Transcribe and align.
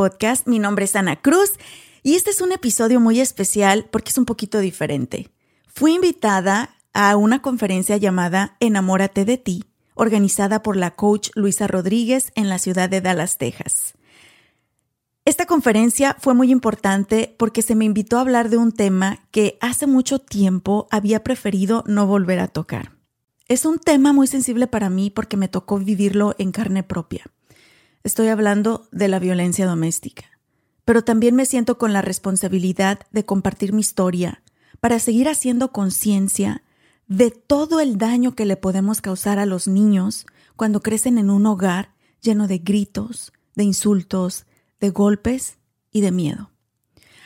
Podcast. 0.00 0.46
Mi 0.46 0.58
nombre 0.58 0.86
es 0.86 0.96
Ana 0.96 1.20
Cruz 1.20 1.58
y 2.02 2.14
este 2.14 2.30
es 2.30 2.40
un 2.40 2.52
episodio 2.52 3.00
muy 3.00 3.20
especial 3.20 3.86
porque 3.90 4.08
es 4.08 4.16
un 4.16 4.24
poquito 4.24 4.58
diferente. 4.58 5.28
Fui 5.66 5.92
invitada 5.92 6.74
a 6.94 7.16
una 7.16 7.42
conferencia 7.42 7.98
llamada 7.98 8.56
Enamórate 8.60 9.26
de 9.26 9.36
ti, 9.36 9.64
organizada 9.92 10.62
por 10.62 10.78
la 10.78 10.92
coach 10.92 11.28
Luisa 11.34 11.66
Rodríguez 11.66 12.32
en 12.34 12.48
la 12.48 12.58
ciudad 12.58 12.88
de 12.88 13.02
Dallas, 13.02 13.36
Texas. 13.36 13.92
Esta 15.26 15.44
conferencia 15.44 16.16
fue 16.18 16.32
muy 16.32 16.50
importante 16.50 17.36
porque 17.38 17.60
se 17.60 17.74
me 17.74 17.84
invitó 17.84 18.16
a 18.16 18.22
hablar 18.22 18.48
de 18.48 18.56
un 18.56 18.72
tema 18.72 19.28
que 19.30 19.58
hace 19.60 19.86
mucho 19.86 20.18
tiempo 20.18 20.88
había 20.90 21.22
preferido 21.22 21.84
no 21.86 22.06
volver 22.06 22.38
a 22.38 22.48
tocar. 22.48 22.92
Es 23.48 23.66
un 23.66 23.78
tema 23.78 24.14
muy 24.14 24.28
sensible 24.28 24.66
para 24.66 24.88
mí 24.88 25.10
porque 25.10 25.36
me 25.36 25.48
tocó 25.48 25.76
vivirlo 25.76 26.34
en 26.38 26.52
carne 26.52 26.84
propia. 26.84 27.30
Estoy 28.02 28.28
hablando 28.28 28.88
de 28.92 29.08
la 29.08 29.18
violencia 29.18 29.66
doméstica, 29.66 30.24
pero 30.86 31.04
también 31.04 31.34
me 31.34 31.44
siento 31.44 31.76
con 31.76 31.92
la 31.92 32.00
responsabilidad 32.00 33.00
de 33.10 33.26
compartir 33.26 33.74
mi 33.74 33.80
historia 33.80 34.42
para 34.80 34.98
seguir 34.98 35.28
haciendo 35.28 35.70
conciencia 35.70 36.62
de 37.08 37.30
todo 37.30 37.80
el 37.80 37.98
daño 37.98 38.34
que 38.34 38.46
le 38.46 38.56
podemos 38.56 39.02
causar 39.02 39.38
a 39.38 39.44
los 39.44 39.68
niños 39.68 40.24
cuando 40.56 40.80
crecen 40.80 41.18
en 41.18 41.28
un 41.28 41.44
hogar 41.44 41.92
lleno 42.22 42.48
de 42.48 42.58
gritos, 42.58 43.32
de 43.54 43.64
insultos, 43.64 44.46
de 44.80 44.88
golpes 44.88 45.58
y 45.90 46.00
de 46.00 46.10
miedo. 46.10 46.50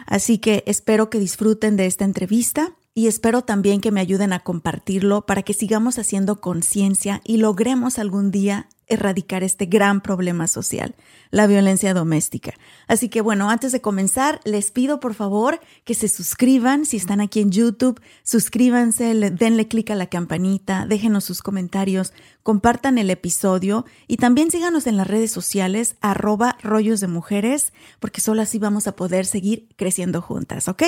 Así 0.06 0.38
que 0.38 0.64
espero 0.66 1.08
que 1.08 1.20
disfruten 1.20 1.76
de 1.76 1.86
esta 1.86 2.04
entrevista 2.04 2.74
y 2.94 3.08
espero 3.08 3.42
también 3.42 3.80
que 3.80 3.90
me 3.90 4.00
ayuden 4.00 4.32
a 4.32 4.40
compartirlo 4.40 5.26
para 5.26 5.42
que 5.42 5.52
sigamos 5.52 5.98
haciendo 5.98 6.40
conciencia 6.40 7.20
y 7.24 7.38
logremos 7.38 7.98
algún 7.98 8.30
día 8.30 8.68
erradicar 8.86 9.42
este 9.42 9.66
gran 9.66 10.00
problema 10.00 10.46
social, 10.46 10.94
la 11.30 11.46
violencia 11.46 11.94
doméstica. 11.94 12.54
Así 12.86 13.08
que 13.08 13.20
bueno, 13.20 13.50
antes 13.50 13.72
de 13.72 13.80
comenzar, 13.80 14.40
les 14.44 14.70
pido 14.70 15.00
por 15.00 15.14
favor 15.14 15.58
que 15.84 15.94
se 15.94 16.06
suscriban, 16.06 16.84
si 16.84 16.98
están 16.98 17.20
aquí 17.20 17.40
en 17.40 17.50
YouTube, 17.50 18.00
suscríbanse, 18.22 19.14
denle 19.30 19.66
clic 19.66 19.90
a 19.90 19.94
la 19.96 20.06
campanita, 20.06 20.86
déjenos 20.86 21.24
sus 21.24 21.42
comentarios, 21.42 22.12
compartan 22.42 22.98
el 22.98 23.10
episodio 23.10 23.86
y 24.06 24.18
también 24.18 24.50
síganos 24.50 24.86
en 24.86 24.98
las 24.98 25.08
redes 25.08 25.32
sociales 25.32 25.96
arroba 26.00 26.58
rollos 26.62 27.00
de 27.00 27.08
mujeres, 27.08 27.72
porque 27.98 28.20
solo 28.20 28.42
así 28.42 28.58
vamos 28.58 28.86
a 28.86 28.94
poder 28.94 29.26
seguir 29.26 29.66
creciendo 29.76 30.20
juntas, 30.20 30.68
¿ok? 30.68 30.82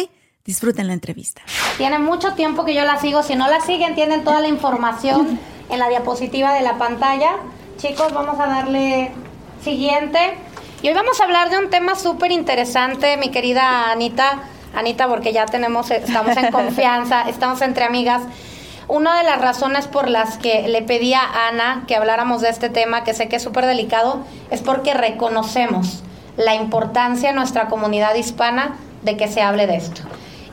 Disfruten 0.46 0.86
la 0.86 0.92
entrevista. 0.92 1.42
Tiene 1.76 1.98
mucho 1.98 2.34
tiempo 2.34 2.64
que 2.64 2.72
yo 2.72 2.84
la 2.84 3.00
sigo. 3.00 3.24
Si 3.24 3.34
no 3.34 3.48
la 3.48 3.60
siguen, 3.60 3.96
tienen 3.96 4.22
toda 4.22 4.40
la 4.40 4.46
información 4.46 5.40
en 5.68 5.78
la 5.78 5.88
diapositiva 5.88 6.54
de 6.54 6.60
la 6.60 6.78
pantalla. 6.78 7.32
Chicos, 7.78 8.12
vamos 8.12 8.38
a 8.38 8.46
darle 8.46 9.10
siguiente. 9.62 10.18
Y 10.82 10.88
hoy 10.88 10.94
vamos 10.94 11.20
a 11.20 11.24
hablar 11.24 11.50
de 11.50 11.58
un 11.58 11.68
tema 11.68 11.96
súper 11.96 12.30
interesante, 12.30 13.16
mi 13.16 13.30
querida 13.30 13.90
Anita. 13.90 14.44
Anita, 14.74 15.08
porque 15.08 15.32
ya 15.32 15.46
tenemos, 15.46 15.90
estamos 15.90 16.36
en 16.36 16.52
confianza, 16.52 17.22
estamos 17.28 17.60
entre 17.62 17.84
amigas. 17.84 18.22
Una 18.86 19.18
de 19.18 19.24
las 19.24 19.40
razones 19.40 19.88
por 19.88 20.08
las 20.08 20.38
que 20.38 20.68
le 20.68 20.82
pedí 20.82 21.12
a 21.12 21.48
Ana 21.48 21.82
que 21.88 21.96
habláramos 21.96 22.40
de 22.40 22.50
este 22.50 22.68
tema, 22.68 23.02
que 23.02 23.14
sé 23.14 23.28
que 23.28 23.36
es 23.36 23.42
súper 23.42 23.66
delicado, 23.66 24.24
es 24.52 24.62
porque 24.62 24.94
reconocemos 24.94 26.04
la 26.36 26.54
importancia 26.54 27.30
en 27.30 27.36
nuestra 27.36 27.66
comunidad 27.66 28.14
hispana 28.14 28.76
de 29.02 29.16
que 29.16 29.26
se 29.26 29.42
hable 29.42 29.66
de 29.66 29.76
esto 29.76 30.02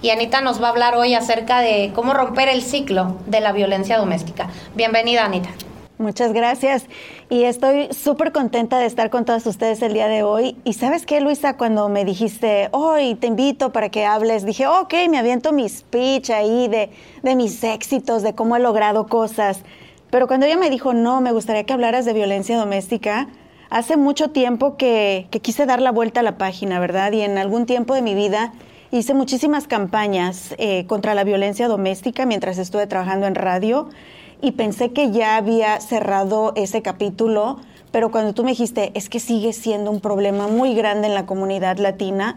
y 0.03 0.09
Anita 0.09 0.41
nos 0.41 0.62
va 0.62 0.68
a 0.68 0.72
hablar 0.72 0.96
hoy 0.96 1.16
acerca 1.16 1.62
de 1.62 1.91
cómo 1.96 2.14
romper 2.14 2.50
el 2.50 2.62
ciclo 2.62 3.16
de 3.25 3.40
la 3.40 3.53
violencia 3.53 3.97
doméstica. 3.97 4.50
Bienvenida, 4.75 5.24
Anita. 5.24 5.50
Muchas 5.97 6.34
gracias 6.34 6.88
y 7.30 7.44
estoy 7.44 7.88
súper 7.94 8.34
contenta 8.34 8.80
de 8.80 8.86
estar 8.86 9.09
con 9.09 9.24
todos 9.24 9.46
ustedes 9.46 9.81
el 9.81 9.94
día 9.94 10.09
de 10.09 10.22
hoy. 10.22 10.58
Y 10.66 10.74
sabes 10.74 11.06
qué, 11.06 11.22
Luisa, 11.22 11.56
cuando 11.56 11.88
me 11.88 12.03
dijiste, 12.03 12.68
hoy 12.72 13.16
te 13.16 13.28
invito 13.28 13.72
para 13.72 13.88
que 13.88 14.06
hables, 14.06 14.46
dije, 14.46 14.68
ok, 14.68 14.94
me 15.09 15.18
aviento 15.18 15.53
mi 15.53 15.69
speech 15.69 16.31
ahí 16.31 16.68
de, 16.68 16.90
de 17.22 17.35
mis 17.35 17.64
éxitos, 17.64 18.24
de 18.24 18.35
cómo 18.35 18.58
he 18.58 18.59
logrado 18.59 19.08
cosas. 19.08 19.62
Pero 20.09 20.28
cuando 20.28 20.46
ella 20.46 20.58
me 20.58 20.70
dijo, 20.70 20.94
no, 20.94 21.22
me 21.22 21.31
gustaría 21.31 21.64
que 21.64 21.72
hablaras 21.72 22.03
de 22.03 22.12
violencia 22.12 22.58
doméstica, 22.58 23.30
hace 23.70 23.96
mucho 23.96 24.31
tiempo 24.31 24.75
que, 24.75 25.28
que 25.31 25.40
quise 25.40 25.66
dar 25.66 25.81
la 25.81 25.91
vuelta 25.91 26.20
a 26.20 26.24
la 26.24 26.38
página, 26.38 26.81
¿verdad? 26.81 27.14
Y 27.14 27.22
en 27.22 27.38
algún 27.38 27.66
tiempo 27.66 27.96
de 27.96 28.02
mi 28.02 28.16
vida 28.16 28.52
Hice 28.93 29.15
muchísimas 29.15 29.65
campañas 29.65 30.53
eh, 30.59 30.85
contra 30.85 31.15
la 31.15 31.23
violencia 31.23 31.67
doméstica 31.67 32.27
mientras 32.27 32.59
estuve 32.59 32.85
trabajando 32.85 33.25
en 33.25 33.33
radio 33.33 33.89
y 34.39 34.51
pensé 34.51 34.91
que 34.91 35.09
ya 35.09 35.35
había 35.35 35.81
cerrado 35.81 36.53
ese 36.55 36.83
capítulo, 36.83 37.57
pero 37.91 38.11
cuando 38.11 38.35
tú 38.35 38.43
me 38.43 38.51
dijiste, 38.51 38.91
es 38.93 39.09
que 39.09 39.19
sigue 39.19 39.51
siendo 39.51 39.89
un 39.89 39.99
problema 39.99 40.47
muy 40.47 40.75
grande 40.75 41.07
en 41.07 41.15
la 41.15 41.25
comunidad 41.25 41.79
latina, 41.79 42.35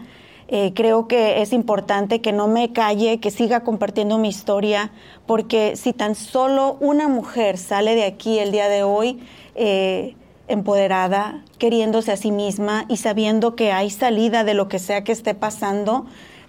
eh, 0.49 0.73
creo 0.75 1.09
que 1.09 1.43
es 1.43 1.53
importante 1.53 2.23
que 2.23 2.33
no 2.33 2.49
me 2.49 2.73
calle, 2.73 3.21
que 3.21 3.31
siga 3.31 3.61
compartiendo 3.61 4.17
mi 4.17 4.31
historia, 4.31 4.93
porque 5.27 5.77
si 5.77 5.93
tan 5.93 6.15
solo 6.15 6.79
una 6.81 7.07
mujer 7.07 7.59
sale 7.59 7.95
de 7.95 8.05
aquí 8.05 8.39
el 8.39 8.51
día 8.51 8.71
de 8.71 8.83
hoy, 8.83 9.21
eh, 9.57 10.17
empoderada, 10.49 11.45
queriéndose 11.59 12.13
a 12.13 12.17
sí 12.17 12.31
misma 12.31 12.87
y 12.89 12.97
sabiendo 12.97 13.57
que 13.57 13.73
hay 13.73 13.91
salida 13.91 14.43
de 14.43 14.55
lo 14.55 14.69
que 14.69 14.79
sea 14.79 15.05
que 15.05 15.13
esté 15.13 15.35
pasando, 15.35 16.07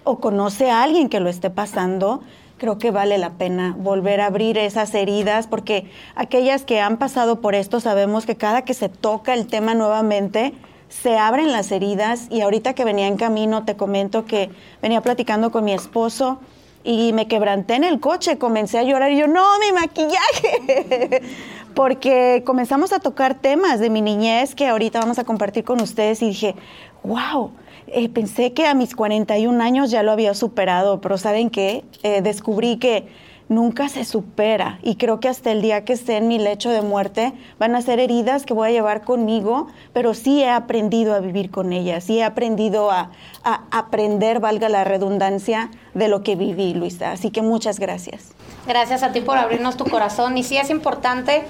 o 0.08 0.20
conoce 0.20 0.72
a 0.72 0.84
alguien 0.84 1.10
que 1.10 1.20
lo 1.20 1.30
esté 1.30 1.50
pasando, 1.50 2.22
creo 2.58 2.78
que 2.78 2.92
vale 2.92 3.18
la 3.18 3.32
pena 3.32 3.76
volver 3.78 4.22
a 4.22 4.28
abrir 4.28 4.58
esas 4.58 4.94
heridas, 4.96 5.48
porque 5.48 5.92
aquellas 6.16 6.64
que 6.64 6.80
han 6.80 6.96
pasado 6.98 7.42
por 7.42 7.56
esto 7.56 7.82
sabemos 7.82 8.26
que 8.26 8.38
cada 8.38 8.62
que 8.64 8.74
se 8.74 8.88
toca 8.88 9.34
el 9.34 9.48
tema 9.48 9.74
nuevamente, 9.74 10.54
se 10.88 11.18
abren 11.18 11.52
las 11.52 11.74
heridas. 11.74 12.28
Y 12.30 12.40
ahorita 12.40 12.74
que 12.74 12.86
venía 12.86 13.08
en 13.08 13.18
camino 13.18 13.66
te 13.66 13.76
comento 13.76 14.26
que 14.26 14.50
venía 14.82 15.02
platicando 15.02 15.52
con 15.52 15.66
mi 15.66 15.74
esposo 15.74 16.40
y 16.86 17.12
me 17.12 17.28
quebranté 17.28 17.76
en 17.76 17.84
el 17.84 18.00
coche, 18.00 18.38
comencé 18.38 18.80
a 18.80 18.84
llorar 18.84 19.12
y 19.12 19.18
yo, 19.18 19.28
no, 19.28 19.46
mi 19.60 19.74
maquillaje, 19.74 21.22
porque 21.76 22.44
comenzamos 22.46 22.94
a 22.94 23.00
tocar 23.00 23.36
temas 23.36 23.82
de 23.82 23.90
mi 23.90 24.02
niñez 24.02 24.56
que 24.56 24.68
ahorita 24.68 25.02
vamos 25.02 25.20
a 25.20 25.26
compartir 25.26 25.66
con 25.66 25.82
ustedes 25.82 26.22
y 26.22 26.28
dije, 26.28 26.56
wow 27.04 27.52
eh, 27.88 28.10
pensé 28.10 28.54
que 28.54 28.66
a 28.66 28.74
mis 28.74 28.96
41 28.96 29.64
años 29.64 29.92
ya 29.92 30.04
lo 30.04 30.12
había 30.12 30.34
superado, 30.34 31.02
pero 31.02 31.18
¿saben 31.18 31.50
qué? 31.50 31.84
Eh, 32.04 32.22
descubrí 32.22 32.78
que 32.78 33.08
nunca 33.50 33.88
se 33.88 34.04
supera 34.04 34.78
y 34.84 34.96
creo 34.96 35.22
que 35.22 35.30
hasta 35.30 35.52
el 35.52 35.62
día 35.62 35.86
que 35.86 35.94
esté 35.94 36.18
en 36.18 36.28
mi 36.28 36.38
lecho 36.38 36.70
de 36.70 36.82
muerte 36.82 37.34
van 37.58 37.76
a 37.76 37.82
ser 37.82 38.00
heridas 38.00 38.46
que 38.46 38.54
voy 38.54 38.70
a 38.70 38.72
llevar 38.72 39.04
conmigo, 39.04 39.68
pero 39.94 40.14
sí 40.14 40.44
he 40.44 40.50
aprendido 40.50 41.16
a 41.16 41.20
vivir 41.20 41.50
con 41.50 41.72
ellas, 41.72 42.04
sí 42.04 42.20
he 42.20 42.24
aprendido 42.24 42.92
a, 42.92 43.12
a 43.44 43.64
aprender, 43.72 44.42
valga 44.42 44.68
la 44.68 44.84
redundancia, 44.84 45.72
de 45.94 46.08
lo 46.10 46.22
que 46.22 46.36
viví, 46.36 46.74
Luisa. 46.74 47.12
Así 47.12 47.32
que 47.32 47.42
muchas 47.42 47.80
gracias. 47.80 48.34
Gracias 48.68 49.02
a 49.02 49.12
ti 49.12 49.22
por 49.22 49.38
abrirnos 49.38 49.78
tu 49.78 49.86
corazón 49.86 50.38
y 50.38 50.44
sí 50.44 50.58
es 50.58 50.70
importante, 50.70 51.44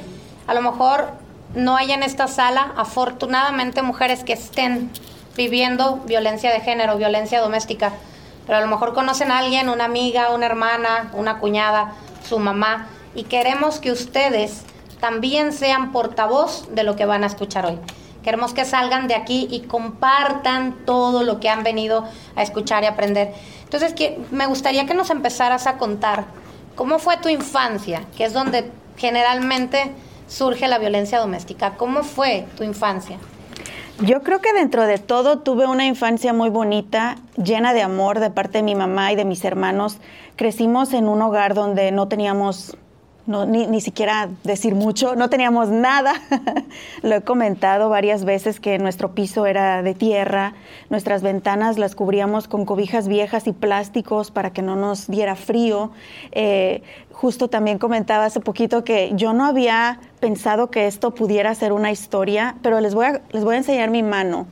a 0.45 0.53
lo 0.53 0.61
mejor 0.61 1.09
no 1.55 1.75
hay 1.75 1.91
en 1.91 2.03
esta 2.03 2.27
sala, 2.27 2.73
afortunadamente, 2.77 3.81
mujeres 3.81 4.23
que 4.23 4.33
estén 4.33 4.89
viviendo 5.37 6.01
violencia 6.05 6.51
de 6.51 6.59
género, 6.59 6.97
violencia 6.97 7.39
doméstica, 7.39 7.93
pero 8.45 8.57
a 8.57 8.61
lo 8.61 8.67
mejor 8.67 8.93
conocen 8.93 9.31
a 9.31 9.37
alguien, 9.37 9.69
una 9.69 9.85
amiga, 9.85 10.31
una 10.31 10.47
hermana, 10.47 11.11
una 11.13 11.39
cuñada, 11.39 11.93
su 12.27 12.39
mamá, 12.39 12.87
y 13.15 13.23
queremos 13.23 13.79
que 13.79 13.91
ustedes 13.91 14.63
también 14.99 15.53
sean 15.53 15.91
portavoz 15.91 16.67
de 16.73 16.83
lo 16.83 16.95
que 16.95 17.05
van 17.05 17.23
a 17.23 17.27
escuchar 17.27 17.65
hoy. 17.65 17.79
Queremos 18.23 18.53
que 18.53 18.65
salgan 18.65 19.07
de 19.07 19.15
aquí 19.15 19.47
y 19.49 19.61
compartan 19.61 20.85
todo 20.85 21.23
lo 21.23 21.39
que 21.39 21.49
han 21.49 21.63
venido 21.63 22.03
a 22.35 22.43
escuchar 22.43 22.83
y 22.83 22.87
aprender. 22.87 23.33
Entonces, 23.63 23.93
que, 23.93 24.19
me 24.31 24.47
gustaría 24.47 24.85
que 24.85 24.93
nos 24.93 25.11
empezaras 25.11 25.67
a 25.67 25.77
contar 25.77 26.25
cómo 26.75 26.99
fue 26.99 27.17
tu 27.17 27.29
infancia, 27.29 28.03
que 28.17 28.25
es 28.25 28.33
donde 28.33 28.69
generalmente 28.97 29.93
surge 30.27 30.67
la 30.67 30.77
violencia 30.77 31.19
doméstica. 31.19 31.75
¿Cómo 31.77 32.03
fue 32.03 32.47
tu 32.57 32.63
infancia? 32.63 33.17
Yo 33.99 34.21
creo 34.21 34.41
que 34.41 34.53
dentro 34.53 34.85
de 34.85 34.99
todo 34.99 35.39
tuve 35.39 35.65
una 35.65 35.87
infancia 35.87 36.31
muy 36.31 36.49
bonita, 36.49 37.15
llena 37.35 37.73
de 37.73 37.81
amor 37.81 38.19
de 38.19 38.29
parte 38.29 38.59
de 38.59 38.63
mi 38.63 38.75
mamá 38.75 39.11
y 39.11 39.15
de 39.15 39.25
mis 39.25 39.43
hermanos. 39.43 39.97
Crecimos 40.35 40.93
en 40.93 41.07
un 41.07 41.19
hogar 41.23 41.55
donde 41.55 41.91
no 41.91 42.07
teníamos 42.07 42.77
no, 43.27 43.45
ni, 43.45 43.67
ni, 43.67 43.81
siquiera 43.81 44.29
decir 44.43 44.73
mucho, 44.73 45.15
no 45.15 45.29
teníamos 45.29 45.69
nada. 45.69 46.13
Lo 47.03 47.15
he 47.15 47.21
comentado 47.21 47.89
varias 47.89 48.23
veces 48.23 48.59
que 48.59 48.79
nuestro 48.79 49.13
piso 49.13 49.45
era 49.45 49.83
de 49.83 49.93
tierra, 49.93 50.53
nuestras 50.89 51.21
ventanas 51.21 51.77
las 51.77 51.93
cubríamos 51.93 52.47
con 52.47 52.65
cobijas 52.65 53.07
viejas 53.07 53.45
y 53.45 53.51
plásticos 53.51 54.31
para 54.31 54.51
que 54.51 54.61
no 54.61 54.75
nos 54.75 55.07
diera 55.07 55.35
frío. 55.35 55.91
Eh, 56.31 56.81
justo 57.11 57.49
también 57.49 57.77
comentaba 57.77 58.25
hace 58.25 58.39
poquito 58.39 58.83
que 58.83 59.11
yo 59.13 59.33
no 59.33 59.45
había 59.45 59.99
pensado 60.19 60.71
que 60.71 60.87
esto 60.87 61.11
pudiera 61.11 61.53
ser 61.53 61.73
una 61.73 61.91
historia, 61.91 62.55
pero 62.61 62.79
les 62.79 62.95
voy 62.95 63.05
a, 63.07 63.21
les 63.31 63.43
voy 63.43 63.55
a 63.55 63.57
enseñar 63.57 63.89
mi 63.91 64.03
mano. 64.03 64.47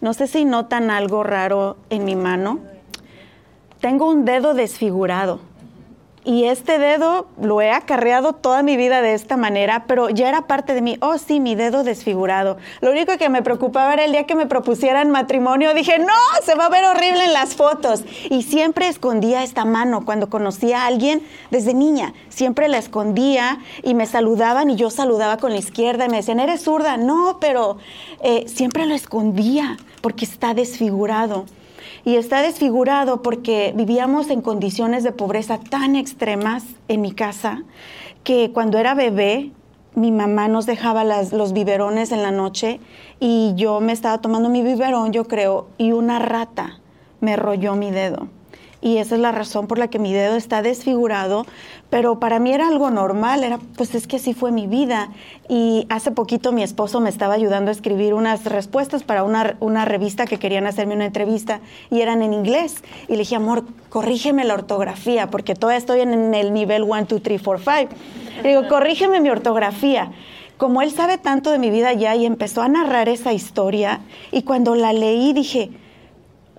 No 0.00 0.14
sé 0.14 0.26
si 0.26 0.44
notan 0.44 0.90
algo 0.90 1.22
raro 1.22 1.76
en 1.90 2.04
mi 2.04 2.16
mano. 2.16 2.60
Tengo 3.80 4.08
un 4.10 4.24
dedo 4.24 4.54
desfigurado 4.54 5.40
y 6.24 6.44
este 6.44 6.78
dedo 6.78 7.26
lo 7.40 7.60
he 7.60 7.70
acarreado 7.70 8.32
toda 8.32 8.62
mi 8.62 8.78
vida 8.78 9.02
de 9.02 9.12
esta 9.12 9.36
manera, 9.36 9.84
pero 9.86 10.08
ya 10.08 10.28
era 10.28 10.46
parte 10.46 10.72
de 10.72 10.80
mí. 10.80 10.96
Oh, 11.00 11.18
sí, 11.18 11.38
mi 11.38 11.54
dedo 11.54 11.84
desfigurado. 11.84 12.56
Lo 12.80 12.90
único 12.90 13.18
que 13.18 13.28
me 13.28 13.42
preocupaba 13.42 13.92
era 13.92 14.04
el 14.04 14.12
día 14.12 14.24
que 14.24 14.34
me 14.34 14.46
propusieran 14.46 15.10
matrimonio. 15.10 15.74
Dije, 15.74 15.98
no, 15.98 16.14
se 16.42 16.54
va 16.54 16.66
a 16.66 16.70
ver 16.70 16.84
horrible 16.86 17.24
en 17.24 17.34
las 17.34 17.54
fotos. 17.54 18.04
Y 18.30 18.42
siempre 18.42 18.88
escondía 18.88 19.42
esta 19.42 19.66
mano 19.66 20.06
cuando 20.06 20.30
conocía 20.30 20.82
a 20.82 20.86
alguien 20.86 21.22
desde 21.50 21.74
niña. 21.74 22.14
Siempre 22.30 22.68
la 22.68 22.78
escondía 22.78 23.58
y 23.82 23.92
me 23.92 24.06
saludaban 24.06 24.70
y 24.70 24.76
yo 24.76 24.88
saludaba 24.88 25.36
con 25.36 25.52
la 25.52 25.58
izquierda 25.58 26.06
y 26.06 26.08
me 26.08 26.16
decían, 26.16 26.40
¿eres 26.40 26.62
zurda? 26.62 26.96
No, 26.96 27.36
pero 27.38 27.76
eh, 28.22 28.44
siempre 28.48 28.86
lo 28.86 28.94
escondía 28.94 29.76
porque 30.00 30.24
está 30.24 30.54
desfigurado 30.54 31.44
y 32.04 32.16
está 32.16 32.42
desfigurado 32.42 33.22
porque 33.22 33.72
vivíamos 33.76 34.30
en 34.30 34.42
condiciones 34.42 35.04
de 35.04 35.12
pobreza 35.12 35.58
tan 35.58 35.96
extremas 35.96 36.64
en 36.88 37.00
mi 37.00 37.12
casa 37.12 37.62
que 38.22 38.50
cuando 38.52 38.78
era 38.78 38.94
bebé 38.94 39.52
mi 39.94 40.10
mamá 40.10 40.48
nos 40.48 40.66
dejaba 40.66 41.04
los 41.04 41.52
biberones 41.52 42.12
en 42.12 42.22
la 42.22 42.30
noche 42.30 42.80
y 43.20 43.52
yo 43.56 43.80
me 43.80 43.92
estaba 43.92 44.18
tomando 44.18 44.48
mi 44.48 44.62
biberón, 44.62 45.12
yo 45.12 45.24
creo, 45.26 45.68
y 45.78 45.92
una 45.92 46.18
rata 46.18 46.80
me 47.20 47.36
rolló 47.36 47.76
mi 47.76 47.90
dedo 47.90 48.28
y 48.84 48.98
esa 48.98 49.14
es 49.14 49.20
la 49.22 49.32
razón 49.32 49.66
por 49.66 49.78
la 49.78 49.88
que 49.88 49.98
mi 49.98 50.12
dedo 50.12 50.36
está 50.36 50.60
desfigurado, 50.60 51.46
pero 51.88 52.20
para 52.20 52.38
mí 52.38 52.52
era 52.52 52.68
algo 52.68 52.90
normal, 52.90 53.42
era 53.42 53.58
pues 53.78 53.94
es 53.94 54.06
que 54.06 54.16
así 54.16 54.34
fue 54.34 54.52
mi 54.52 54.66
vida. 54.66 55.08
Y 55.48 55.86
hace 55.88 56.10
poquito 56.10 56.52
mi 56.52 56.62
esposo 56.62 57.00
me 57.00 57.08
estaba 57.08 57.32
ayudando 57.32 57.70
a 57.70 57.72
escribir 57.72 58.12
unas 58.12 58.44
respuestas 58.44 59.02
para 59.02 59.24
una, 59.24 59.56
una 59.60 59.86
revista 59.86 60.26
que 60.26 60.38
querían 60.38 60.66
hacerme 60.66 60.94
una 60.94 61.06
entrevista 61.06 61.60
y 61.90 62.02
eran 62.02 62.20
en 62.20 62.34
inglés. 62.34 62.84
Y 63.08 63.12
le 63.12 63.20
dije, 63.20 63.36
amor, 63.36 63.64
corrígeme 63.88 64.44
la 64.44 64.52
ortografía 64.52 65.30
porque 65.30 65.54
todavía 65.54 65.78
estoy 65.78 66.00
en 66.00 66.34
el 66.34 66.52
nivel 66.52 66.82
1, 66.82 67.06
2, 67.08 67.22
3, 67.22 67.40
4, 67.42 67.64
5. 67.64 67.94
Le 68.42 68.48
digo, 68.50 68.68
corrígeme 68.68 69.18
mi 69.22 69.30
ortografía 69.30 70.12
como 70.58 70.82
él 70.82 70.92
sabe 70.92 71.16
tanto 71.18 71.50
de 71.50 71.58
mi 71.58 71.70
vida 71.70 71.94
ya 71.94 72.14
y 72.14 72.26
empezó 72.26 72.60
a 72.62 72.68
narrar 72.68 73.08
esa 73.08 73.32
historia 73.32 74.02
y 74.30 74.42
cuando 74.42 74.74
la 74.74 74.92
leí 74.92 75.32
dije, 75.32 75.72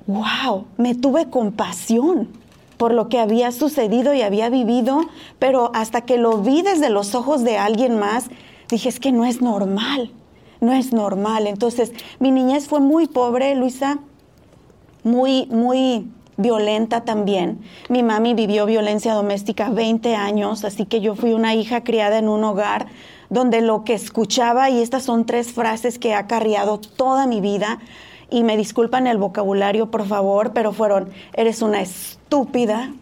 wow, 0.08 0.66
me 0.78 0.96
tuve 0.96 1.30
compasión 1.30 2.30
por 2.78 2.94
lo 2.94 3.10
que 3.10 3.20
había 3.20 3.52
sucedido 3.52 4.14
y 4.14 4.22
había 4.22 4.50
vivido, 4.50 5.02
pero 5.40 5.72
hasta 5.74 6.02
que 6.02 6.18
lo 6.18 6.40
vi 6.40 6.62
desde 6.62 6.90
los 6.90 7.16
ojos 7.16 7.44
de 7.44 7.58
alguien 7.58 7.98
más, 7.98 8.26
dije, 8.70 8.90
es 8.90 9.00
que 9.00 9.12
no 9.12 9.26
es 9.26 9.42
normal, 9.42 10.12
no 10.62 10.74
es 10.74 10.92
normal. 10.92 11.48
Entonces, 11.48 11.94
mi 12.20 12.32
niñez 12.32 12.68
fue 12.68 12.80
muy 12.80 13.08
pobre, 13.08 13.56
Luisa, 13.56 14.00
muy, 15.04 15.46
muy 15.48 16.08
violenta 16.38 17.06
también. 17.06 17.62
Mi 17.90 18.04
mami 18.04 18.34
vivió 18.34 18.66
violencia 18.66 19.14
doméstica 19.14 19.70
20 19.70 20.16
años, 20.16 20.66
así 20.66 20.86
que 20.86 21.00
yo 21.00 21.16
fui 21.16 21.34
una 21.34 21.56
hija 21.56 21.84
criada 21.84 22.18
en 22.18 22.28
un 22.28 22.44
hogar 22.44 22.88
donde 23.30 23.62
lo 23.62 23.84
que 23.84 23.94
escuchaba, 23.94 24.70
y 24.70 24.82
estas 24.82 25.04
son 25.04 25.26
tres 25.26 25.52
frases 25.52 25.98
que 25.98 26.10
he 26.10 26.14
acarreado 26.14 26.80
toda 26.80 27.26
mi 27.26 27.42
vida, 27.42 27.80
y 28.30 28.44
me 28.44 28.58
disculpan 28.58 29.08
el 29.08 29.18
vocabulario, 29.18 29.92
por 29.92 30.06
favor, 30.06 30.52
pero 30.54 30.74
fueron, 30.74 31.10
eres 31.34 31.62
una 31.62 31.82
estúpida, 31.82 32.94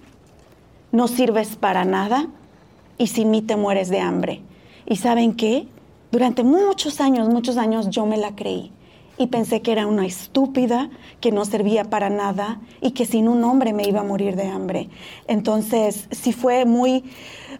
no 0.92 1.08
sirves 1.08 1.56
para 1.56 1.86
nada 1.86 2.28
y 2.98 3.08
sin 3.08 3.32
mí 3.32 3.42
te 3.42 3.56
mueres 3.56 3.90
de 3.90 4.00
hambre. 4.00 4.42
¿Y 4.86 4.98
saben 4.98 5.34
qué? 5.36 5.68
Durante 6.12 6.44
muchos 6.44 7.02
años, 7.02 7.30
muchos 7.30 7.58
años 7.58 7.90
yo 7.90 8.06
me 8.06 8.18
la 8.18 8.36
creí 8.36 8.72
y 9.18 9.28
pensé 9.28 9.62
que 9.62 9.72
era 9.72 9.88
una 9.88 10.06
estúpida, 10.06 10.90
que 11.20 11.32
no 11.32 11.46
servía 11.46 11.86
para 11.86 12.10
nada 12.10 12.60
y 12.82 12.92
que 12.92 13.06
sin 13.06 13.28
un 13.28 13.44
hombre 13.44 13.74
me 13.74 13.88
iba 13.88 14.02
a 14.02 14.04
morir 14.04 14.36
de 14.36 14.48
hambre. 14.48 14.90
Entonces, 15.28 16.08
sí 16.12 16.34
fue 16.34 16.66
muy, 16.66 17.04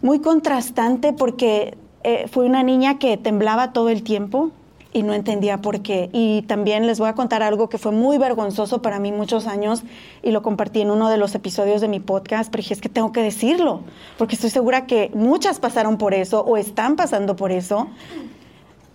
muy 0.02 0.20
contrastante 0.20 1.12
porque 1.12 1.76
eh, 2.02 2.26
fue 2.28 2.46
una 2.46 2.62
niña 2.62 2.98
que 2.98 3.16
temblaba 3.16 3.72
todo 3.72 3.88
el 3.88 4.02
tiempo, 4.02 4.50
y 4.94 5.02
no 5.02 5.12
entendía 5.12 5.60
por 5.60 5.82
qué. 5.82 6.08
Y 6.12 6.42
también 6.42 6.86
les 6.86 6.98
voy 6.98 7.08
a 7.08 7.14
contar 7.14 7.42
algo 7.42 7.68
que 7.68 7.76
fue 7.76 7.92
muy 7.92 8.16
vergonzoso 8.16 8.80
para 8.80 9.00
mí 9.00 9.12
muchos 9.12 9.46
años 9.46 9.82
y 10.22 10.30
lo 10.30 10.40
compartí 10.40 10.80
en 10.80 10.90
uno 10.90 11.10
de 11.10 11.18
los 11.18 11.34
episodios 11.34 11.82
de 11.82 11.88
mi 11.88 12.00
podcast, 12.00 12.50
pero 12.50 12.62
dije, 12.62 12.74
es 12.74 12.80
que 12.80 12.88
tengo 12.88 13.12
que 13.12 13.20
decirlo, 13.20 13.80
porque 14.16 14.36
estoy 14.36 14.50
segura 14.50 14.86
que 14.86 15.10
muchas 15.12 15.58
pasaron 15.58 15.98
por 15.98 16.14
eso 16.14 16.42
o 16.42 16.56
están 16.56 16.96
pasando 16.96 17.36
por 17.36 17.52
eso. 17.52 17.88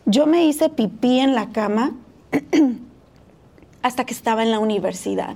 Yo 0.05 0.25
me 0.25 0.45
hice 0.45 0.69
pipí 0.69 1.19
en 1.19 1.35
la 1.35 1.49
cama 1.49 1.91
hasta 3.83 4.05
que 4.05 4.13
estaba 4.13 4.41
en 4.41 4.51
la 4.51 4.59
universidad. 4.59 5.35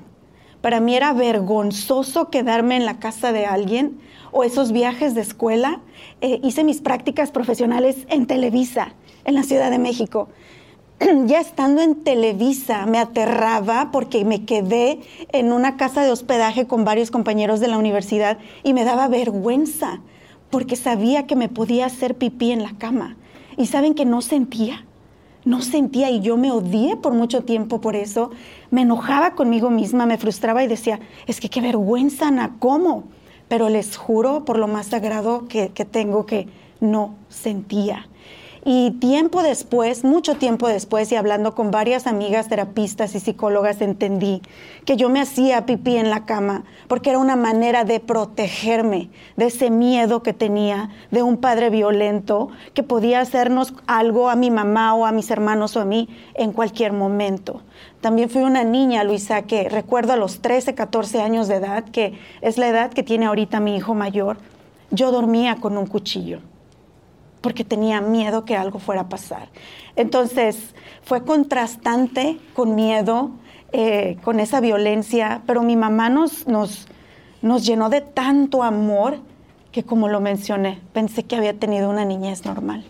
Para 0.62 0.80
mí 0.80 0.96
era 0.96 1.12
vergonzoso 1.12 2.30
quedarme 2.30 2.78
en 2.78 2.86
la 2.86 2.98
casa 3.00 3.34
de 3.34 3.46
alguien 3.46 4.00
o 4.32 4.46
esos 4.46 4.72
viajes 4.72 5.14
de 5.14 5.20
escuela. 5.20 5.82
Eh, 6.22 6.40
hice 6.42 6.64
mis 6.64 6.80
prácticas 6.80 7.32
profesionales 7.32 8.06
en 8.08 8.28
Televisa, 8.28 8.94
en 9.26 9.36
la 9.36 9.44
Ciudad 9.44 9.72
de 9.72 9.80
México. 9.80 10.30
ya 11.26 11.40
estando 11.40 11.82
en 11.82 12.04
Televisa 12.04 12.86
me 12.86 13.00
aterraba 13.00 13.90
porque 13.92 14.26
me 14.26 14.46
quedé 14.46 15.00
en 15.32 15.52
una 15.52 15.78
casa 15.78 16.04
de 16.04 16.12
hospedaje 16.12 16.68
con 16.68 16.86
varios 16.86 17.12
compañeros 17.12 17.60
de 17.60 17.68
la 17.68 17.78
universidad 17.78 18.38
y 18.64 18.74
me 18.74 18.84
daba 18.84 19.08
vergüenza 19.08 20.02
porque 20.50 20.76
sabía 20.76 21.26
que 21.26 21.36
me 21.36 21.50
podía 21.50 21.88
hacer 21.88 22.16
pipí 22.16 22.52
en 22.52 22.62
la 22.64 22.78
cama. 22.78 23.18
Y 23.58 23.68
saben 23.68 23.96
que 23.96 24.06
no 24.06 24.22
sentía, 24.22 24.86
no 25.46 25.62
sentía 25.62 26.10
y 26.10 26.22
yo 26.22 26.38
me 26.38 26.52
odié 26.52 26.96
por 26.96 27.14
mucho 27.14 27.44
tiempo 27.44 27.82
por 27.82 27.96
eso. 27.96 28.32
Me 28.70 28.82
enojaba 28.82 29.36
conmigo 29.36 29.70
misma, 29.70 30.06
me 30.06 30.18
frustraba 30.18 30.64
y 30.64 30.68
decía, 30.68 31.00
es 31.28 31.40
que 31.40 31.50
qué 31.50 31.60
vergüenza, 31.60 32.28
Ana, 32.28 32.56
¿cómo? 32.60 33.06
Pero 33.48 33.70
les 33.70 33.98
juro 33.98 34.46
por 34.46 34.58
lo 34.58 34.68
más 34.68 34.88
sagrado 34.88 35.48
que, 35.48 35.70
que 35.70 35.86
tengo 35.86 36.26
que 36.26 36.48
no 36.80 37.16
sentía. 37.30 38.08
Y 38.66 38.92
tiempo 38.92 39.44
después, 39.44 40.06
mucho 40.06 40.36
tiempo 40.36 40.70
después, 40.70 41.12
y 41.12 41.16
hablando 41.18 41.54
con 41.54 41.70
varias 41.70 42.08
amigas 42.08 42.48
terapistas 42.48 43.14
y 43.14 43.20
psicólogas, 43.20 43.82
entendí 43.82 44.42
que 44.86 44.96
yo 44.96 45.10
me 45.10 45.20
hacía 45.20 45.66
pipí 45.66 45.98
en 45.98 46.10
la 46.10 46.26
cama 46.26 46.64
porque 46.88 47.10
era 47.10 47.20
una 47.20 47.36
manera 47.36 47.84
de 47.84 48.00
protegerme 48.00 49.10
de 49.36 49.48
ese 49.48 49.70
miedo 49.70 50.24
que 50.24 50.32
tenía 50.32 50.92
de 51.12 51.24
un 51.24 51.38
padre 51.38 51.70
violento 51.72 52.52
que 52.74 52.84
podía 52.84 53.20
hacernos 53.20 53.74
algo 53.86 54.30
a 54.30 54.38
mi 54.38 54.50
mamá 54.50 54.96
o 54.96 55.06
a 55.06 55.12
mis 55.12 55.30
hermanos 55.30 55.76
o 55.76 55.82
a 55.82 55.86
mí 55.86 56.08
en 56.34 56.54
cualquier 56.54 56.94
momento. 56.94 57.64
También 58.00 58.30
fui 58.30 58.44
una 58.44 58.64
niña, 58.64 59.04
Luisa, 59.04 59.42
que 59.42 59.68
recuerdo 59.68 60.14
a 60.14 60.18
los 60.18 60.40
13, 60.40 60.74
14 60.74 61.22
años 61.22 61.50
de 61.50 61.56
edad, 61.56 61.84
que 61.84 62.18
es 62.40 62.58
la 62.58 62.70
edad 62.70 62.94
que 62.94 63.04
tiene 63.04 63.26
ahorita 63.26 63.60
mi 63.60 63.76
hijo 63.76 63.94
mayor, 63.94 64.38
yo 64.90 65.12
dormía 65.12 65.58
con 65.58 65.78
un 65.78 65.86
cuchillo 65.86 66.40
porque 67.44 67.66
tenía 67.66 68.00
miedo 68.00 68.46
que 68.46 68.56
algo 68.56 68.80
fuera 68.80 69.02
a 69.02 69.10
pasar. 69.10 69.50
Entonces, 69.98 70.74
fue 71.04 71.26
contrastante 71.26 72.40
con 72.56 72.74
miedo, 72.74 73.32
eh, 73.74 74.18
con 74.24 74.40
esa 74.40 74.62
violencia, 74.62 75.42
pero 75.46 75.62
mi 75.62 75.76
mamá 75.76 76.10
nos, 76.10 76.48
nos, 76.48 76.88
nos 77.42 77.66
llenó 77.66 77.90
de 77.90 78.00
tanto 78.00 78.64
amor 78.64 79.20
que, 79.74 79.84
como 79.84 80.08
lo 80.08 80.22
mencioné, 80.22 80.80
pensé 80.94 81.24
que 81.24 81.36
había 81.36 81.54
tenido 81.54 81.90
una 81.90 82.06
niñez 82.06 82.46
normal. 82.46 82.86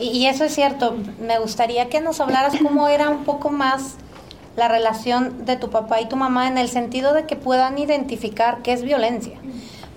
Y, 0.00 0.26
eso 0.26 0.44
es 0.44 0.54
cierto. 0.54 0.96
Me 1.20 1.38
gustaría 1.38 1.90
que 1.90 2.00
nos 2.00 2.20
hablaras 2.20 2.54
cómo 2.62 2.88
era 2.88 3.10
un 3.10 3.24
poco 3.24 3.50
más 3.50 3.96
la 4.56 4.68
relación 4.68 5.44
de 5.44 5.56
tu 5.56 5.68
papá 5.68 6.00
y 6.00 6.08
tu 6.08 6.16
mamá 6.16 6.48
en 6.48 6.56
el 6.56 6.68
sentido 6.68 7.12
de 7.12 7.26
que 7.26 7.36
puedan 7.36 7.78
identificar 7.78 8.62
qué 8.62 8.72
es 8.72 8.82
violencia 8.82 9.38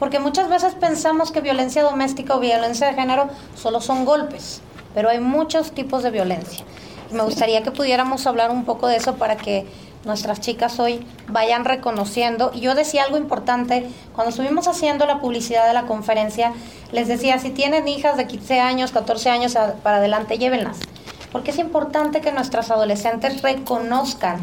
porque 0.02 0.18
muchas 0.18 0.50
veces 0.50 0.74
pensamos 0.74 1.32
que 1.32 1.42
violencia 1.42 1.84
doméstica 1.84 2.36
o 2.36 2.40
violencia 2.40 2.88
de 2.88 2.96
género 2.96 3.30
solo 3.56 3.82
son 3.82 4.04
golpes, 4.04 4.64
pero 4.96 5.10
hay 5.10 5.20
muchos 5.20 5.74
tipos 5.74 6.02
de 6.02 6.10
violencia. 6.10 6.66
Y 7.12 7.14
me 7.14 7.22
gustaría 7.22 7.62
que 7.62 7.70
pudiéramos 7.70 8.26
hablar 8.26 8.50
un 8.50 8.66
poco 8.66 8.88
de 8.88 8.96
eso 8.96 9.18
para 9.18 9.38
que 9.38 9.68
nuestras 10.04 10.40
chicas 10.40 10.80
hoy 10.80 11.06
vayan 11.28 11.66
reconociendo. 11.66 12.50
Y 12.52 12.62
yo 12.62 12.74
decía 12.74 13.04
algo 13.04 13.18
importante, 13.18 13.88
cuando 14.16 14.32
estuvimos 14.32 14.68
haciendo 14.68 15.06
la 15.06 15.20
publicidad 15.20 15.68
de 15.68 15.74
la 15.76 15.84
conferencia, 15.84 16.54
les 16.92 17.08
decía, 17.08 17.38
si 17.38 17.52
tienen 17.52 17.88
hijas 17.88 18.18
de 18.18 18.26
15 18.26 18.60
años, 18.60 18.92
14 18.92 19.30
años 19.30 19.56
para 19.84 19.98
adelante, 19.98 20.40
llévenlas. 20.40 20.80
Porque 21.32 21.52
es 21.52 21.60
importante 21.60 22.22
que 22.22 22.32
nuestras 22.32 22.72
adolescentes 22.72 23.44
reconozcan 23.44 24.40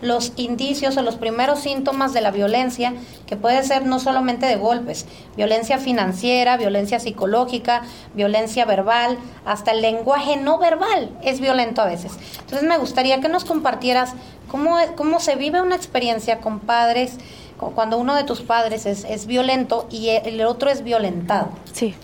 los 0.00 0.32
indicios 0.36 0.96
o 0.96 1.02
los 1.02 1.16
primeros 1.16 1.60
síntomas 1.60 2.12
de 2.12 2.20
la 2.20 2.30
violencia, 2.30 2.94
que 3.26 3.36
puede 3.36 3.62
ser 3.62 3.84
no 3.86 3.98
solamente 3.98 4.46
de 4.46 4.56
golpes, 4.56 5.06
violencia 5.36 5.78
financiera, 5.78 6.56
violencia 6.56 7.00
psicológica, 7.00 7.82
violencia 8.14 8.64
verbal, 8.64 9.18
hasta 9.44 9.72
el 9.72 9.82
lenguaje 9.82 10.36
no 10.36 10.58
verbal 10.58 11.10
es 11.22 11.40
violento 11.40 11.82
a 11.82 11.86
veces. 11.86 12.12
Entonces 12.40 12.68
me 12.68 12.78
gustaría 12.78 13.20
que 13.20 13.28
nos 13.28 13.44
compartieras 13.44 14.14
cómo, 14.48 14.76
cómo 14.96 15.20
se 15.20 15.36
vive 15.36 15.60
una 15.60 15.76
experiencia 15.76 16.38
con 16.40 16.60
padres, 16.60 17.18
cuando 17.74 17.98
uno 17.98 18.14
de 18.14 18.22
tus 18.22 18.40
padres 18.40 18.86
es, 18.86 19.04
es 19.04 19.26
violento 19.26 19.88
y 19.90 20.10
el 20.10 20.40
otro 20.42 20.70
es 20.70 20.84
violentado. 20.84 21.48
Sí. 21.72 21.94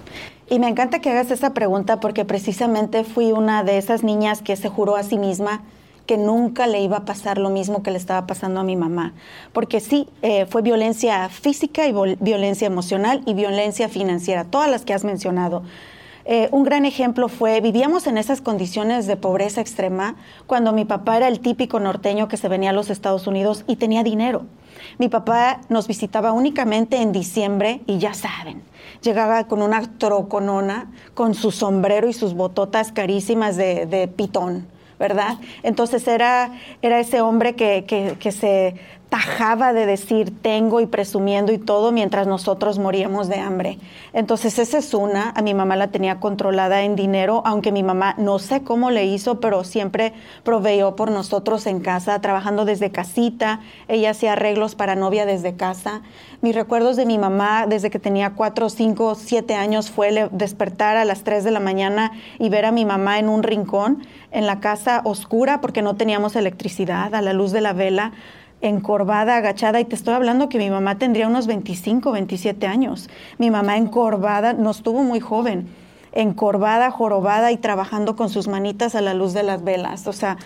Y 0.51 0.59
me 0.59 0.69
encanta 0.69 0.99
que 0.99 1.11
hagas 1.11 1.31
esa 1.31 1.55
pregunta 1.55 2.01
porque 2.01 2.25
precisamente 2.25 3.05
fui 3.05 3.33
una 3.33 3.65
de 3.65 3.79
esas 3.79 4.03
niñas 4.03 4.43
que 4.43 4.57
se 4.57 4.69
juró 4.69 4.97
a 4.97 5.03
sí 5.03 5.17
misma 5.17 5.63
que 6.07 6.19
nunca 6.19 6.67
le 6.67 6.81
iba 6.81 6.99
a 6.99 7.05
pasar 7.05 7.39
lo 7.39 7.51
mismo 7.51 7.83
que 7.83 7.91
le 7.91 7.99
estaba 7.99 8.27
pasando 8.27 8.61
a 8.61 8.65
mi 8.65 8.77
mamá. 8.77 9.15
Porque 9.53 9.81
sí, 9.81 10.09
eh, 10.23 10.47
fue 10.47 10.63
violencia 10.63 11.29
física 11.29 11.87
y 11.87 11.93
violencia 12.21 12.67
emocional 12.67 13.23
y 13.27 13.35
violencia 13.35 13.89
financiera, 13.89 14.45
todas 14.45 14.71
las 14.71 14.85
que 14.85 14.95
has 14.95 15.05
mencionado. 15.05 15.63
Eh, 16.27 16.49
un 16.53 16.65
gran 16.65 16.87
ejemplo 16.87 17.29
fue, 17.29 17.61
vivíamos 17.61 18.07
en 18.07 18.17
esas 18.17 18.41
condiciones 18.41 19.07
de 19.07 19.17
pobreza 19.17 19.61
extrema 19.61 20.17
cuando 20.47 20.73
mi 20.73 20.87
papá 20.87 21.19
era 21.19 21.29
el 21.29 21.41
típico 21.41 21.81
norteño 21.81 22.29
que 22.29 22.39
se 22.39 22.49
venía 22.49 22.71
a 22.71 22.73
los 22.73 22.89
Estados 22.89 23.27
Unidos 23.27 23.65
y 23.67 23.77
tenía 23.77 24.03
dinero. 24.03 24.47
Mi 24.99 25.09
papá 25.09 25.61
nos 25.69 25.87
visitaba 25.87 26.33
únicamente 26.33 26.97
en 26.97 27.13
diciembre 27.13 27.83
y 27.87 27.99
ya 27.99 28.15
saben, 28.15 28.63
llegaba 29.03 29.45
con 29.45 29.61
una 29.61 29.83
troconona, 29.99 30.91
con 31.13 31.35
su 31.35 31.51
sombrero 31.51 32.09
y 32.09 32.15
sus 32.15 32.35
bototas 32.35 32.91
carísimas 32.91 33.57
de, 33.57 33.85
de 33.85 34.09
pitón 34.09 34.67
¿verdad? 34.99 35.39
Entonces 35.63 36.07
era, 36.09 36.53
era 36.83 37.01
ese 37.01 37.21
hombre 37.21 37.55
que, 37.55 37.85
que, 37.87 38.17
que 38.19 38.33
se 38.33 38.75
tajaba 39.15 39.73
de 39.73 39.87
decir 39.87 40.43
tengo 40.43 40.81
y 40.81 40.87
presumiendo 40.87 41.53
y 41.53 41.59
todo 41.59 41.93
mientras 41.93 42.27
nosotros 42.27 42.81
moríamos 42.81 43.29
de 43.29 43.39
hambre. 43.39 43.79
Entonces 44.13 44.59
esa 44.59 44.79
es 44.79 44.93
una, 44.93 45.33
a 45.37 45.41
mi 45.41 45.55
mamá 45.55 45.77
la 45.77 45.93
tenía 45.93 46.19
controlada 46.19 46.83
en 46.83 46.97
dinero, 46.97 47.41
aunque 47.47 47.71
mi 47.71 47.85
mamá 47.85 48.17
no 48.19 48.41
sé 48.41 48.65
cómo 48.65 48.91
le 48.91 49.05
hizo, 49.05 49.39
pero 49.39 49.63
siempre 49.63 50.15
proveyó 50.43 50.97
por 50.97 51.13
nosotros 51.13 51.69
en 51.69 51.79
casa, 51.79 52.21
trabajando 52.21 52.65
desde 52.65 52.91
casita, 52.91 53.61
ella 53.87 54.11
hacía 54.11 54.33
arreglos 54.33 54.75
para 54.75 54.97
novia 54.97 55.27
desde 55.27 55.55
casa. 55.55 56.03
Mis 56.41 56.57
recuerdos 56.57 56.97
de 56.97 57.07
mi 57.07 57.17
mamá 57.17 57.69
desde 57.69 57.91
que 57.91 58.01
tenía 58.01 58.35
cuatro, 58.35 58.69
cinco, 58.69 59.15
siete 59.15 59.55
años 59.55 59.93
fue 59.93 60.29
despertar 60.33 60.97
a 60.97 61.05
las 61.05 61.23
tres 61.23 61.45
de 61.45 61.53
la 61.53 61.61
mañana 61.61 62.11
y 62.41 62.49
ver 62.49 62.65
a 62.65 62.73
mi 62.73 62.85
mamá 62.85 63.21
en 63.21 63.29
un 63.29 63.45
rincón 63.45 64.05
en 64.33 64.49
la 64.49 64.59
casa 64.59 65.03
oscura 65.05 65.61
porque 65.61 65.83
no 65.83 65.95
teníamos 65.95 66.35
electricidad, 66.35 67.15
a 67.15 67.23
la 67.23 67.33
luz 67.33 67.53
de 67.53 67.61
la 67.61 67.73
vela 67.73 68.11
encorvada, 68.65 69.37
agachada, 69.37 69.79
y 69.79 69.85
te 69.85 69.95
estoy 69.95 70.15
hablando 70.15 70.49
que 70.49 70.57
mi 70.57 70.71
mamá 70.71 70.97
tendría 70.97 71.29
unos 71.29 71.47
25, 71.47 72.13
27 72.13 72.67
años. 72.67 73.11
Mi 73.37 73.51
mamá 73.51 73.77
encorvada, 73.77 74.55
nos 74.55 74.83
tuvo 74.83 75.03
muy 75.03 75.21
joven, 75.21 75.69
encorvada, 76.13 76.91
jorobada 76.91 77.53
y 77.53 77.59
trabajando 77.59 78.17
con 78.17 78.31
sus 78.31 78.49
manitas 78.49 78.95
a 78.95 79.03
la 79.03 79.13
luz 79.13 79.35
de 79.35 79.43
las 79.43 79.63
velas. 79.63 80.07
O 80.07 80.15
sea, 80.15 80.39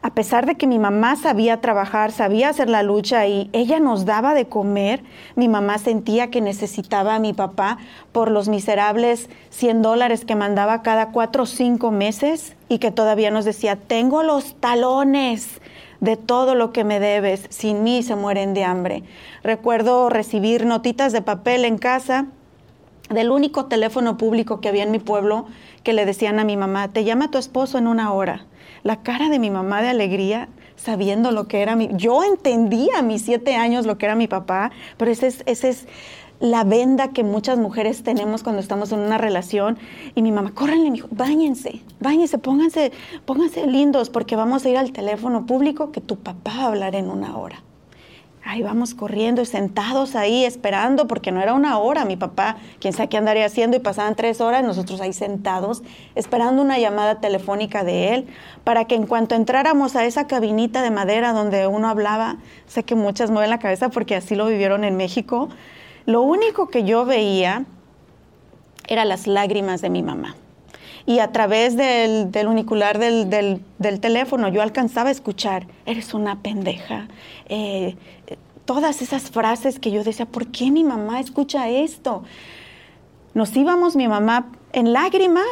a 0.00 0.14
pesar 0.14 0.46
de 0.46 0.54
que 0.54 0.66
mi 0.66 0.78
mamá 0.78 1.16
sabía 1.16 1.60
trabajar, 1.60 2.10
sabía 2.10 2.48
hacer 2.48 2.70
la 2.70 2.82
lucha 2.82 3.26
y 3.26 3.50
ella 3.52 3.80
nos 3.80 4.06
daba 4.06 4.32
de 4.32 4.46
comer, 4.46 5.02
mi 5.34 5.48
mamá 5.48 5.76
sentía 5.76 6.30
que 6.30 6.40
necesitaba 6.40 7.16
a 7.16 7.18
mi 7.18 7.34
papá 7.34 7.76
por 8.12 8.30
los 8.30 8.48
miserables 8.48 9.28
100 9.50 9.82
dólares 9.82 10.24
que 10.24 10.36
mandaba 10.36 10.82
cada 10.82 11.10
cuatro 11.10 11.42
o 11.42 11.46
cinco 11.46 11.90
meses 11.90 12.56
y 12.70 12.78
que 12.78 12.92
todavía 12.92 13.30
nos 13.30 13.44
decía, 13.44 13.76
tengo 13.76 14.22
los 14.22 14.54
talones 14.54 15.60
de 16.00 16.16
todo 16.16 16.54
lo 16.54 16.72
que 16.72 16.84
me 16.84 17.00
debes, 17.00 17.46
sin 17.48 17.82
mí 17.82 18.02
se 18.02 18.14
mueren 18.14 18.54
de 18.54 18.64
hambre. 18.64 19.02
Recuerdo 19.42 20.08
recibir 20.08 20.64
notitas 20.64 21.12
de 21.12 21.22
papel 21.22 21.64
en 21.64 21.78
casa 21.78 22.26
del 23.10 23.30
único 23.30 23.66
teléfono 23.66 24.16
público 24.16 24.60
que 24.60 24.68
había 24.68 24.82
en 24.82 24.90
mi 24.90 24.98
pueblo 24.98 25.46
que 25.82 25.92
le 25.92 26.04
decían 26.04 26.38
a 26.38 26.44
mi 26.44 26.56
mamá, 26.56 26.88
te 26.88 27.04
llama 27.04 27.30
tu 27.30 27.38
esposo 27.38 27.78
en 27.78 27.86
una 27.86 28.12
hora. 28.12 28.46
La 28.82 29.02
cara 29.02 29.28
de 29.28 29.38
mi 29.38 29.50
mamá 29.50 29.82
de 29.82 29.88
alegría 29.88 30.48
sabiendo 30.76 31.32
lo 31.32 31.48
que 31.48 31.60
era 31.62 31.76
mi... 31.76 31.90
Yo 31.94 32.22
entendía 32.22 32.98
a 32.98 33.02
mis 33.02 33.22
siete 33.22 33.56
años 33.56 33.86
lo 33.86 33.98
que 33.98 34.06
era 34.06 34.14
mi 34.14 34.28
papá, 34.28 34.70
pero 34.96 35.10
ese 35.10 35.26
es, 35.26 35.42
ese 35.46 35.70
es 35.70 35.86
la 36.40 36.64
venda 36.64 37.08
que 37.08 37.24
muchas 37.24 37.58
mujeres 37.58 38.02
tenemos 38.02 38.42
cuando 38.42 38.60
estamos 38.60 38.92
en 38.92 39.00
una 39.00 39.18
relación. 39.18 39.78
Y 40.14 40.22
mi 40.22 40.32
mamá, 40.32 40.52
córrenle, 40.54 40.90
mi 40.90 40.98
hijo, 40.98 41.08
báñense, 41.10 41.82
báñense, 42.00 42.38
pónganse, 42.38 42.92
pónganse 43.24 43.66
lindos 43.66 44.10
porque 44.10 44.36
vamos 44.36 44.64
a 44.64 44.68
ir 44.68 44.76
al 44.76 44.92
teléfono 44.92 45.46
público 45.46 45.92
que 45.92 46.00
tu 46.00 46.16
papá 46.16 46.52
va 46.56 46.62
a 46.62 46.66
hablar 46.68 46.94
en 46.94 47.10
una 47.10 47.36
hora. 47.36 47.62
Ahí 48.44 48.62
vamos 48.62 48.94
corriendo 48.94 49.42
y 49.42 49.44
sentados 49.44 50.16
ahí 50.16 50.44
esperando, 50.44 51.06
porque 51.06 51.32
no 51.32 51.42
era 51.42 51.52
una 51.52 51.76
hora, 51.78 52.06
mi 52.06 52.16
papá, 52.16 52.56
quién 52.80 52.94
sabe 52.94 53.10
qué 53.10 53.18
andaría 53.18 53.44
haciendo, 53.44 53.76
y 53.76 53.80
pasaban 53.80 54.14
tres 54.14 54.40
horas, 54.40 54.64
nosotros 54.64 55.02
ahí 55.02 55.12
sentados, 55.12 55.82
esperando 56.14 56.62
una 56.62 56.78
llamada 56.78 57.20
telefónica 57.20 57.84
de 57.84 58.14
él, 58.14 58.26
para 58.64 58.86
que 58.86 58.94
en 58.94 59.06
cuanto 59.06 59.34
entráramos 59.34 59.96
a 59.96 60.06
esa 60.06 60.26
cabinita 60.26 60.80
de 60.80 60.90
madera 60.90 61.34
donde 61.34 61.66
uno 61.66 61.90
hablaba, 61.90 62.38
sé 62.66 62.84
que 62.84 62.94
muchas 62.94 63.30
mueven 63.30 63.50
la 63.50 63.58
cabeza 63.58 63.90
porque 63.90 64.16
así 64.16 64.34
lo 64.34 64.46
vivieron 64.46 64.84
en 64.84 64.96
México, 64.96 65.50
lo 66.08 66.22
único 66.22 66.68
que 66.68 66.84
yo 66.84 67.04
veía 67.04 67.66
era 68.86 69.04
las 69.04 69.26
lágrimas 69.26 69.82
de 69.82 69.90
mi 69.90 70.02
mamá. 70.02 70.36
Y 71.04 71.18
a 71.18 71.32
través 71.32 71.76
del, 71.76 72.30
unicular 72.46 72.98
del, 72.98 73.60
teléfono 74.00 74.48
yo 74.48 74.62
alcanzaba 74.62 75.10
a 75.10 75.12
escuchar, 75.12 75.66
eres 75.84 76.14
una 76.14 76.40
pendeja. 76.40 77.08
Eh, 77.50 77.94
todas 78.64 79.02
esas 79.02 79.30
frases 79.30 79.78
que 79.78 79.90
yo 79.90 80.02
decía, 80.02 80.24
¿por 80.24 80.46
qué 80.46 80.70
mi 80.70 80.82
mamá 80.82 81.20
escucha 81.20 81.68
esto? 81.68 82.22
Nos 83.34 83.54
íbamos 83.54 83.94
mi 83.94 84.08
mamá 84.08 84.50
en 84.72 84.94
lágrimas 84.94 85.44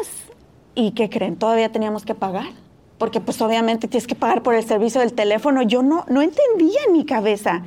y 0.75 0.92
¿qué 0.92 1.10
creen? 1.10 1.36
Todavía 1.36 1.70
teníamos 1.70 2.06
que 2.06 2.14
pagar. 2.14 2.48
Porque 2.96 3.20
pues 3.20 3.42
obviamente 3.42 3.88
tienes 3.88 4.06
que 4.06 4.14
pagar 4.14 4.42
por 4.42 4.54
el 4.54 4.64
servicio 4.64 5.02
del 5.02 5.12
teléfono. 5.12 5.60
Yo 5.60 5.82
no, 5.82 6.06
no 6.08 6.22
entendía 6.22 6.80
en 6.86 6.94
mi 6.94 7.04
cabeza. 7.04 7.62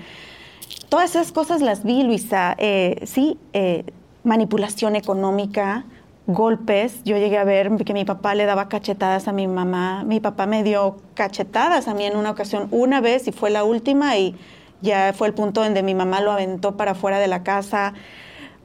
Todas 0.90 1.12
esas 1.12 1.32
cosas 1.32 1.62
las 1.62 1.84
vi, 1.84 2.02
Luisa. 2.02 2.56
Eh, 2.58 3.04
sí, 3.06 3.38
eh, 3.54 3.86
manipulación 4.24 4.96
económica, 4.96 5.86
golpes. 6.26 7.04
Yo 7.04 7.16
llegué 7.18 7.38
a 7.38 7.44
ver 7.44 7.70
que 7.86 7.94
mi 7.94 8.06
papá 8.06 8.34
le 8.34 8.46
daba 8.46 8.70
cachetadas 8.70 9.28
a 9.28 9.32
mi 9.32 9.48
mamá. 9.48 10.04
Mi 10.04 10.20
papá 10.20 10.48
me 10.48 10.64
dio 10.64 10.98
cachetadas 11.14 11.88
a 11.88 11.94
mí 11.94 12.06
en 12.06 12.18
una 12.18 12.32
ocasión, 12.32 12.70
una 12.72 13.02
vez 13.02 13.28
y 13.28 13.32
fue 13.32 13.52
la 13.52 13.64
última 13.64 14.18
y 14.18 14.36
ya 14.82 15.14
fue 15.14 15.28
el 15.28 15.36
punto 15.36 15.64
donde 15.64 15.84
mi 15.84 15.94
mamá 15.94 16.22
lo 16.22 16.32
aventó 16.32 16.76
para 16.76 16.96
fuera 16.96 17.20
de 17.20 17.28
la 17.28 17.44
casa. 17.44 17.94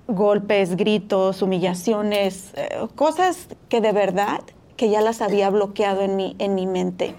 Golpes, 0.08 0.76
gritos, 0.76 1.42
humillaciones, 1.42 2.52
eh, 2.56 2.86
cosas 2.94 3.48
que 3.68 3.82
de 3.82 3.92
verdad 3.92 4.40
que 4.78 4.88
ya 4.88 5.02
las 5.02 5.20
había 5.20 5.50
bloqueado 5.50 6.00
en 6.00 6.16
mi, 6.16 6.36
en 6.38 6.54
mi 6.54 6.66
mente 6.66 7.14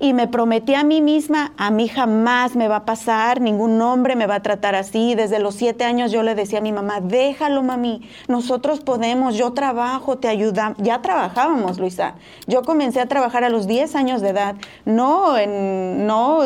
y 0.00 0.14
me 0.14 0.26
prometí 0.28 0.74
a 0.74 0.82
mí 0.82 1.02
misma, 1.02 1.52
a 1.58 1.70
mí 1.70 1.86
jamás 1.86 2.56
me 2.56 2.68
va 2.68 2.76
a 2.76 2.84
pasar, 2.86 3.42
ningún 3.42 3.80
hombre 3.82 4.16
me 4.16 4.26
va 4.26 4.36
a 4.36 4.42
tratar 4.42 4.74
así. 4.74 5.14
Desde 5.14 5.38
los 5.38 5.54
siete 5.54 5.84
años 5.84 6.10
yo 6.10 6.22
le 6.22 6.34
decía 6.34 6.60
a 6.60 6.62
mi 6.62 6.72
mamá, 6.72 7.00
déjalo 7.00 7.62
mami, 7.62 8.08
nosotros 8.26 8.80
podemos, 8.80 9.36
yo 9.36 9.52
trabajo, 9.52 10.16
te 10.16 10.28
ayudamos. 10.28 10.78
Ya 10.78 11.02
trabajábamos, 11.02 11.78
Luisa. 11.78 12.14
Yo 12.46 12.62
comencé 12.62 13.00
a 13.00 13.06
trabajar 13.06 13.44
a 13.44 13.50
los 13.50 13.66
diez 13.66 13.94
años 13.94 14.22
de 14.22 14.30
edad, 14.30 14.56
no 14.86 15.36
en, 15.36 16.06
no 16.06 16.40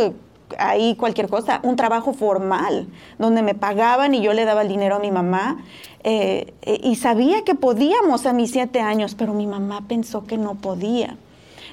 ahí 0.58 0.96
cualquier 0.96 1.28
cosa, 1.28 1.60
un 1.62 1.76
trabajo 1.76 2.12
formal, 2.12 2.88
donde 3.20 3.42
me 3.42 3.54
pagaban 3.54 4.14
y 4.14 4.20
yo 4.20 4.32
le 4.32 4.44
daba 4.44 4.62
el 4.62 4.68
dinero 4.68 4.96
a 4.96 4.98
mi 4.98 5.12
mamá. 5.12 5.58
Eh, 6.02 6.52
y 6.82 6.96
sabía 6.96 7.44
que 7.44 7.54
podíamos 7.54 8.26
a 8.26 8.32
mis 8.32 8.50
siete 8.50 8.80
años, 8.80 9.14
pero 9.14 9.32
mi 9.32 9.46
mamá 9.46 9.84
pensó 9.86 10.24
que 10.24 10.38
no 10.38 10.56
podía. 10.56 11.16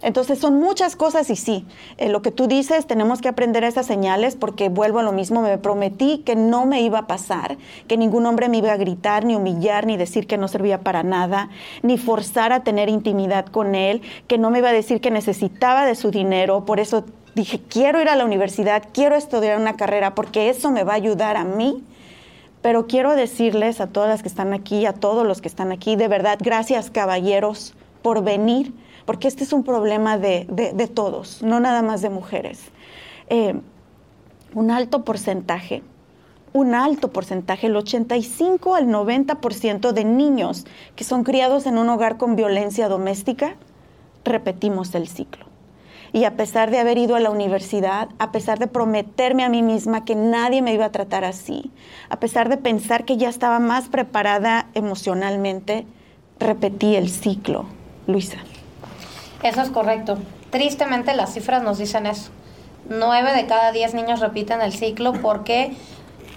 Entonces 0.01 0.39
son 0.39 0.59
muchas 0.59 0.95
cosas 0.95 1.29
y 1.29 1.35
sí, 1.35 1.65
eh, 1.97 2.09
lo 2.09 2.21
que 2.21 2.31
tú 2.31 2.47
dices, 2.47 2.87
tenemos 2.87 3.21
que 3.21 3.27
aprender 3.27 3.63
esas 3.63 3.85
señales 3.85 4.35
porque 4.35 4.69
vuelvo 4.69 4.99
a 4.99 5.03
lo 5.03 5.11
mismo, 5.11 5.41
me 5.41 5.57
prometí 5.59 6.19
que 6.19 6.35
no 6.35 6.65
me 6.65 6.81
iba 6.81 6.99
a 6.99 7.07
pasar, 7.07 7.57
que 7.87 7.97
ningún 7.97 8.25
hombre 8.25 8.49
me 8.49 8.57
iba 8.57 8.71
a 8.71 8.77
gritar, 8.77 9.25
ni 9.25 9.35
humillar, 9.35 9.85
ni 9.85 9.97
decir 9.97 10.25
que 10.25 10.37
no 10.37 10.47
servía 10.47 10.81
para 10.81 11.03
nada, 11.03 11.49
ni 11.83 11.99
forzar 11.99 12.51
a 12.51 12.63
tener 12.63 12.89
intimidad 12.89 13.45
con 13.45 13.75
él, 13.75 14.01
que 14.27 14.39
no 14.39 14.49
me 14.49 14.59
iba 14.59 14.69
a 14.69 14.73
decir 14.73 15.01
que 15.01 15.11
necesitaba 15.11 15.85
de 15.85 15.93
su 15.93 16.09
dinero, 16.09 16.65
por 16.65 16.79
eso 16.79 17.05
dije, 17.35 17.61
quiero 17.69 18.01
ir 18.01 18.09
a 18.09 18.15
la 18.15 18.25
universidad, 18.25 18.83
quiero 18.91 19.15
estudiar 19.15 19.59
una 19.59 19.75
carrera 19.77 20.15
porque 20.15 20.49
eso 20.49 20.71
me 20.71 20.83
va 20.83 20.93
a 20.93 20.97
ayudar 20.97 21.37
a 21.37 21.43
mí. 21.43 21.83
Pero 22.61 22.85
quiero 22.85 23.15
decirles 23.15 23.81
a 23.81 23.87
todas 23.87 24.09
las 24.09 24.21
que 24.21 24.27
están 24.27 24.53
aquí, 24.53 24.85
a 24.85 24.93
todos 24.93 25.25
los 25.25 25.41
que 25.41 25.47
están 25.47 25.71
aquí, 25.71 25.95
de 25.95 26.07
verdad, 26.07 26.37
gracias 26.39 26.91
caballeros 26.91 27.73
por 28.03 28.23
venir 28.23 28.71
porque 29.05 29.27
este 29.27 29.43
es 29.43 29.53
un 29.53 29.63
problema 29.63 30.17
de, 30.17 30.45
todos, 30.93 31.41
no 31.41 31.59
nada 31.59 31.81
más 31.81 32.01
de 32.01 32.09
mujeres. 32.09 32.59
Eh, 33.29 33.55
un 34.53 34.71
alto 34.71 35.03
porcentaje, 35.03 35.83
un 36.53 36.75
alto 36.75 37.11
porcentaje, 37.11 37.67
el 37.67 37.75
85 37.75 38.75
al 38.75 38.87
90% 38.87 39.91
de 39.93 40.03
niños 40.03 40.65
que 40.95 41.03
son 41.03 41.23
criados 41.23 41.65
en 41.65 41.77
un 41.77 41.89
hogar 41.89 42.17
con 42.17 42.35
violencia 42.35 42.89
doméstica, 42.89 43.55
repetimos 44.25 44.93
el 44.95 45.07
ciclo. 45.07 45.45
Y 46.13 46.25
a 46.25 46.35
pesar 46.35 46.71
de 46.71 46.79
haber 46.79 46.97
ido 46.97 47.15
a 47.15 47.21
la 47.21 47.29
universidad, 47.29 48.09
a 48.19 48.33
pesar 48.33 48.59
de 48.59 48.67
prometerme 48.67 49.45
a 49.45 49.49
mí 49.49 49.63
misma 49.63 50.03
que 50.03 50.15
nadie 50.15 50.61
me 50.61 50.73
iba 50.73 50.85
a 50.85 50.91
tratar 50.91 51.23
así, 51.23 51.71
a 52.09 52.19
pesar 52.19 52.49
de 52.49 52.57
pensar 52.57 53.05
que 53.05 53.15
ya 53.15 53.29
estaba 53.29 53.59
más 53.59 53.87
preparada 53.87 54.67
emocionalmente, 54.73 55.85
repetí 56.37 56.95
el 56.97 57.09
ciclo. 57.09 57.65
Luisa. 58.07 58.39
Eso 59.43 59.61
es 59.61 59.69
correcto. 59.69 60.17
Tristemente 60.49 61.15
las 61.15 61.33
cifras 61.33 61.63
nos 61.63 61.77
dicen 61.77 62.05
eso. 62.05 62.29
Nueve 62.89 63.33
de 63.33 63.47
cada 63.47 63.71
diez 63.71 63.93
niños 63.93 64.19
repiten 64.19 64.61
el 64.61 64.73
ciclo 64.73 65.13
porque 65.13 65.75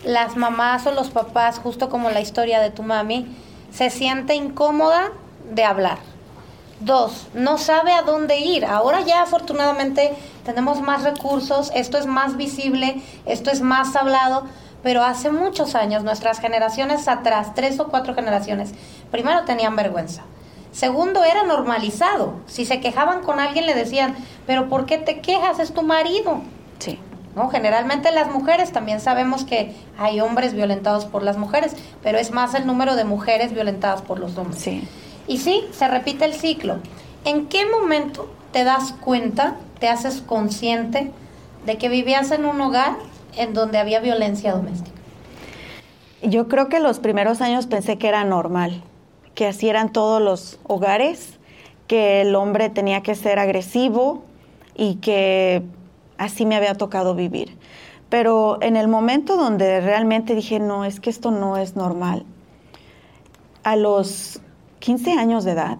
las 0.04 0.36
mamás 0.36 0.86
o 0.86 0.92
los 0.92 1.10
papás, 1.10 1.58
justo 1.58 1.88
como 1.88 2.10
la 2.10 2.20
historia 2.20 2.60
de 2.60 2.70
tu 2.70 2.82
mami, 2.82 3.26
se 3.72 3.90
siente 3.90 4.34
incómoda 4.34 5.10
de 5.50 5.64
hablar. 5.64 5.98
Dos, 6.80 7.28
no 7.34 7.58
sabe 7.58 7.92
a 7.92 8.02
dónde 8.02 8.38
ir. 8.38 8.64
Ahora 8.64 9.00
ya 9.00 9.22
afortunadamente 9.22 10.14
tenemos 10.44 10.80
más 10.80 11.02
recursos, 11.02 11.72
esto 11.74 11.98
es 11.98 12.06
más 12.06 12.36
visible, 12.36 13.02
esto 13.26 13.50
es 13.50 13.60
más 13.60 13.96
hablado, 13.96 14.44
pero 14.82 15.02
hace 15.02 15.30
muchos 15.30 15.74
años, 15.74 16.04
nuestras 16.04 16.40
generaciones 16.40 17.08
atrás, 17.08 17.54
tres 17.54 17.80
o 17.80 17.88
cuatro 17.88 18.14
generaciones, 18.14 18.72
primero 19.10 19.44
tenían 19.44 19.76
vergüenza. 19.76 20.22
Segundo, 20.74 21.22
era 21.22 21.44
normalizado. 21.44 22.34
Si 22.46 22.64
se 22.64 22.80
quejaban 22.80 23.22
con 23.22 23.38
alguien, 23.38 23.64
le 23.64 23.74
decían, 23.74 24.16
pero 24.44 24.68
¿por 24.68 24.86
qué 24.86 24.98
te 24.98 25.20
quejas? 25.20 25.60
Es 25.60 25.72
tu 25.72 25.82
marido. 25.82 26.40
Sí. 26.80 26.98
¿No? 27.36 27.48
Generalmente 27.48 28.10
las 28.10 28.28
mujeres 28.32 28.72
también 28.72 29.00
sabemos 29.00 29.44
que 29.44 29.72
hay 29.96 30.20
hombres 30.20 30.52
violentados 30.52 31.04
por 31.04 31.22
las 31.22 31.38
mujeres, 31.38 31.76
pero 32.02 32.18
es 32.18 32.32
más 32.32 32.54
el 32.54 32.66
número 32.66 32.96
de 32.96 33.04
mujeres 33.04 33.54
violentadas 33.54 34.02
por 34.02 34.18
los 34.18 34.36
hombres. 34.36 34.60
Sí. 34.60 34.86
Y 35.28 35.38
sí, 35.38 35.64
se 35.70 35.86
repite 35.86 36.24
el 36.24 36.34
ciclo. 36.34 36.80
¿En 37.24 37.46
qué 37.46 37.66
momento 37.66 38.28
te 38.52 38.64
das 38.64 38.94
cuenta, 39.00 39.54
te 39.78 39.88
haces 39.88 40.22
consciente 40.22 41.12
de 41.66 41.78
que 41.78 41.88
vivías 41.88 42.32
en 42.32 42.46
un 42.46 42.60
hogar 42.60 42.96
en 43.36 43.54
donde 43.54 43.78
había 43.78 44.00
violencia 44.00 44.52
doméstica? 44.52 44.98
Yo 46.20 46.48
creo 46.48 46.68
que 46.68 46.80
los 46.80 46.98
primeros 46.98 47.40
años 47.40 47.66
pensé 47.66 47.96
que 47.96 48.08
era 48.08 48.24
normal, 48.24 48.82
que 49.34 49.46
así 49.46 49.68
eran 49.68 49.92
todos 49.92 50.22
los 50.22 50.58
hogares, 50.64 51.38
que 51.86 52.22
el 52.22 52.34
hombre 52.34 52.70
tenía 52.70 53.02
que 53.02 53.14
ser 53.14 53.38
agresivo 53.38 54.22
y 54.74 54.96
que 54.96 55.62
así 56.18 56.46
me 56.46 56.56
había 56.56 56.74
tocado 56.74 57.14
vivir. 57.14 57.56
Pero 58.08 58.58
en 58.60 58.76
el 58.76 58.88
momento 58.88 59.36
donde 59.36 59.80
realmente 59.80 60.34
dije, 60.34 60.60
no, 60.60 60.84
es 60.84 61.00
que 61.00 61.10
esto 61.10 61.30
no 61.30 61.56
es 61.56 61.76
normal, 61.76 62.24
a 63.64 63.76
los 63.76 64.40
15 64.78 65.12
años 65.12 65.44
de 65.44 65.52
edad, 65.52 65.78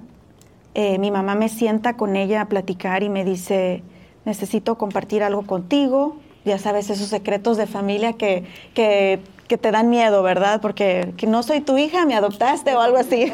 eh, 0.74 0.98
mi 0.98 1.10
mamá 1.10 1.34
me 1.34 1.48
sienta 1.48 1.96
con 1.96 2.16
ella 2.16 2.40
a 2.40 2.48
platicar 2.48 3.02
y 3.02 3.08
me 3.08 3.24
dice, 3.24 3.82
necesito 4.24 4.76
compartir 4.76 5.22
algo 5.22 5.46
contigo, 5.46 6.16
ya 6.44 6.58
sabes, 6.58 6.90
esos 6.90 7.08
secretos 7.08 7.56
de 7.56 7.66
familia 7.66 8.14
que, 8.14 8.44
que, 8.74 9.20
que 9.54 9.58
te 9.58 9.70
dan 9.70 9.88
miedo, 9.88 10.24
¿verdad? 10.24 10.60
Porque 10.60 11.14
que 11.16 11.28
no 11.28 11.44
soy 11.44 11.60
tu 11.60 11.78
hija, 11.78 12.04
me 12.06 12.16
adoptaste 12.16 12.74
o 12.74 12.80
algo 12.80 12.96
así. 12.96 13.32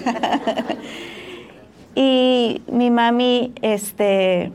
y 1.95 2.61
mi 2.71 2.91
mami, 2.91 3.55
este, 3.63 4.53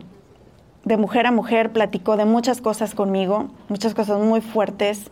de 0.83 0.97
mujer 0.97 1.25
a 1.25 1.31
mujer, 1.31 1.71
platicó 1.71 2.17
de 2.17 2.25
muchas 2.25 2.61
cosas 2.61 2.93
conmigo, 2.93 3.47
muchas 3.67 3.95
cosas 3.95 4.19
muy 4.19 4.41
fuertes 4.41 5.09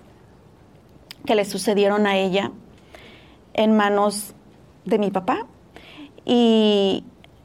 que 1.26 1.34
le 1.34 1.44
sucedieron 1.46 2.06
a 2.06 2.18
ella 2.18 2.52
en 3.56 3.76
manos 3.76 4.36
de 4.86 5.00
mi 5.00 5.10
papá. 5.10 5.48
Y 6.24 7.04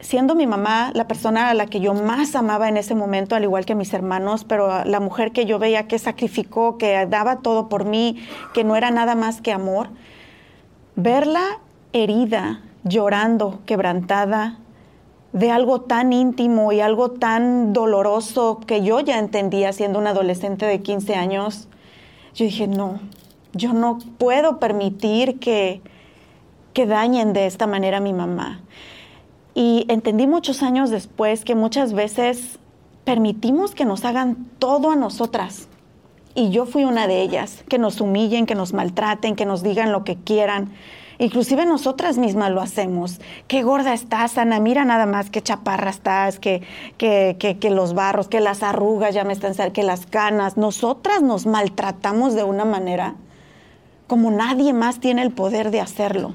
siendo 0.08 0.34
mi 0.34 0.46
mamá 0.46 0.90
la 0.94 1.06
persona 1.06 1.50
a 1.50 1.54
la 1.54 1.66
que 1.66 1.80
yo 1.80 1.92
más 1.92 2.34
amaba 2.34 2.70
en 2.70 2.78
ese 2.78 2.94
momento, 2.94 3.36
al 3.36 3.42
igual 3.42 3.66
que 3.66 3.74
mis 3.74 3.92
hermanos, 3.92 4.44
pero 4.44 4.82
la 4.86 5.00
mujer 5.00 5.32
que 5.32 5.44
yo 5.44 5.58
veía 5.58 5.86
que 5.86 5.98
sacrificó, 5.98 6.78
que 6.78 7.04
daba 7.04 7.40
todo 7.40 7.68
por 7.68 7.84
mí, 7.84 8.16
que 8.54 8.64
no 8.64 8.74
era 8.74 8.90
nada 8.90 9.14
más 9.14 9.42
que 9.42 9.52
amor, 9.52 9.90
verla 10.96 11.58
herida, 11.92 12.62
llorando, 12.84 13.60
quebrantada, 13.66 14.56
de 15.34 15.50
algo 15.50 15.82
tan 15.82 16.14
íntimo 16.14 16.72
y 16.72 16.80
algo 16.80 17.10
tan 17.10 17.74
doloroso 17.74 18.60
que 18.66 18.82
yo 18.82 19.00
ya 19.00 19.18
entendía 19.18 19.74
siendo 19.74 19.98
una 19.98 20.10
adolescente 20.10 20.64
de 20.64 20.80
15 20.80 21.16
años, 21.16 21.68
yo 22.35 22.46
dije, 22.46 22.66
no, 22.66 22.98
yo 23.52 23.74
no 23.74 23.98
puedo 24.16 24.59
permitir 24.59 25.38
que, 25.38 25.83
que 26.72 26.87
dañen 26.87 27.35
de 27.35 27.44
esta 27.44 27.66
manera 27.66 27.98
a 27.98 28.00
mi 28.00 28.14
mamá. 28.14 28.62
Y 29.54 29.87
entendí 29.88 30.26
muchos 30.26 30.62
años 30.62 30.90
después 30.90 31.44
que 31.44 31.54
muchas 31.54 31.92
veces 31.92 32.58
permitimos 33.04 33.74
que 33.74 33.84
nos 33.84 34.04
hagan 34.04 34.46
todo 34.58 34.90
a 34.90 34.96
nosotras. 34.96 35.68
Y 36.34 36.50
yo 36.50 36.66
fui 36.66 36.84
una 36.84 37.06
de 37.06 37.22
ellas, 37.22 37.64
que 37.68 37.78
nos 37.78 38.00
humillen, 38.00 38.46
que 38.46 38.54
nos 38.54 38.72
maltraten, 38.72 39.34
que 39.34 39.46
nos 39.46 39.62
digan 39.62 39.90
lo 39.90 40.04
que 40.04 40.16
quieran. 40.16 40.72
Inclusive 41.18 41.66
nosotras 41.66 42.16
mismas 42.16 42.52
lo 42.52 42.61
hacemos. 42.61 43.20
Qué 43.48 43.62
gorda 43.62 43.92
estás, 43.92 44.38
Ana, 44.38 44.61
mira 44.61 44.84
nada 44.84 45.06
más, 45.06 45.30
qué 45.30 45.42
chaparra 45.42 45.90
estás, 45.90 46.38
que, 46.38 46.62
que, 46.96 47.37
que, 47.40 47.58
que 47.58 47.70
los 47.70 47.94
barros, 47.94 48.28
que 48.28 48.40
las 48.40 48.62
arrugas 48.62 49.14
ya 49.14 49.24
me 49.24 49.32
están 49.32 49.72
que 49.72 49.82
las 49.82 50.06
canas. 50.06 50.56
Nosotras 50.56 51.22
nos 51.22 51.46
maltratamos 51.46 52.34
de 52.34 52.44
una 52.44 52.64
manera 52.64 53.16
como 54.08 54.30
nadie 54.30 54.72
más 54.72 55.00
tiene 55.00 55.22
el 55.22 55.30
poder 55.30 55.70
de 55.70 55.80
hacerlo. 55.80 56.34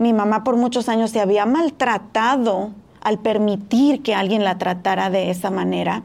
Mi 0.00 0.14
mamá 0.14 0.44
por 0.44 0.56
muchos 0.56 0.88
años 0.88 1.10
se 1.10 1.20
había 1.20 1.44
maltratado 1.44 2.70
al 3.02 3.18
permitir 3.18 4.02
que 4.02 4.14
alguien 4.14 4.44
la 4.44 4.56
tratara 4.56 5.10
de 5.10 5.28
esa 5.28 5.50
manera. 5.50 6.04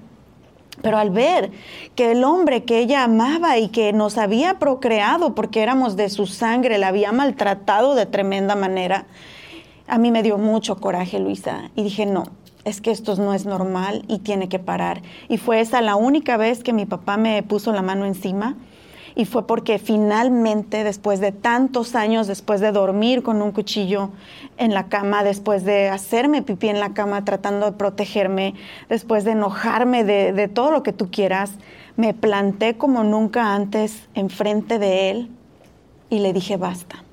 Pero 0.82 0.98
al 0.98 1.12
ver 1.12 1.52
que 1.96 2.12
el 2.12 2.26
hombre 2.26 2.66
que 2.66 2.80
ella 2.80 3.06
amaba 3.06 3.58
y 3.58 3.70
que 3.70 3.94
nos 3.94 4.18
había 4.18 4.60
procreado 4.60 5.34
porque 5.34 5.64
éramos 5.64 5.96
de 5.96 6.10
su 6.10 6.28
sangre, 6.28 6.78
la 6.78 6.90
había 6.90 7.14
maltratado 7.14 7.96
de 7.96 8.06
tremenda 8.06 8.54
manera, 8.54 9.06
a 9.88 9.98
mí 9.98 10.12
me 10.12 10.24
dio 10.24 10.38
mucho 10.38 10.76
coraje, 10.76 11.18
Luisa. 11.18 11.72
Y 11.74 11.84
dije, 11.84 12.06
no, 12.06 12.26
es 12.66 12.82
que 12.82 12.92
esto 12.92 13.16
no 13.16 13.34
es 13.34 13.46
normal 13.46 14.04
y 14.10 14.20
tiene 14.20 14.50
que 14.50 14.60
parar. 14.60 15.04
Y 15.30 15.38
fue 15.38 15.62
esa 15.62 15.80
la 15.80 15.96
única 15.96 16.36
vez 16.36 16.64
que 16.64 16.74
mi 16.74 16.86
papá 16.86 17.16
me 17.16 17.42
puso 17.44 17.72
la 17.72 17.82
mano 17.82 18.06
encima 18.06 18.58
y 19.16 19.24
fue 19.26 19.48
porque 19.48 19.80
finalmente, 19.80 20.84
después 20.84 21.22
de 21.22 21.32
tantos 21.32 21.96
años, 21.96 22.28
después 22.28 22.60
de 22.60 22.74
dormir 22.74 23.24
con 23.24 23.42
un 23.42 23.52
cuchillo 23.52 24.10
en 24.58 24.74
la 24.74 24.88
cama, 24.90 25.24
después 25.24 25.64
de 25.64 25.88
hacerme 25.88 26.42
pipí 26.42 26.68
en 26.68 26.82
la 26.82 26.94
cama 26.94 27.24
tratando 27.24 27.66
de 27.66 27.72
protegerme, 27.72 28.56
después 28.90 29.24
de 29.24 29.32
enojarme 29.32 30.04
de, 30.04 30.34
de 30.34 30.48
todo 30.50 30.70
lo 30.72 30.84
que 30.84 30.92
tú 30.92 31.10
quieras, 31.10 31.54
me 31.96 32.14
planté 32.14 32.76
como 32.78 33.06
nunca 33.06 33.56
antes 33.56 34.10
enfrente 34.16 34.80
de 34.80 35.12
él 35.12 35.30
y 36.10 36.20
le 36.20 36.34
dije, 36.34 36.58
basta. 36.58 37.04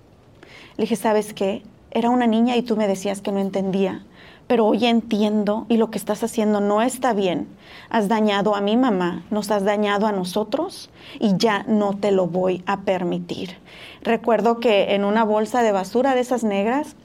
Le 0.77 0.85
dije, 0.85 0.97
¿sabes 0.97 1.33
qué? 1.33 1.63
Era 1.93 2.11
una 2.11 2.27
niña 2.27 2.57
y 2.57 2.63
tú 2.63 2.77
me 2.77 2.89
decías 2.89 3.21
que 3.21 3.31
no 3.31 3.39
entendía 3.39 4.05
pero 4.47 4.67
hoy 4.67 4.87
entiendo 4.87 5.67
y 5.69 5.77
lo 5.77 5.91
que 5.91 5.99
estás 5.99 6.23
haciendo 6.23 6.61
no 6.61 6.83
está 6.83 7.13
bien. 7.13 7.49
Has 7.91 8.09
dañado 8.09 8.55
a 8.55 8.61
mi 8.61 8.77
mamá, 8.77 9.25
nos 9.31 9.51
has 9.51 9.65
dañado 9.65 10.07
a 10.07 10.13
nosotros 10.13 10.91
y 11.21 11.37
ya 11.37 11.65
no 11.69 11.97
te 11.97 12.11
lo 12.11 12.27
voy 12.27 12.63
a 12.67 12.81
permitir. 12.81 13.57
Recuerdo 14.03 14.61
que 14.61 14.95
en 14.95 15.05
una 15.05 15.25
bolsa 15.25 15.63
de 15.63 15.73
basura 15.73 16.15
de 16.15 16.21
esas 16.21 16.45
negras 16.45 16.97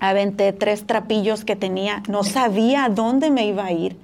aventé 0.00 0.52
tres 0.52 0.86
trapillos 0.86 1.44
que 1.44 1.56
tenía, 1.56 2.02
no 2.08 2.24
sabía 2.24 2.88
dónde 2.88 3.30
me 3.30 3.46
iba 3.46 3.64
a 3.64 3.72
ir. 3.72 3.96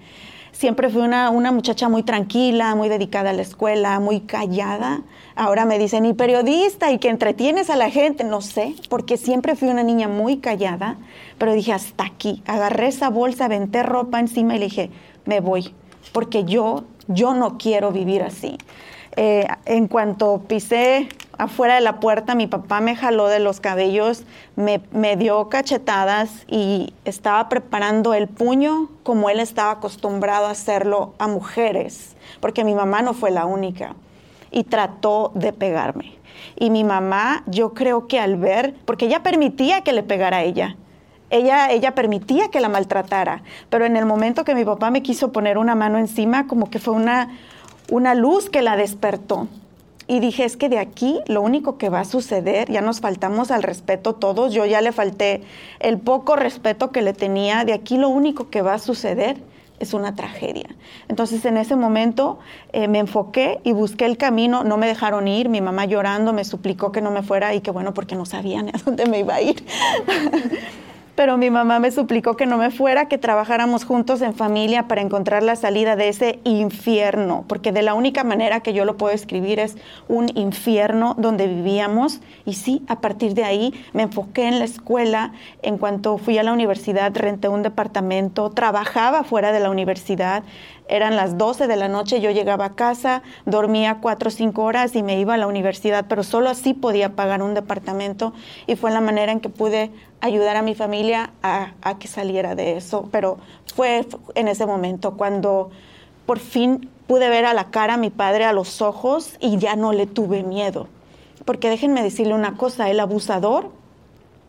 Siempre 0.56 0.88
fui 0.88 1.02
una, 1.02 1.28
una 1.28 1.52
muchacha 1.52 1.90
muy 1.90 2.02
tranquila, 2.02 2.74
muy 2.74 2.88
dedicada 2.88 3.28
a 3.28 3.32
la 3.34 3.42
escuela, 3.42 4.00
muy 4.00 4.20
callada. 4.20 5.02
Ahora 5.34 5.66
me 5.66 5.78
dicen, 5.78 6.06
y 6.06 6.14
periodista, 6.14 6.90
y 6.90 6.98
que 6.98 7.10
entretienes 7.10 7.68
a 7.68 7.76
la 7.76 7.90
gente, 7.90 8.24
no 8.24 8.40
sé, 8.40 8.74
porque 8.88 9.18
siempre 9.18 9.54
fui 9.54 9.68
una 9.68 9.82
niña 9.82 10.08
muy 10.08 10.38
callada, 10.38 10.96
pero 11.36 11.52
dije, 11.52 11.74
hasta 11.74 12.04
aquí. 12.04 12.42
Agarré 12.46 12.86
esa 12.86 13.10
bolsa, 13.10 13.44
aventé 13.44 13.82
ropa 13.82 14.18
encima 14.18 14.56
y 14.56 14.58
le 14.58 14.64
dije, 14.64 14.90
me 15.26 15.40
voy, 15.40 15.74
porque 16.12 16.44
yo, 16.44 16.84
yo 17.06 17.34
no 17.34 17.58
quiero 17.58 17.92
vivir 17.92 18.22
así. 18.22 18.56
Eh, 19.14 19.46
en 19.66 19.88
cuanto 19.88 20.40
pisé 20.48 21.06
afuera 21.38 21.74
de 21.74 21.80
la 21.80 22.00
puerta, 22.00 22.34
mi 22.34 22.46
papá 22.46 22.80
me 22.80 22.96
jaló 22.96 23.28
de 23.28 23.40
los 23.40 23.60
cabellos, 23.60 24.24
me, 24.56 24.80
me, 24.92 25.16
dio 25.16 25.48
cachetadas 25.48 26.30
y 26.48 26.94
estaba 27.04 27.48
preparando 27.48 28.14
el 28.14 28.28
puño 28.28 28.88
como 29.02 29.30
él 29.30 29.40
estaba 29.40 29.72
acostumbrado 29.72 30.46
a 30.46 30.50
hacerlo 30.50 31.14
a 31.18 31.28
mujeres, 31.28 32.16
porque 32.40 32.64
mi 32.64 32.74
mamá 32.74 33.02
no 33.02 33.14
fue 33.14 33.30
la 33.30 33.46
única, 33.46 33.94
y 34.50 34.64
trató 34.64 35.32
de 35.34 35.52
pegarme. 35.52 36.16
Y 36.56 36.70
mi 36.70 36.84
mamá, 36.84 37.42
yo 37.46 37.74
creo 37.74 38.06
que 38.06 38.18
al 38.18 38.36
ver, 38.36 38.74
porque 38.84 39.06
ella 39.06 39.22
permitía 39.22 39.82
que 39.82 39.92
le 39.92 40.02
pegara 40.02 40.38
a 40.38 40.42
ella, 40.42 40.76
ella, 41.30 41.70
ella 41.70 41.94
permitía 41.94 42.48
que 42.48 42.60
la 42.60 42.68
maltratara, 42.68 43.42
pero 43.68 43.84
en 43.84 43.96
el 43.96 44.06
momento 44.06 44.44
que 44.44 44.54
mi 44.54 44.64
papá 44.64 44.90
me 44.90 45.02
quiso 45.02 45.32
poner 45.32 45.58
una 45.58 45.74
mano 45.74 45.98
encima, 45.98 46.46
como 46.46 46.70
que 46.70 46.78
fue 46.78 46.94
una, 46.94 47.30
una 47.90 48.14
luz 48.14 48.48
que 48.48 48.62
la 48.62 48.76
despertó. 48.76 49.48
Y 50.08 50.20
dije, 50.20 50.44
es 50.44 50.56
que 50.56 50.68
de 50.68 50.78
aquí 50.78 51.20
lo 51.26 51.42
único 51.42 51.78
que 51.78 51.88
va 51.88 52.00
a 52.00 52.04
suceder, 52.04 52.70
ya 52.70 52.80
nos 52.80 53.00
faltamos 53.00 53.50
al 53.50 53.62
respeto 53.62 54.14
todos, 54.14 54.52
yo 54.52 54.64
ya 54.64 54.80
le 54.80 54.92
falté 54.92 55.42
el 55.80 55.98
poco 55.98 56.36
respeto 56.36 56.92
que 56.92 57.02
le 57.02 57.12
tenía, 57.12 57.64
de 57.64 57.72
aquí 57.72 57.98
lo 57.98 58.08
único 58.08 58.48
que 58.48 58.62
va 58.62 58.74
a 58.74 58.78
suceder 58.78 59.36
es 59.80 59.94
una 59.94 60.14
tragedia. 60.14 60.68
Entonces 61.08 61.44
en 61.44 61.56
ese 61.56 61.76
momento 61.76 62.38
eh, 62.72 62.88
me 62.88 63.00
enfoqué 63.00 63.60
y 63.64 63.72
busqué 63.72 64.06
el 64.06 64.16
camino, 64.16 64.64
no 64.64 64.76
me 64.76 64.86
dejaron 64.86 65.28
ir, 65.28 65.48
mi 65.48 65.60
mamá 65.60 65.86
llorando 65.86 66.32
me 66.32 66.44
suplicó 66.44 66.92
que 66.92 67.00
no 67.00 67.10
me 67.10 67.22
fuera 67.22 67.54
y 67.54 67.60
que 67.60 67.70
bueno, 67.70 67.92
porque 67.92 68.14
no 68.14 68.26
sabían 68.26 68.68
a 68.68 68.78
dónde 68.84 69.06
me 69.06 69.20
iba 69.20 69.34
a 69.34 69.42
ir. 69.42 69.64
pero 71.16 71.38
mi 71.38 71.50
mamá 71.50 71.80
me 71.80 71.90
suplicó 71.90 72.36
que 72.36 72.44
no 72.44 72.58
me 72.58 72.70
fuera, 72.70 73.08
que 73.08 73.16
trabajáramos 73.16 73.84
juntos 73.84 74.20
en 74.20 74.34
familia 74.34 74.86
para 74.86 75.00
encontrar 75.00 75.42
la 75.42 75.56
salida 75.56 75.96
de 75.96 76.10
ese 76.10 76.40
infierno, 76.44 77.44
porque 77.48 77.72
de 77.72 77.82
la 77.82 77.94
única 77.94 78.22
manera 78.22 78.60
que 78.60 78.74
yo 78.74 78.84
lo 78.84 78.98
puedo 78.98 79.14
escribir 79.14 79.58
es 79.58 79.76
un 80.08 80.30
infierno 80.36 81.14
donde 81.18 81.48
vivíamos. 81.48 82.20
Y 82.44 82.52
sí, 82.52 82.82
a 82.86 83.00
partir 83.00 83.32
de 83.32 83.44
ahí 83.44 83.74
me 83.94 84.02
enfoqué 84.02 84.46
en 84.46 84.58
la 84.58 84.66
escuela. 84.66 85.32
En 85.62 85.78
cuanto 85.78 86.18
fui 86.18 86.36
a 86.36 86.42
la 86.42 86.52
universidad, 86.52 87.16
renté 87.16 87.48
un 87.48 87.62
departamento, 87.62 88.50
trabajaba 88.50 89.24
fuera 89.24 89.52
de 89.52 89.60
la 89.60 89.70
universidad, 89.70 90.44
eran 90.88 91.16
las 91.16 91.36
12 91.36 91.66
de 91.66 91.76
la 91.76 91.88
noche, 91.88 92.20
yo 92.20 92.30
llegaba 92.30 92.66
a 92.66 92.74
casa, 92.74 93.22
dormía 93.44 93.98
cuatro 94.00 94.28
o 94.28 94.30
cinco 94.30 94.62
horas 94.62 94.94
y 94.94 95.02
me 95.02 95.18
iba 95.18 95.34
a 95.34 95.36
la 95.36 95.48
universidad, 95.48 96.06
pero 96.08 96.22
solo 96.22 96.48
así 96.48 96.74
podía 96.74 97.16
pagar 97.16 97.42
un 97.42 97.54
departamento 97.54 98.32
y 98.66 98.76
fue 98.76 98.92
la 98.92 99.00
manera 99.00 99.32
en 99.32 99.40
que 99.40 99.48
pude 99.48 99.90
ayudar 100.20 100.56
a 100.56 100.62
mi 100.62 100.74
familia 100.74 101.30
a, 101.42 101.72
que 101.98 102.08
saliera 102.08 102.54
de 102.54 102.76
eso. 102.76 103.08
Pero 103.10 103.38
fue 103.74 104.06
en 104.34 104.48
ese 104.48 104.66
momento 104.66 105.16
cuando 105.16 105.70
por 106.24 106.38
fin 106.38 106.88
pude 107.06 107.28
ver 107.28 107.44
a 107.44 107.54
la 107.54 107.70
cara 107.70 107.94
a 107.94 107.98
mi 107.98 108.10
padre, 108.10 108.44
a 108.44 108.52
los 108.52 108.82
ojos 108.82 109.36
y 109.40 109.58
ya 109.58 109.76
no 109.76 109.92
le 109.92 110.06
tuve 110.06 110.42
miedo. 110.42 110.88
Porque 111.44 111.70
déjenme 111.70 112.02
decirle 112.02 112.34
una 112.34 112.56
cosa, 112.56 112.90
el 112.90 112.98
abusador 112.98 113.70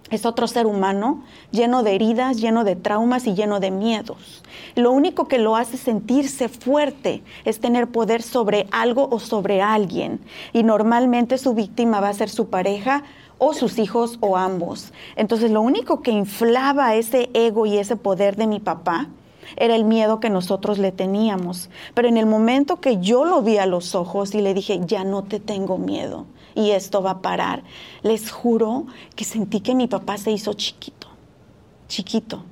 es 0.10 0.25
otro 0.25 0.47
ser 0.47 0.65
humano 0.65 1.23
lleno 1.51 1.84
de 1.84 1.95
heridas, 1.95 2.38
lleno 2.38 2.63
de 2.63 2.75
traumas 2.75 3.27
y 3.27 3.34
lleno 3.34 3.60
de 3.60 3.71
miedos. 3.71 4.43
Lo 4.75 4.91
único 4.91 5.27
que 5.27 5.38
lo 5.38 5.56
hace 5.56 5.77
sentirse 5.77 6.47
fuerte 6.47 7.23
es 7.43 7.60
tener 7.60 7.88
poder 7.88 8.21
sobre 8.21 8.67
algo 8.71 9.10
o 9.12 9.19
sobre 9.19 9.62
alguien. 9.62 10.21
Y 10.53 10.63
normalmente 10.63 11.38
su 11.38 11.53
víctima 11.53 11.99
va 11.99 12.10
a 12.10 12.13
ser 12.13 12.30
su 12.30 12.49
pareja 12.49 13.03
o 13.39 13.54
sus 13.54 13.78
hijos 13.80 14.17
o 14.21 14.38
ambos. 14.38 14.93
Entonces 15.15 15.52
lo 15.52 15.62
único 15.62 16.02
que 16.02 16.12
inflaba 16.12 16.95
ese 16.95 17.30
ego 17.34 17.65
y 17.65 17.78
ese 17.78 17.95
poder 17.95 18.36
de 18.36 18.47
mi 18.47 18.60
papá 18.60 19.08
era 19.56 19.76
el 19.76 19.86
miedo 19.86 20.19
que 20.19 20.30
nosotros 20.30 20.78
le 20.78 20.91
teníamos. 20.91 21.69
Pero 21.93 22.08
en 22.08 22.17
el 22.17 22.26
momento 22.26 22.82
que 22.82 22.97
yo 22.97 23.26
lo 23.26 23.41
vi 23.41 23.58
a 23.58 23.65
los 23.65 23.95
ojos 23.95 24.36
y 24.36 24.41
le 24.41 24.54
dije, 24.54 24.82
ya 24.86 25.04
no 25.04 25.23
te 25.23 25.39
tengo 25.39 25.78
miedo, 25.78 26.26
y 26.56 26.71
esto 26.71 27.02
va 27.02 27.12
a 27.12 27.21
parar. 27.21 27.63
Les 28.04 28.32
juro 28.32 28.88
que 29.15 29.23
sentí 29.23 29.62
que 29.62 29.76
mi 29.76 29.88
papá 29.88 30.17
se 30.17 30.32
hizo 30.32 30.54
chiquito, 30.54 31.08
chiquito. 31.88 32.43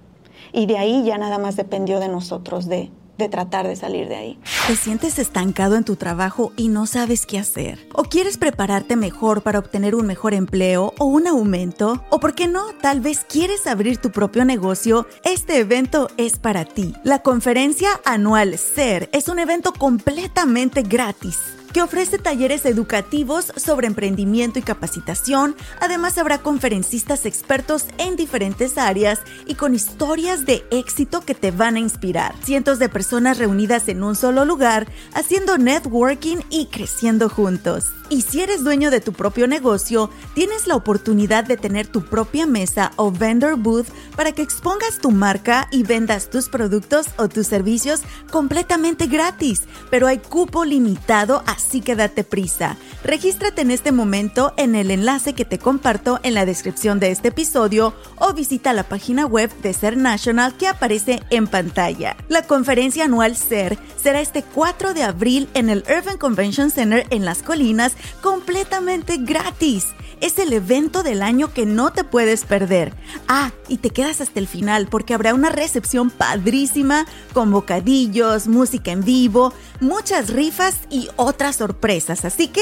Y 0.53 0.67
de 0.67 0.77
ahí 0.77 1.03
ya 1.03 1.17
nada 1.17 1.37
más 1.37 1.55
dependió 1.55 1.99
de 1.99 2.07
nosotros, 2.07 2.67
de, 2.67 2.91
de 3.17 3.29
tratar 3.29 3.67
de 3.67 3.75
salir 3.75 4.07
de 4.07 4.15
ahí. 4.15 4.39
¿Te 4.67 4.75
sientes 4.75 5.19
estancado 5.19 5.75
en 5.75 5.83
tu 5.83 5.95
trabajo 5.95 6.51
y 6.57 6.69
no 6.69 6.85
sabes 6.85 7.25
qué 7.25 7.39
hacer? 7.39 7.87
¿O 7.93 8.03
quieres 8.03 8.37
prepararte 8.37 8.95
mejor 8.95 9.41
para 9.41 9.59
obtener 9.59 9.95
un 9.95 10.05
mejor 10.05 10.33
empleo 10.33 10.93
o 10.99 11.05
un 11.05 11.27
aumento? 11.27 12.03
¿O 12.09 12.19
por 12.19 12.35
qué 12.35 12.47
no? 12.47 12.73
Tal 12.81 13.01
vez 13.01 13.25
quieres 13.27 13.67
abrir 13.67 13.97
tu 13.97 14.11
propio 14.11 14.45
negocio. 14.45 15.07
Este 15.23 15.59
evento 15.59 16.09
es 16.17 16.37
para 16.37 16.65
ti. 16.65 16.93
La 17.03 17.19
conferencia 17.19 17.89
anual 18.05 18.57
SER 18.57 19.09
es 19.11 19.27
un 19.27 19.39
evento 19.39 19.73
completamente 19.73 20.81
gratis 20.81 21.37
que 21.75 21.81
ofrece 21.81 22.17
talleres 22.17 22.65
educativos 22.65 23.51
sobre 23.57 23.87
emprendimiento 23.87 24.59
y 24.59 24.61
capacitación. 24.61 25.57
Además 25.81 26.17
habrá 26.17 26.37
conferencistas 26.37 27.25
expertos 27.25 27.87
en 27.97 28.15
diferentes 28.15 28.77
áreas 28.77 29.19
y 29.45 29.55
con 29.55 29.75
historias 29.75 30.45
de 30.45 30.63
éxito 30.71 31.19
que 31.19 31.35
te 31.35 31.51
van 31.51 31.75
a 31.75 31.79
inspirar. 31.79 32.33
Cientos 32.41 32.79
de 32.79 32.87
personas 32.87 33.39
reunidas 33.39 33.89
en 33.89 34.03
un 34.03 34.15
solo 34.15 34.45
lugar, 34.45 34.87
haciendo 35.13 35.57
networking 35.57 36.37
y 36.49 36.67
creciendo 36.67 37.27
juntos. 37.27 37.87
Y 38.09 38.21
si 38.21 38.41
eres 38.41 38.63
dueño 38.63 38.91
de 38.91 39.01
tu 39.01 39.13
propio 39.13 39.47
negocio, 39.47 40.09
tienes 40.35 40.67
la 40.67 40.75
oportunidad 40.75 41.43
de 41.43 41.57
tener 41.57 41.87
tu 41.87 42.05
propia 42.05 42.45
mesa 42.45 42.91
o 42.97 43.11
vendor 43.11 43.55
booth 43.55 43.87
para 44.15 44.31
que 44.31 44.43
expongas 44.43 44.99
tu 44.99 45.11
marca 45.11 45.67
y 45.71 45.83
vendas 45.83 46.29
tus 46.29 46.49
productos 46.49 47.07
o 47.17 47.29
tus 47.29 47.47
servicios 47.47 48.01
completamente 48.31 49.07
gratis. 49.07 49.63
Pero 49.89 50.07
hay 50.07 50.19
cupo 50.19 50.65
limitado, 50.65 51.43
así 51.47 51.81
que 51.81 51.95
date 51.95 52.23
prisa. 52.23 52.77
Regístrate 53.03 53.61
en 53.61 53.71
este 53.71 53.91
momento 53.91 54.53
en 54.57 54.75
el 54.75 54.91
enlace 54.91 55.33
que 55.33 55.45
te 55.45 55.57
comparto 55.57 56.19
en 56.23 56.33
la 56.35 56.45
descripción 56.45 56.99
de 56.99 57.11
este 57.11 57.29
episodio 57.29 57.93
o 58.17 58.33
visita 58.33 58.73
la 58.73 58.83
página 58.83 59.25
web 59.25 59.51
de 59.61 59.73
Ser 59.73 59.97
National 59.97 60.55
que 60.57 60.67
aparece 60.67 61.21
en 61.31 61.47
pantalla. 61.47 62.15
La 62.29 62.43
conferencia 62.43 63.05
anual 63.05 63.35
Ser 63.35 63.77
será 64.01 64.21
este 64.21 64.43
4 64.43 64.93
de 64.93 65.03
abril 65.03 65.49
en 65.55 65.69
el 65.69 65.83
Urban 65.89 66.17
Convention 66.17 66.69
Center 66.69 67.07
en 67.09 67.25
Las 67.25 67.41
Colinas 67.41 67.94
completamente 68.21 69.17
gratis. 69.17 69.87
Es 70.21 70.39
el 70.39 70.53
evento 70.53 71.03
del 71.03 71.21
año 71.21 71.53
que 71.53 71.65
no 71.65 71.91
te 71.91 72.03
puedes 72.03 72.45
perder. 72.45 72.93
Ah, 73.27 73.51
y 73.67 73.77
te 73.77 73.89
quedas 73.89 74.21
hasta 74.21 74.39
el 74.39 74.47
final 74.47 74.87
porque 74.87 75.13
habrá 75.13 75.33
una 75.33 75.49
recepción 75.49 76.09
padrísima 76.09 77.05
con 77.33 77.51
bocadillos, 77.51 78.47
música 78.47 78.91
en 78.91 79.03
vivo, 79.03 79.53
muchas 79.81 80.29
rifas 80.29 80.79
y 80.89 81.09
otras 81.17 81.57
sorpresas. 81.57 82.23
Así 82.25 82.47
que 82.47 82.61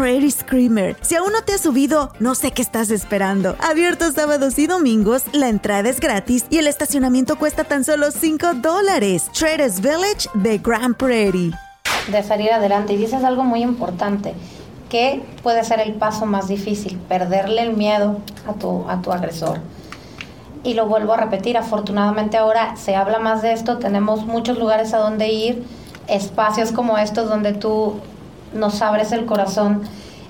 Prairie 0.00 0.30
Screamer. 0.30 0.96
Si 1.02 1.14
aún 1.14 1.30
no 1.30 1.42
te 1.42 1.52
has 1.52 1.60
subido, 1.60 2.10
no 2.20 2.34
sé 2.34 2.52
qué 2.52 2.62
estás 2.62 2.90
esperando. 2.90 3.54
Abierto 3.60 4.10
sábados 4.12 4.58
y 4.58 4.66
domingos, 4.66 5.24
la 5.34 5.50
entrada 5.50 5.90
es 5.90 6.00
gratis 6.00 6.46
y 6.48 6.56
el 6.56 6.68
estacionamiento 6.68 7.36
cuesta 7.36 7.64
tan 7.64 7.84
solo 7.84 8.10
5 8.10 8.54
dólares. 8.62 9.30
Traders 9.38 9.82
Village 9.82 10.30
de 10.32 10.56
Grand 10.56 10.96
Prairie. 10.96 11.52
De 12.10 12.22
salir 12.22 12.50
adelante. 12.50 12.94
Y 12.94 12.96
dices 12.96 13.22
algo 13.24 13.44
muy 13.44 13.62
importante. 13.62 14.32
¿Qué 14.88 15.22
puede 15.42 15.64
ser 15.64 15.80
el 15.80 15.92
paso 15.92 16.24
más 16.24 16.48
difícil? 16.48 16.96
Perderle 16.96 17.60
el 17.60 17.76
miedo 17.76 18.20
a 18.48 18.54
tu, 18.54 18.86
a 18.88 19.02
tu 19.02 19.12
agresor. 19.12 19.58
Y 20.64 20.72
lo 20.72 20.86
vuelvo 20.86 21.12
a 21.12 21.18
repetir, 21.18 21.58
afortunadamente 21.58 22.38
ahora 22.38 22.74
se 22.76 22.96
habla 22.96 23.18
más 23.18 23.42
de 23.42 23.52
esto, 23.52 23.76
tenemos 23.76 24.24
muchos 24.24 24.58
lugares 24.58 24.94
a 24.94 24.98
donde 24.98 25.28
ir, 25.28 25.62
espacios 26.06 26.72
como 26.72 26.96
estos 26.96 27.28
donde 27.28 27.52
tú 27.52 28.00
nos 28.54 28.82
abres 28.82 29.12
el 29.12 29.26
corazón 29.26 29.82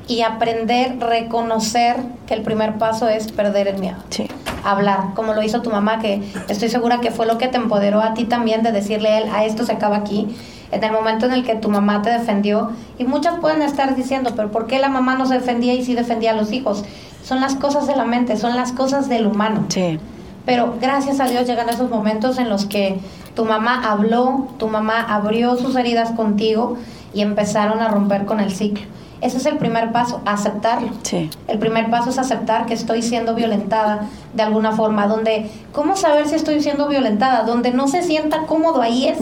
y 0.08 0.22
aprender, 0.22 0.98
reconocer 0.98 1.96
que 2.26 2.34
el 2.34 2.42
primer 2.42 2.78
paso 2.78 3.08
es 3.08 3.30
perder 3.30 3.68
el 3.68 3.78
miedo. 3.78 3.98
Sí. 4.10 4.26
Hablar, 4.64 5.14
como 5.14 5.34
lo 5.34 5.42
hizo 5.42 5.62
tu 5.62 5.70
mamá, 5.70 6.00
que 6.00 6.22
estoy 6.48 6.68
segura 6.68 7.00
que 7.00 7.10
fue 7.10 7.26
lo 7.26 7.38
que 7.38 7.48
te 7.48 7.56
empoderó 7.56 8.00
a 8.00 8.14
ti 8.14 8.24
también 8.24 8.62
de 8.62 8.72
decirle 8.72 9.08
a 9.08 9.18
él, 9.18 9.28
a 9.32 9.44
esto 9.44 9.64
se 9.64 9.72
acaba 9.72 9.96
aquí. 9.96 10.28
En 10.72 10.84
el 10.84 10.92
momento 10.92 11.26
en 11.26 11.32
el 11.32 11.44
que 11.44 11.54
tu 11.56 11.68
mamá 11.68 12.02
te 12.02 12.10
defendió, 12.10 12.70
y 12.98 13.04
muchas 13.04 13.38
pueden 13.38 13.62
estar 13.62 13.96
diciendo, 13.96 14.32
pero 14.36 14.52
¿por 14.52 14.66
qué 14.66 14.78
la 14.78 14.88
mamá 14.88 15.16
no 15.16 15.26
se 15.26 15.34
defendía 15.34 15.74
y 15.74 15.84
sí 15.84 15.94
defendía 15.94 16.32
a 16.32 16.34
los 16.34 16.52
hijos? 16.52 16.84
son 17.22 17.40
las 17.40 17.54
cosas 17.54 17.86
de 17.86 17.96
la 17.96 18.04
mente, 18.04 18.36
son 18.36 18.56
las 18.56 18.72
cosas 18.72 19.08
del 19.08 19.26
humano. 19.26 19.66
Sí. 19.68 19.98
Pero 20.46 20.74
gracias 20.80 21.20
a 21.20 21.26
Dios 21.26 21.46
llegan 21.46 21.68
esos 21.68 21.90
momentos 21.90 22.38
en 22.38 22.48
los 22.48 22.64
que 22.64 22.98
tu 23.34 23.44
mamá 23.44 23.88
habló, 23.90 24.48
tu 24.58 24.68
mamá 24.68 25.00
abrió 25.02 25.56
sus 25.56 25.76
heridas 25.76 26.10
contigo 26.12 26.76
y 27.14 27.22
empezaron 27.22 27.80
a 27.80 27.88
romper 27.88 28.24
con 28.26 28.40
el 28.40 28.52
ciclo. 28.52 28.84
Ese 29.20 29.36
es 29.36 29.44
el 29.46 29.58
primer 29.58 29.92
paso, 29.92 30.22
aceptarlo. 30.24 30.88
Sí. 31.02 31.28
El 31.46 31.58
primer 31.58 31.90
paso 31.90 32.08
es 32.08 32.18
aceptar 32.18 32.64
que 32.64 32.72
estoy 32.72 33.02
siendo 33.02 33.34
violentada 33.34 34.06
de 34.34 34.42
alguna 34.42 34.72
forma, 34.72 35.06
donde, 35.06 35.50
¿cómo 35.72 35.94
saber 35.96 36.26
si 36.26 36.36
estoy 36.36 36.62
siendo 36.62 36.88
violentada? 36.88 37.42
Donde 37.42 37.70
no 37.70 37.86
se 37.86 38.02
sienta 38.02 38.46
cómodo, 38.46 38.80
ahí 38.80 39.08
es. 39.08 39.18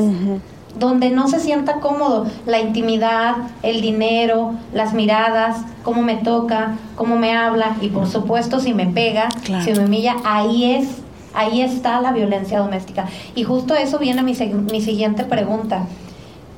Donde 0.78 1.10
no 1.10 1.26
se 1.26 1.40
sienta 1.40 1.80
cómodo, 1.80 2.26
la 2.46 2.60
intimidad, 2.60 3.34
el 3.64 3.80
dinero, 3.80 4.52
las 4.72 4.92
miradas, 4.94 5.56
cómo 5.82 6.02
me 6.02 6.14
toca, 6.16 6.76
cómo 6.94 7.16
me 7.16 7.36
habla 7.36 7.74
y 7.80 7.88
por 7.88 8.06
supuesto 8.06 8.60
si 8.60 8.74
me 8.74 8.86
pega, 8.86 9.28
Claro. 9.42 9.64
si 9.64 9.72
me 9.72 9.84
humilla, 9.86 10.14
ahí 10.24 10.74
es, 10.74 10.88
ahí 11.34 11.62
está 11.62 12.00
la 12.00 12.12
violencia 12.12 12.60
doméstica. 12.60 13.06
Y 13.34 13.42
justo 13.42 13.74
eso 13.74 13.98
viene 13.98 14.22
mi, 14.22 14.34
mi 14.70 14.80
siguiente 14.80 15.24
pregunta. 15.24 15.86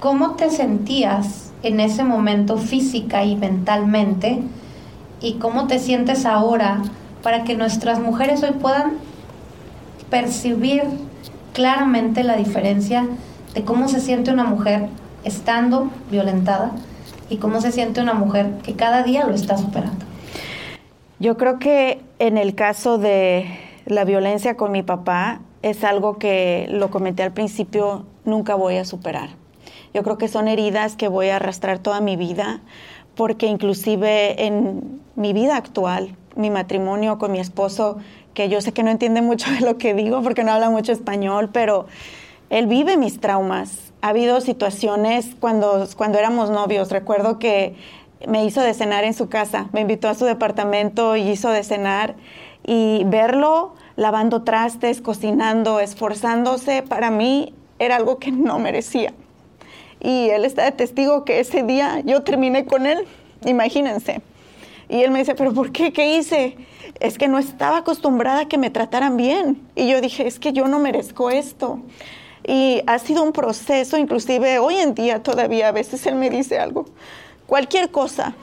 ¿Cómo 0.01 0.31
te 0.31 0.49
sentías 0.49 1.53
en 1.63 1.79
ese 1.79 2.05
momento 2.05 2.57
física 2.57 3.23
y 3.23 3.37
mentalmente? 3.37 4.41
¿Y 5.21 5.35
cómo 5.35 5.67
te 5.67 5.79
sientes 5.79 6.25
ahora 6.25 6.81
para 7.23 7.45
que 7.45 7.55
nuestras 7.55 8.01
mujeres 8.01 8.43
hoy 8.43 8.53
puedan 8.53 8.95
percibir 10.09 10.85
claramente 11.53 12.25
la 12.25 12.37
diferencia 12.37 13.07
de 13.53 13.63
cómo 13.63 13.89
se 13.89 14.01
siente 14.01 14.31
una 14.31 14.45
mujer 14.45 14.89
estando 15.23 15.91
violentada 16.11 16.73
y 17.29 17.37
cómo 17.37 17.61
se 17.61 17.71
siente 17.71 18.01
una 18.01 18.15
mujer 18.15 18.53
que 18.63 18.73
cada 18.77 19.03
día 19.03 19.27
lo 19.27 19.35
está 19.35 19.59
superando? 19.59 20.07
Yo 21.19 21.37
creo 21.37 21.59
que 21.59 22.01
en 22.19 22.39
el 22.39 22.55
caso 22.55 22.97
de 22.97 23.45
la 23.85 24.05
violencia 24.05 24.57
con 24.57 24.73
mi 24.73 24.83
papá 24.83 25.43
es 25.61 25.85
algo 25.85 26.17
que 26.17 26.69
lo 26.71 26.91
comenté 26.91 27.23
al 27.23 27.33
principio, 27.33 28.07
nunca 28.25 28.55
voy 28.55 28.79
a 28.79 28.87
superar. 28.87 29.39
Yo 29.93 30.03
creo 30.03 30.19
que 30.19 30.29
son 30.29 30.49
heridas 30.49 30.97
que 30.97 31.09
voy 31.09 31.29
a 31.29 31.37
arrastrar 31.37 31.79
toda 31.79 32.01
mi 32.01 32.17
vida, 32.17 32.61
porque 33.15 33.47
inclusive 33.47 34.47
en 34.47 35.01
mi 35.17 35.33
vida 35.33 35.57
actual, 35.57 36.17
mi 36.37 36.51
matrimonio 36.51 37.19
con 37.19 37.33
mi 37.33 37.41
esposo, 37.41 37.99
que 38.35 38.49
yo 38.49 38.61
sé 38.61 38.73
que 38.73 38.83
no 38.83 38.91
entiende 38.91 39.23
mucho 39.23 39.51
de 39.51 39.61
lo 39.61 39.79
que 39.79 39.95
digo 39.95 40.23
porque 40.23 40.45
no 40.45 40.53
habla 40.53 40.71
mucho 40.71 40.93
español, 40.93 41.51
pero 41.53 41.87
él 42.51 42.67
vive 42.67 42.97
mis 42.97 43.21
traumas. 43.21 43.93
Ha 44.03 44.09
habido 44.09 44.41
situaciones 44.41 45.35
cuando, 45.39 45.87
cuando 45.97 46.19
éramos 46.19 46.51
novios, 46.51 46.91
recuerdo 46.91 47.39
que 47.39 47.75
me 48.27 48.45
hizo 48.45 48.61
de 48.61 48.75
cenar 48.75 49.05
en 49.05 49.15
su 49.15 49.29
casa, 49.29 49.69
me 49.73 49.81
invitó 49.81 50.09
a 50.09 50.15
su 50.15 50.25
departamento 50.25 51.17
y 51.17 51.29
hizo 51.29 51.51
de 51.51 51.63
cenar 51.65 52.15
y 52.67 53.03
verlo 53.07 53.75
lavando 53.97 54.43
trastes, 54.43 55.01
cocinando, 55.01 55.81
esforzándose, 55.81 56.83
para 56.83 57.11
mí 57.11 57.55
era 57.79 57.97
algo 57.97 58.19
que 58.19 58.31
no 58.31 58.59
merecía. 58.59 59.13
Y 60.01 60.31
él 60.31 60.45
está 60.45 60.65
de 60.65 60.73
testigo 60.73 61.25
que 61.25 61.41
ese 61.41 61.63
día 61.63 62.01
yo 62.05 62.23
terminé 62.23 62.65
con 62.65 62.87
él, 62.87 63.07
imagínense. 63.45 64.23
Y 64.89 65.03
él 65.03 65.11
me 65.11 65.21
dice, 65.21 65.35
pero 65.35 65.53
¿por 65.53 65.71
qué? 65.71 65.93
¿Qué 65.93 66.17
hice? 66.17 66.57
Es 66.99 67.17
que 67.17 67.29
no 67.29 67.39
estaba 67.39 67.79
acostumbrada 67.79 68.41
a 68.41 68.49
que 68.49 68.59
me 68.59 68.71
trataran 68.71 69.17
bien. 69.17 69.61
Y 69.77 69.89
yo 69.89 70.01
dije, 70.01 70.27
es 70.27 70.39
que 70.39 70.53
yo 70.53 70.67
no 70.67 70.79
merezco 70.79 71.31
esto. 71.31 71.81
Y 72.45 72.83
ha 72.87 72.99
sido 72.99 73.23
un 73.23 73.33
proceso, 73.33 73.97
inclusive 73.97 74.59
hoy 74.59 74.77
en 74.77 74.95
día 74.95 75.23
todavía 75.23 75.69
a 75.69 75.73
veces 75.73 76.05
él 76.07 76.17
me 76.17 76.31
dice 76.31 76.59
algo, 76.59 76.87
cualquier 77.47 77.91
cosa. 77.91 78.35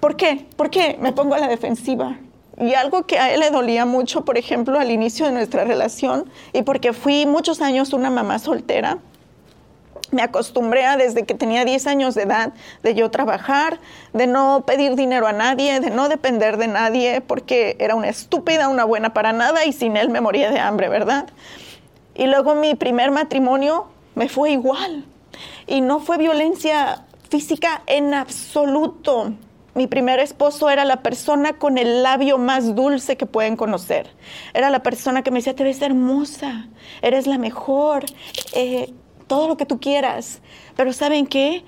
¿Por 0.00 0.16
qué? 0.16 0.46
Porque 0.56 0.96
me 1.00 1.12
pongo 1.12 1.34
a 1.34 1.38
la 1.38 1.48
defensiva. 1.48 2.18
Y 2.58 2.74
algo 2.74 3.06
que 3.06 3.18
a 3.18 3.32
él 3.32 3.40
le 3.40 3.50
dolía 3.50 3.84
mucho, 3.84 4.24
por 4.24 4.38
ejemplo, 4.38 4.78
al 4.78 4.90
inicio 4.90 5.26
de 5.26 5.32
nuestra 5.32 5.64
relación, 5.64 6.30
y 6.52 6.62
porque 6.62 6.92
fui 6.92 7.26
muchos 7.26 7.60
años 7.60 7.92
una 7.92 8.10
mamá 8.10 8.38
soltera, 8.38 8.98
me 10.14 10.22
acostumbré 10.22 10.86
a 10.86 10.96
desde 10.96 11.24
que 11.24 11.34
tenía 11.34 11.64
10 11.64 11.86
años 11.86 12.14
de 12.14 12.22
edad 12.22 12.52
de 12.82 12.94
yo 12.94 13.10
trabajar, 13.10 13.80
de 14.12 14.26
no 14.26 14.64
pedir 14.66 14.94
dinero 14.94 15.26
a 15.26 15.32
nadie, 15.32 15.80
de 15.80 15.90
no 15.90 16.08
depender 16.08 16.56
de 16.56 16.68
nadie, 16.68 17.20
porque 17.20 17.76
era 17.80 17.94
una 17.94 18.08
estúpida, 18.08 18.68
una 18.68 18.84
buena 18.84 19.12
para 19.12 19.32
nada 19.32 19.64
y 19.64 19.72
sin 19.72 19.96
él 19.96 20.08
me 20.08 20.20
moría 20.20 20.50
de 20.50 20.60
hambre, 20.60 20.88
¿verdad? 20.88 21.26
Y 22.14 22.26
luego 22.26 22.54
mi 22.54 22.74
primer 22.74 23.10
matrimonio 23.10 23.88
me 24.14 24.28
fue 24.28 24.52
igual. 24.52 25.04
Y 25.66 25.80
no 25.80 26.00
fue 26.00 26.16
violencia 26.16 27.04
física 27.28 27.82
en 27.86 28.14
absoluto. 28.14 29.32
Mi 29.74 29.88
primer 29.88 30.20
esposo 30.20 30.70
era 30.70 30.84
la 30.84 31.02
persona 31.02 31.54
con 31.54 31.78
el 31.78 32.04
labio 32.04 32.38
más 32.38 32.76
dulce 32.76 33.16
que 33.16 33.26
pueden 33.26 33.56
conocer. 33.56 34.08
Era 34.52 34.70
la 34.70 34.84
persona 34.84 35.22
que 35.22 35.32
me 35.32 35.40
decía, 35.40 35.56
te 35.56 35.64
ves 35.64 35.82
hermosa, 35.82 36.68
eres 37.02 37.26
la 37.26 37.38
mejor, 37.38 38.04
eh, 38.52 38.94
todo 39.26 39.48
lo 39.48 39.56
que 39.56 39.66
tú 39.66 39.80
quieras. 39.80 40.40
Pero 40.76 40.92
¿saben 40.92 41.26
qué? 41.26 41.64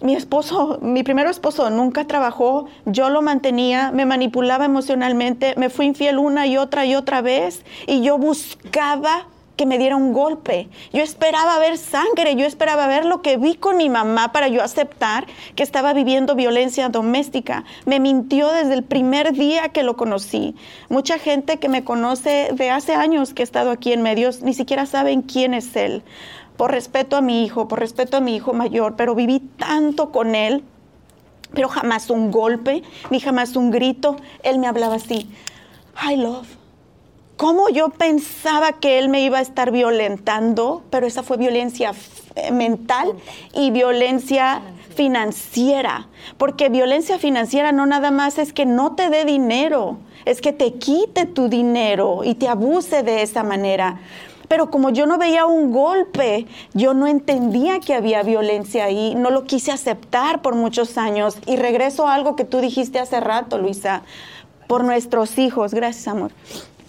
Mi 0.00 0.14
esposo, 0.14 0.78
mi 0.80 1.02
primer 1.02 1.26
esposo 1.26 1.70
nunca 1.70 2.06
trabajó, 2.06 2.66
yo 2.86 3.10
lo 3.10 3.20
mantenía, 3.20 3.90
me 3.90 4.06
manipulaba 4.06 4.64
emocionalmente, 4.64 5.54
me 5.56 5.70
fui 5.70 5.86
infiel 5.86 6.18
una 6.18 6.46
y 6.46 6.56
otra 6.56 6.86
y 6.86 6.94
otra 6.94 7.20
vez 7.20 7.64
y 7.86 8.02
yo 8.02 8.16
buscaba 8.16 9.26
que 9.58 9.66
me 9.66 9.76
diera 9.76 9.96
un 9.96 10.12
golpe. 10.12 10.68
Yo 10.92 11.02
esperaba 11.02 11.58
ver 11.58 11.76
sangre, 11.76 12.36
yo 12.36 12.46
esperaba 12.46 12.86
ver 12.86 13.04
lo 13.04 13.20
que 13.20 13.36
vi 13.36 13.56
con 13.56 13.76
mi 13.76 13.90
mamá 13.90 14.32
para 14.32 14.46
yo 14.46 14.62
aceptar 14.62 15.26
que 15.56 15.64
estaba 15.64 15.92
viviendo 15.92 16.36
violencia 16.36 16.88
doméstica. 16.88 17.64
Me 17.84 17.98
mintió 17.98 18.52
desde 18.52 18.74
el 18.74 18.84
primer 18.84 19.32
día 19.32 19.70
que 19.70 19.82
lo 19.82 19.96
conocí. 19.96 20.54
Mucha 20.88 21.18
gente 21.18 21.58
que 21.58 21.68
me 21.68 21.82
conoce 21.82 22.50
de 22.52 22.70
hace 22.70 22.94
años 22.94 23.34
que 23.34 23.42
he 23.42 23.44
estado 23.44 23.72
aquí 23.72 23.92
en 23.92 24.00
medios 24.00 24.42
ni 24.42 24.54
siquiera 24.54 24.86
saben 24.86 25.22
quién 25.22 25.52
es 25.52 25.74
él. 25.74 26.04
Por 26.58 26.72
respeto 26.72 27.16
a 27.16 27.22
mi 27.22 27.44
hijo, 27.44 27.68
por 27.68 27.78
respeto 27.78 28.18
a 28.18 28.20
mi 28.20 28.36
hijo 28.36 28.52
mayor, 28.52 28.96
pero 28.96 29.14
viví 29.14 29.40
tanto 29.58 30.10
con 30.10 30.34
él, 30.34 30.64
pero 31.54 31.68
jamás 31.68 32.10
un 32.10 32.30
golpe, 32.30 32.82
ni 33.10 33.20
jamás 33.20 33.56
un 33.56 33.70
grito. 33.70 34.16
Él 34.42 34.58
me 34.58 34.66
hablaba 34.66 34.96
así, 34.96 35.30
I 36.06 36.16
love. 36.16 36.48
¿Cómo 37.36 37.68
yo 37.68 37.90
pensaba 37.90 38.72
que 38.72 38.98
él 38.98 39.08
me 39.08 39.22
iba 39.22 39.38
a 39.38 39.40
estar 39.40 39.70
violentando? 39.70 40.82
Pero 40.90 41.06
esa 41.06 41.22
fue 41.22 41.36
violencia 41.36 41.92
mental 42.52 43.12
y 43.54 43.70
violencia 43.70 44.60
financiera. 44.96 46.08
Porque 46.38 46.68
violencia 46.68 47.20
financiera 47.20 47.70
no 47.70 47.86
nada 47.86 48.10
más 48.10 48.38
es 48.38 48.52
que 48.52 48.66
no 48.66 48.96
te 48.96 49.10
dé 49.10 49.24
dinero, 49.24 49.98
es 50.24 50.40
que 50.40 50.52
te 50.52 50.74
quite 50.74 51.26
tu 51.26 51.48
dinero 51.48 52.24
y 52.24 52.34
te 52.34 52.48
abuse 52.48 53.04
de 53.04 53.22
esa 53.22 53.44
manera. 53.44 54.00
Pero 54.48 54.70
como 54.70 54.90
yo 54.90 55.06
no 55.06 55.18
veía 55.18 55.44
un 55.46 55.72
golpe, 55.72 56.46
yo 56.72 56.94
no 56.94 57.06
entendía 57.06 57.80
que 57.80 57.94
había 57.94 58.22
violencia 58.22 58.84
ahí, 58.84 59.14
no 59.14 59.30
lo 59.30 59.44
quise 59.44 59.70
aceptar 59.72 60.40
por 60.42 60.54
muchos 60.54 60.96
años. 60.96 61.36
Y 61.46 61.56
regreso 61.56 62.08
a 62.08 62.14
algo 62.14 62.34
que 62.34 62.44
tú 62.44 62.58
dijiste 62.58 62.98
hace 62.98 63.20
rato, 63.20 63.58
Luisa, 63.58 64.02
por 64.66 64.84
nuestros 64.84 65.38
hijos, 65.38 65.74
gracias 65.74 66.08
amor, 66.08 66.32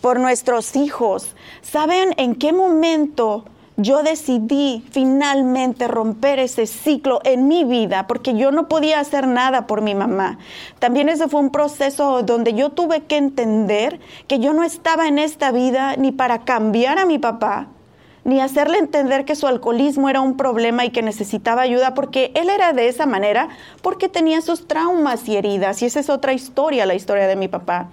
por 0.02 0.20
nuestros 0.20 0.76
hijos. 0.76 1.36
¿Saben 1.62 2.14
en 2.18 2.36
qué 2.36 2.54
momento 2.54 3.46
yo 3.80 4.04
decidí 4.04 4.84
finalmente 4.92 5.88
romper 5.88 6.38
ese 6.40 6.68
ciclo 6.68 7.22
en 7.24 7.48
mi 7.48 7.64
vida? 7.64 8.08
Porque 8.08 8.36
yo 8.36 8.52
no 8.52 8.68
podía 8.68 9.00
hacer 9.00 9.26
nada 9.26 9.68
por 9.68 9.82
mi 9.82 9.96
mamá. 9.96 10.38
También 10.80 11.08
ese 11.08 11.30
fue 11.30 11.40
un 11.40 11.50
proceso 11.50 12.22
donde 12.24 12.54
yo 12.54 12.72
tuve 12.72 13.04
que 13.04 13.16
entender 13.16 14.00
que 14.28 14.40
yo 14.40 14.54
no 14.54 14.64
estaba 14.64 15.08
en 15.08 15.18
esta 15.18 15.52
vida 15.52 15.96
ni 15.96 16.12
para 16.12 16.40
cambiar 16.40 17.00
a 17.00 17.06
mi 17.06 17.20
papá, 17.20 17.68
ni 18.26 18.42
hacerle 18.42 18.80
entender 18.80 19.24
que 19.24 19.36
su 19.36 19.48
alcoholismo 19.48 20.10
era 20.10 20.20
un 20.20 20.36
problema 20.36 20.84
y 20.84 20.90
que 20.90 21.02
necesitaba 21.02 21.62
ayuda, 21.62 21.94
porque 21.94 22.32
él 22.36 22.50
era 22.50 22.74
de 22.74 22.90
esa 22.90 23.06
manera, 23.06 23.48
porque 23.82 24.10
tenía 24.10 24.42
sus 24.42 24.68
traumas 24.68 25.28
y 25.30 25.38
heridas. 25.38 25.82
Y 25.82 25.86
esa 25.86 26.02
es 26.02 26.10
otra 26.10 26.34
historia, 26.34 26.86
la 26.86 26.96
historia 26.96 27.28
de 27.28 27.38
mi 27.38 27.48
papá. 27.48 27.90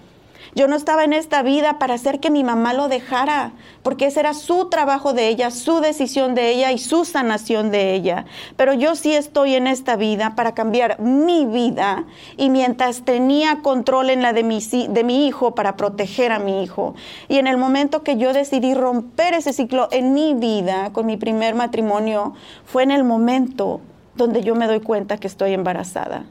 Yo 0.56 0.68
no 0.68 0.76
estaba 0.76 1.04
en 1.04 1.12
esta 1.12 1.42
vida 1.42 1.78
para 1.78 1.92
hacer 1.92 2.18
que 2.18 2.30
mi 2.30 2.42
mamá 2.42 2.72
lo 2.72 2.88
dejara, 2.88 3.52
porque 3.82 4.06
ese 4.06 4.20
era 4.20 4.32
su 4.32 4.70
trabajo 4.70 5.12
de 5.12 5.28
ella, 5.28 5.50
su 5.50 5.80
decisión 5.80 6.34
de 6.34 6.48
ella 6.48 6.72
y 6.72 6.78
su 6.78 7.04
sanación 7.04 7.70
de 7.70 7.92
ella. 7.92 8.24
Pero 8.56 8.72
yo 8.72 8.96
sí 8.96 9.12
estoy 9.12 9.54
en 9.54 9.66
esta 9.66 9.96
vida 9.96 10.34
para 10.34 10.54
cambiar 10.54 10.98
mi 10.98 11.44
vida 11.44 12.06
y 12.38 12.48
mientras 12.48 13.04
tenía 13.04 13.60
control 13.60 14.08
en 14.08 14.22
la 14.22 14.32
de 14.32 14.44
mi, 14.44 14.60
de 14.88 15.04
mi 15.04 15.26
hijo 15.26 15.54
para 15.54 15.76
proteger 15.76 16.32
a 16.32 16.38
mi 16.38 16.62
hijo. 16.62 16.94
Y 17.28 17.36
en 17.36 17.48
el 17.48 17.58
momento 17.58 18.02
que 18.02 18.16
yo 18.16 18.32
decidí 18.32 18.72
romper 18.72 19.34
ese 19.34 19.52
ciclo 19.52 19.88
en 19.90 20.14
mi 20.14 20.32
vida 20.32 20.90
con 20.94 21.04
mi 21.04 21.18
primer 21.18 21.54
matrimonio, 21.54 22.32
fue 22.64 22.82
en 22.82 22.92
el 22.92 23.04
momento 23.04 23.82
donde 24.14 24.42
yo 24.42 24.54
me 24.54 24.66
doy 24.66 24.80
cuenta 24.80 25.18
que 25.18 25.26
estoy 25.26 25.52
embarazada. 25.52 26.24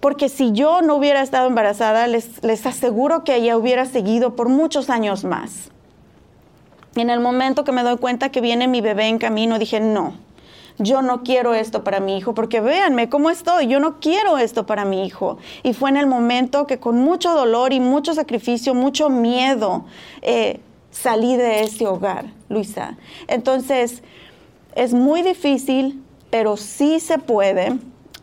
Porque 0.00 0.28
si 0.28 0.52
yo 0.52 0.82
no 0.82 0.96
hubiera 0.96 1.22
estado 1.22 1.46
embarazada, 1.46 2.06
les, 2.06 2.42
les 2.42 2.66
aseguro 2.66 3.22
que 3.22 3.36
ella 3.36 3.56
hubiera 3.56 3.84
seguido 3.84 4.34
por 4.34 4.48
muchos 4.48 4.90
años 4.90 5.24
más. 5.24 5.70
Y 6.96 7.00
en 7.00 7.10
el 7.10 7.20
momento 7.20 7.64
que 7.64 7.72
me 7.72 7.82
doy 7.82 7.98
cuenta 7.98 8.30
que 8.30 8.40
viene 8.40 8.66
mi 8.66 8.80
bebé 8.80 9.06
en 9.06 9.18
camino, 9.18 9.58
dije, 9.58 9.78
no, 9.78 10.14
yo 10.78 11.02
no 11.02 11.22
quiero 11.22 11.54
esto 11.54 11.84
para 11.84 12.00
mi 12.00 12.16
hijo, 12.16 12.34
porque 12.34 12.60
véanme 12.60 13.08
cómo 13.08 13.30
estoy, 13.30 13.66
yo 13.66 13.80
no 13.80 14.00
quiero 14.00 14.38
esto 14.38 14.66
para 14.66 14.84
mi 14.84 15.04
hijo. 15.04 15.38
Y 15.62 15.74
fue 15.74 15.90
en 15.90 15.98
el 15.98 16.06
momento 16.06 16.66
que 16.66 16.78
con 16.78 16.96
mucho 16.96 17.32
dolor 17.34 17.72
y 17.72 17.80
mucho 17.80 18.14
sacrificio, 18.14 18.74
mucho 18.74 19.10
miedo, 19.10 19.84
eh, 20.22 20.60
salí 20.90 21.36
de 21.36 21.62
ese 21.62 21.86
hogar, 21.86 22.32
Luisa. 22.48 22.96
Entonces, 23.28 24.02
es 24.74 24.94
muy 24.94 25.22
difícil, 25.22 26.02
pero 26.30 26.56
sí 26.56 26.98
se 26.98 27.18
puede. 27.18 27.78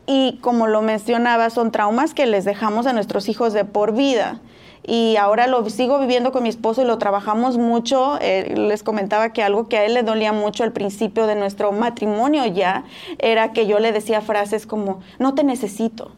Y 0.08 0.40
como 0.42 0.66
lo 0.68 0.82
mencionaba, 0.82 1.52
son 1.52 1.72
traumas 1.72 2.16
que 2.16 2.26
les 2.26 2.46
dejamos 2.46 2.88
a 2.88 2.94
nuestros 2.94 3.30
hijos 3.30 3.54
de 3.54 3.66
por 3.66 3.94
vida 3.94 4.42
y 4.88 5.18
ahora 5.18 5.48
lo 5.48 5.70
sigo 5.70 6.00
viviendo 6.00 6.32
con 6.32 6.44
mi 6.44 6.50
esposo 6.50 6.82
y 6.82 6.86
lo 6.86 6.98
trabajamos 6.98 7.58
mucho. 7.58 8.18
Eh, 8.22 8.56
les 8.56 8.84
comentaba 8.84 9.34
que 9.34 9.44
algo 9.44 9.68
que 9.68 9.78
a 9.78 9.84
él 9.84 9.94
le 9.94 10.02
dolía 10.02 10.32
mucho 10.32 10.64
al 10.64 10.72
principio 10.72 11.28
de 11.28 11.36
nuestro 11.36 11.74
matrimonio 11.74 12.46
ya 12.46 12.86
era 13.20 13.52
que 13.52 13.68
yo 13.68 13.80
le 13.80 13.92
decía 13.92 14.22
frases 14.22 14.66
como, 14.66 15.02
no 15.20 15.36
te 15.36 15.44
necesito. 15.44 16.14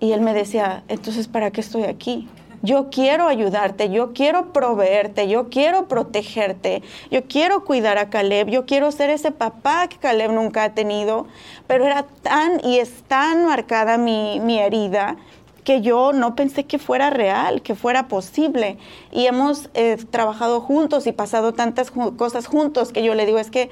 Y 0.00 0.12
él 0.12 0.20
me 0.20 0.34
decía, 0.34 0.84
entonces, 0.88 1.28
¿para 1.28 1.50
qué 1.50 1.62
estoy 1.62 1.84
aquí? 1.84 2.28
Yo 2.62 2.90
quiero 2.90 3.28
ayudarte, 3.28 3.90
yo 3.90 4.12
quiero 4.12 4.52
proveerte, 4.52 5.28
yo 5.28 5.48
quiero 5.48 5.88
protegerte, 5.88 6.82
yo 7.10 7.24
quiero 7.24 7.64
cuidar 7.64 7.98
a 7.98 8.10
Caleb, 8.10 8.48
yo 8.48 8.66
quiero 8.66 8.90
ser 8.92 9.10
ese 9.10 9.30
papá 9.30 9.88
que 9.88 9.98
Caleb 9.98 10.32
nunca 10.32 10.64
ha 10.64 10.74
tenido, 10.74 11.26
pero 11.66 11.84
era 11.84 12.04
tan 12.22 12.60
y 12.64 12.78
es 12.78 13.02
tan 13.04 13.46
marcada 13.46 13.98
mi, 13.98 14.40
mi 14.40 14.58
herida 14.58 15.16
que 15.64 15.80
yo 15.80 16.12
no 16.12 16.36
pensé 16.36 16.64
que 16.64 16.78
fuera 16.78 17.10
real, 17.10 17.60
que 17.60 17.74
fuera 17.74 18.06
posible. 18.06 18.78
Y 19.10 19.26
hemos 19.26 19.68
eh, 19.74 19.96
trabajado 20.10 20.60
juntos 20.60 21.08
y 21.08 21.12
pasado 21.12 21.54
tantas 21.54 21.90
cosas 21.90 22.46
juntos 22.46 22.92
que 22.92 23.02
yo 23.02 23.14
le 23.16 23.26
digo, 23.26 23.38
es 23.38 23.50
que 23.50 23.70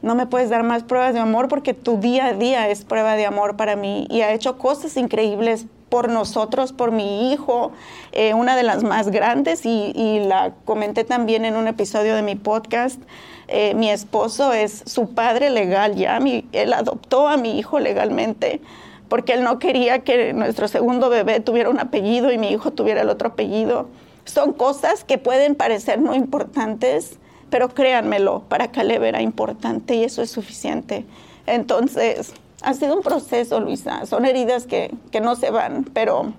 no 0.00 0.14
me 0.14 0.26
puedes 0.26 0.48
dar 0.48 0.62
más 0.62 0.84
pruebas 0.84 1.12
de 1.12 1.20
amor 1.20 1.48
porque 1.48 1.74
tu 1.74 1.98
día 1.98 2.26
a 2.26 2.32
día 2.32 2.68
es 2.68 2.84
prueba 2.84 3.14
de 3.14 3.26
amor 3.26 3.56
para 3.56 3.76
mí 3.76 4.06
y 4.10 4.22
ha 4.22 4.32
hecho 4.32 4.56
cosas 4.56 4.96
increíbles 4.96 5.66
por 5.88 6.08
nosotros, 6.10 6.72
por 6.72 6.92
mi 6.92 7.32
hijo, 7.32 7.72
eh, 8.12 8.34
una 8.34 8.56
de 8.56 8.62
las 8.62 8.82
más 8.82 9.10
grandes 9.10 9.64
y, 9.64 10.20
la 10.26 10.52
comenté 10.64 11.04
también 11.04 11.44
en 11.44 11.56
un 11.56 11.68
episodio 11.68 12.14
de 12.14 12.22
mi 12.22 12.34
podcast. 12.34 13.00
Eh, 13.48 13.74
mi 13.74 13.90
esposo 13.90 14.52
es 14.52 14.82
su 14.86 15.14
padre 15.14 15.50
legal 15.50 15.94
ya, 15.94 16.18
él 16.52 16.72
adoptó 16.72 17.28
a 17.28 17.36
mi 17.36 17.58
hijo 17.58 17.78
legalmente 17.78 18.60
porque 19.08 19.32
él 19.32 19.42
no 19.42 19.58
quería 19.58 20.00
que 20.00 20.32
nuestro 20.32 20.68
segundo 20.68 21.08
bebé 21.08 21.40
tuviera 21.40 21.70
un 21.70 21.80
apellido 21.80 22.30
y 22.30 22.38
mi 22.38 22.50
hijo 22.50 22.72
tuviera 22.72 23.00
el 23.02 23.08
otro 23.08 23.28
apellido. 23.28 23.88
Son 24.24 24.52
cosas 24.52 25.04
que 25.04 25.16
pueden 25.16 25.54
parecer 25.54 26.00
no 26.00 26.14
importantes, 26.14 27.18
pero 27.50 27.70
créanmelo, 27.70 28.42
para 28.48 28.70
Caleb 28.70 29.04
era 29.04 29.22
importante 29.22 29.94
y 29.94 30.04
eso 30.04 30.20
es 30.20 30.30
suficiente. 30.30 31.06
Entonces, 31.46 32.34
ha 32.62 32.74
sido 32.74 32.96
un 32.96 33.02
proceso, 33.02 33.60
Luisa. 33.60 34.06
Son 34.06 34.24
heridas 34.24 34.66
que, 34.66 34.94
que 35.10 35.20
no 35.20 35.36
se 35.36 35.50
van, 35.50 35.84
pero 35.92 36.32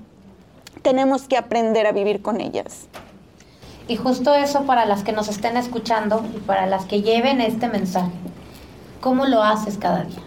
tenemos 0.81 1.23
que 1.23 1.37
aprender 1.37 1.87
a 1.87 1.91
vivir 1.91 2.21
con 2.21 2.41
ellas. 2.41 2.87
Y 3.87 3.95
justo 3.95 4.33
eso 4.35 4.63
para 4.63 4.85
las 4.85 5.03
que 5.03 5.11
nos 5.11 5.29
estén 5.29 5.57
escuchando 5.57 6.23
y 6.35 6.39
para 6.39 6.67
las 6.67 6.85
que 6.85 7.01
lleven 7.01 7.41
este 7.41 7.67
mensaje. 7.67 8.11
¿Cómo 9.01 9.25
lo 9.25 9.41
haces 9.41 9.77
cada 9.77 10.03
día? 10.03 10.19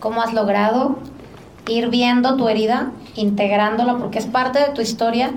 ¿Cómo 0.00 0.20
has 0.20 0.34
logrado 0.34 0.98
ir 1.68 1.88
viendo 1.88 2.36
tu 2.36 2.48
herida, 2.48 2.90
integrándola 3.14 3.98
porque 3.98 4.18
es 4.18 4.26
parte 4.26 4.58
de 4.58 4.70
tu 4.70 4.80
historia 4.80 5.32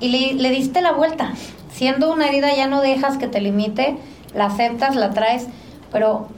y 0.00 0.34
le, 0.34 0.50
diste 0.50 0.82
la 0.82 0.92
vuelta. 0.92 1.32
Siendo 1.72 2.12
una 2.12 2.28
herida 2.28 2.54
ya 2.54 2.66
no 2.66 2.80
dejas 2.80 3.18
que 3.18 3.28
te 3.28 3.40
limite, 3.40 3.96
la 4.34 4.46
aceptas, 4.46 4.96
la 4.96 5.10
traes, 5.10 5.46
pero 5.92 6.28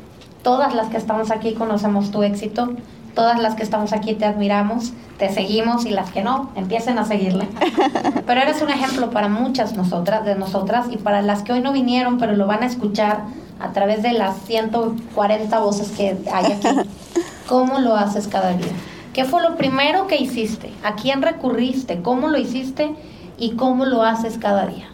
todas 0.49 0.75
las 0.75 0.89
que 0.89 0.97
estamos 0.97 1.31
aquí 1.31 1.53
conocemos 1.53 2.11
tu 2.11 2.23
éxito, 2.23 2.71
todas 3.15 3.39
las 3.39 3.55
que 3.55 3.63
estamos 3.63 3.93
aquí 3.93 4.15
te 4.15 4.25
admiramos, 4.25 4.95
te 5.19 5.29
seguimos 5.29 5.85
y 5.85 5.91
las 5.91 6.11
que 6.11 6.23
no, 6.23 6.49
empiecen 6.57 6.99
a 6.99 7.05
seguirle. 7.05 7.47
Pero 8.27 8.41
eres 8.41 8.63
un 8.63 8.71
ejemplo 8.71 9.11
para 9.11 9.29
muchas 9.29 9.77
nosotras, 9.77 10.25
de 10.25 10.37
nosotras 10.37 10.87
y 10.91 10.97
para 10.97 11.21
las 11.21 11.43
que 11.43 11.53
hoy 11.53 11.61
no 11.61 11.71
vinieron, 11.75 12.17
pero 12.17 12.35
lo 12.35 12.47
van 12.47 12.63
a 12.63 12.67
escuchar 12.67 13.25
a 13.61 13.73
través 13.73 14.03
de 14.03 14.13
las 14.13 14.39
140 14.47 15.59
voces 15.59 15.91
que 15.91 16.17
hay 16.33 16.53
aquí. 16.53 16.69
¿Cómo 17.47 17.81
lo 17.81 17.95
haces 17.95 18.27
cada 18.27 18.55
día? 18.55 18.73
¿Qué 19.13 19.27
fue 19.27 19.43
lo 19.43 19.55
primero 19.57 20.07
que 20.07 20.17
hiciste? 20.17 20.73
¿A 20.83 20.95
quién 20.95 21.21
recurriste? 21.21 22.01
¿Cómo 22.01 22.29
lo 22.29 22.39
hiciste? 22.39 22.95
¿Y 23.37 23.51
cómo 23.51 23.85
lo 23.85 24.03
haces 24.03 24.39
cada 24.39 24.65
día? 24.65 24.89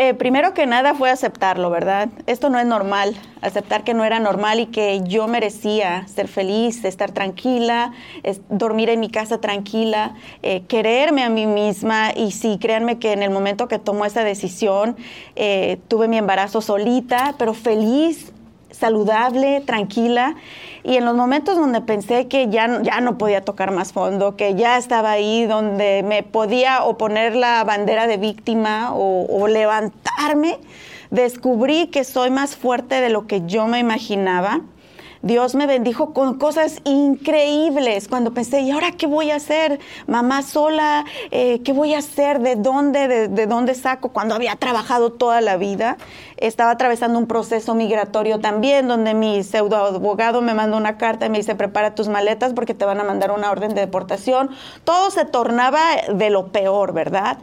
Eh, 0.00 0.14
primero 0.14 0.54
que 0.54 0.64
nada 0.64 0.94
fue 0.94 1.10
aceptarlo, 1.10 1.70
¿verdad? 1.70 2.08
Esto 2.28 2.50
no 2.50 2.60
es 2.60 2.66
normal, 2.66 3.16
aceptar 3.42 3.82
que 3.82 3.94
no 3.94 4.04
era 4.04 4.20
normal 4.20 4.60
y 4.60 4.66
que 4.66 5.00
yo 5.02 5.26
merecía 5.26 6.06
ser 6.06 6.28
feliz, 6.28 6.84
estar 6.84 7.10
tranquila, 7.10 7.90
dormir 8.48 8.90
en 8.90 9.00
mi 9.00 9.10
casa 9.10 9.40
tranquila, 9.40 10.14
eh, 10.44 10.62
quererme 10.68 11.24
a 11.24 11.30
mí 11.30 11.46
misma 11.46 12.12
y 12.14 12.30
sí, 12.30 12.58
créanme 12.60 13.00
que 13.00 13.10
en 13.12 13.24
el 13.24 13.30
momento 13.30 13.66
que 13.66 13.80
tomó 13.80 14.04
esa 14.04 14.22
decisión 14.22 14.96
eh, 15.34 15.80
tuve 15.88 16.06
mi 16.06 16.16
embarazo 16.16 16.60
solita, 16.60 17.34
pero 17.36 17.52
feliz, 17.52 18.32
saludable, 18.78 19.60
tranquila. 19.60 20.36
Y 20.84 20.96
en 20.96 21.04
los 21.04 21.14
momentos 21.14 21.56
donde 21.56 21.80
pensé 21.80 22.28
que 22.28 22.48
ya, 22.48 22.82
ya 22.82 23.00
no 23.00 23.18
podía 23.18 23.42
tocar 23.42 23.72
más 23.72 23.92
fondo, 23.92 24.36
que 24.36 24.54
ya 24.54 24.78
estaba 24.78 25.10
ahí 25.10 25.44
donde 25.46 26.02
me 26.02 26.22
podía 26.22 26.84
o 26.84 26.96
poner 26.96 27.34
la 27.34 27.64
bandera 27.64 28.06
de 28.06 28.16
víctima 28.16 28.94
o, 28.94 29.26
o 29.28 29.48
levantarme, 29.48 30.58
descubrí 31.10 31.88
que 31.88 32.04
soy 32.04 32.30
más 32.30 32.56
fuerte 32.56 33.00
de 33.00 33.10
lo 33.10 33.26
que 33.26 33.42
yo 33.46 33.66
me 33.66 33.78
imaginaba 33.78 34.60
Dios 35.22 35.54
me 35.54 35.66
bendijo 35.66 36.12
con 36.12 36.38
cosas 36.38 36.80
increíbles 36.84 38.08
cuando 38.08 38.32
pensé, 38.32 38.60
¿y 38.60 38.70
ahora 38.70 38.92
qué 38.92 39.06
voy 39.06 39.30
a 39.30 39.36
hacer? 39.36 39.80
Mamá 40.06 40.42
sola, 40.42 41.04
eh, 41.30 41.60
¿qué 41.62 41.72
voy 41.72 41.94
a 41.94 41.98
hacer? 41.98 42.40
¿De 42.40 42.56
dónde? 42.56 43.28
De, 43.28 43.46
dónde 43.46 43.74
saco? 43.74 44.10
Cuando 44.10 44.34
había 44.34 44.56
trabajado 44.56 45.12
toda 45.12 45.40
la 45.40 45.56
vida, 45.56 45.96
estaba 46.36 46.72
atravesando 46.72 47.18
un 47.18 47.26
proceso 47.26 47.74
migratorio 47.74 48.40
también, 48.40 48.88
donde 48.88 49.14
mi 49.14 49.42
pseudo 49.42 49.76
abogado 49.76 50.42
me 50.42 50.54
mandó 50.54 50.76
una 50.76 50.98
carta 50.98 51.26
y 51.26 51.30
me 51.30 51.38
dice, 51.38 51.54
prepara 51.54 51.94
tus 51.94 52.08
maletas 52.08 52.52
porque 52.52 52.74
te 52.74 52.84
van 52.84 53.00
a 53.00 53.04
mandar 53.04 53.30
una 53.30 53.50
orden 53.50 53.74
de 53.74 53.80
deportación. 53.80 54.50
Todo 54.84 55.10
se 55.10 55.24
tornaba 55.24 55.80
de 56.12 56.30
lo 56.30 56.48
peor, 56.48 56.92
¿verdad? 56.92 57.38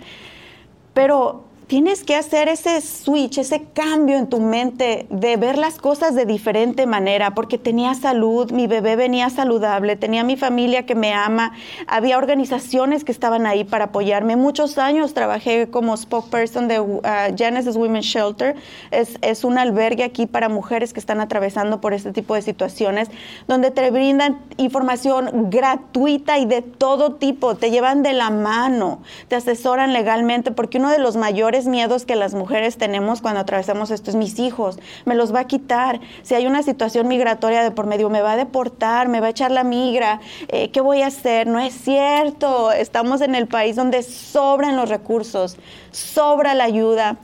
Pero 0.93 1.44
tienes 1.67 2.03
que 2.03 2.15
hacer 2.15 2.47
ese 2.47 2.79
switch, 2.81 3.39
ese 3.39 3.63
cambio 3.73 4.17
en 4.17 4.27
tu 4.27 4.39
mente 4.39 5.07
de 5.09 5.37
ver 5.37 5.57
las 5.57 5.77
cosas 5.77 6.13
de 6.13 6.25
diferente 6.25 6.85
manera, 6.85 7.33
porque 7.33 7.57
tenía 7.57 7.93
salud, 7.95 8.51
mi 8.51 8.67
bebé 8.67 8.95
venía 8.95 9.29
saludable, 9.29 9.95
tenía 9.95 10.23
mi 10.23 10.37
familia 10.37 10.85
que 10.85 10.93
me 10.93 11.13
ama, 11.13 11.53
había 11.87 12.17
organizaciones 12.17 13.03
que 13.03 13.11
estaban 13.11 13.47
ahí 13.47 13.63
para 13.63 13.85
apoyarme. 13.85 14.35
Muchos 14.35 14.77
años 14.77 15.13
trabajé 15.13 15.67
como 15.69 15.97
spokesperson 15.97 16.67
de 16.67 16.79
uh, 16.79 17.01
Genesis 17.35 17.75
Women's 17.75 18.05
Shelter, 18.05 18.55
es, 18.91 19.17
es 19.21 19.43
un 19.43 19.57
albergue 19.57 20.03
aquí 20.03 20.27
para 20.27 20.49
mujeres 20.49 20.93
que 20.93 20.99
están 20.99 21.19
atravesando 21.19 21.81
por 21.81 21.93
este 21.93 22.11
tipo 22.11 22.35
de 22.35 22.41
situaciones, 22.41 23.09
donde 23.47 23.71
te 23.71 23.89
brindan 23.89 24.39
información 24.57 25.49
gratuita 25.49 26.37
y 26.37 26.45
de 26.45 26.61
todo 26.61 27.13
tipo, 27.15 27.55
te 27.55 27.71
llevan 27.71 28.03
de 28.03 28.13
la 28.13 28.29
mano, 28.29 29.01
te 29.27 29.35
asesoran 29.35 29.93
legalmente, 29.93 30.51
porque 30.51 30.77
uno 30.77 30.89
de 30.89 30.99
los 30.99 31.15
mayores 31.15 31.54
miedos 31.65 32.05
que 32.05 32.17
las 32.17 32.33
mujeres 32.33 32.77
tenemos 32.77 33.21
cuando 33.21 33.39
atravesamos 33.39 33.89
esto 33.89 34.09
es 34.09 34.17
mis 34.17 34.37
hijos, 34.37 34.77
me 35.05 35.15
los 35.15 35.33
va 35.33 35.39
a 35.41 35.47
quitar. 35.47 36.01
Si 36.23 36.35
hay 36.35 36.45
una 36.45 36.61
situación 36.61 37.07
migratoria 37.07 37.63
de 37.63 37.71
por 37.71 37.87
medio, 37.87 38.09
me 38.09 38.21
va 38.21 38.33
a 38.33 38.37
deportar, 38.37 39.07
me 39.07 39.21
va 39.21 39.27
a 39.27 39.29
echar 39.29 39.51
la 39.51 39.63
migra, 39.63 40.19
eh, 40.49 40.69
¿qué 40.71 40.81
voy 40.81 41.01
a 41.01 41.07
hacer? 41.07 41.47
No 41.47 41.59
es 41.59 41.73
cierto. 41.73 42.71
Estamos 42.73 43.21
en 43.21 43.33
el 43.35 43.47
país 43.47 43.77
donde 43.77 44.03
sobran 44.03 44.75
los 44.75 44.89
recursos, 44.89 45.57
sobra 45.91 46.53
la 46.53 46.65
ayuda. 46.65 47.17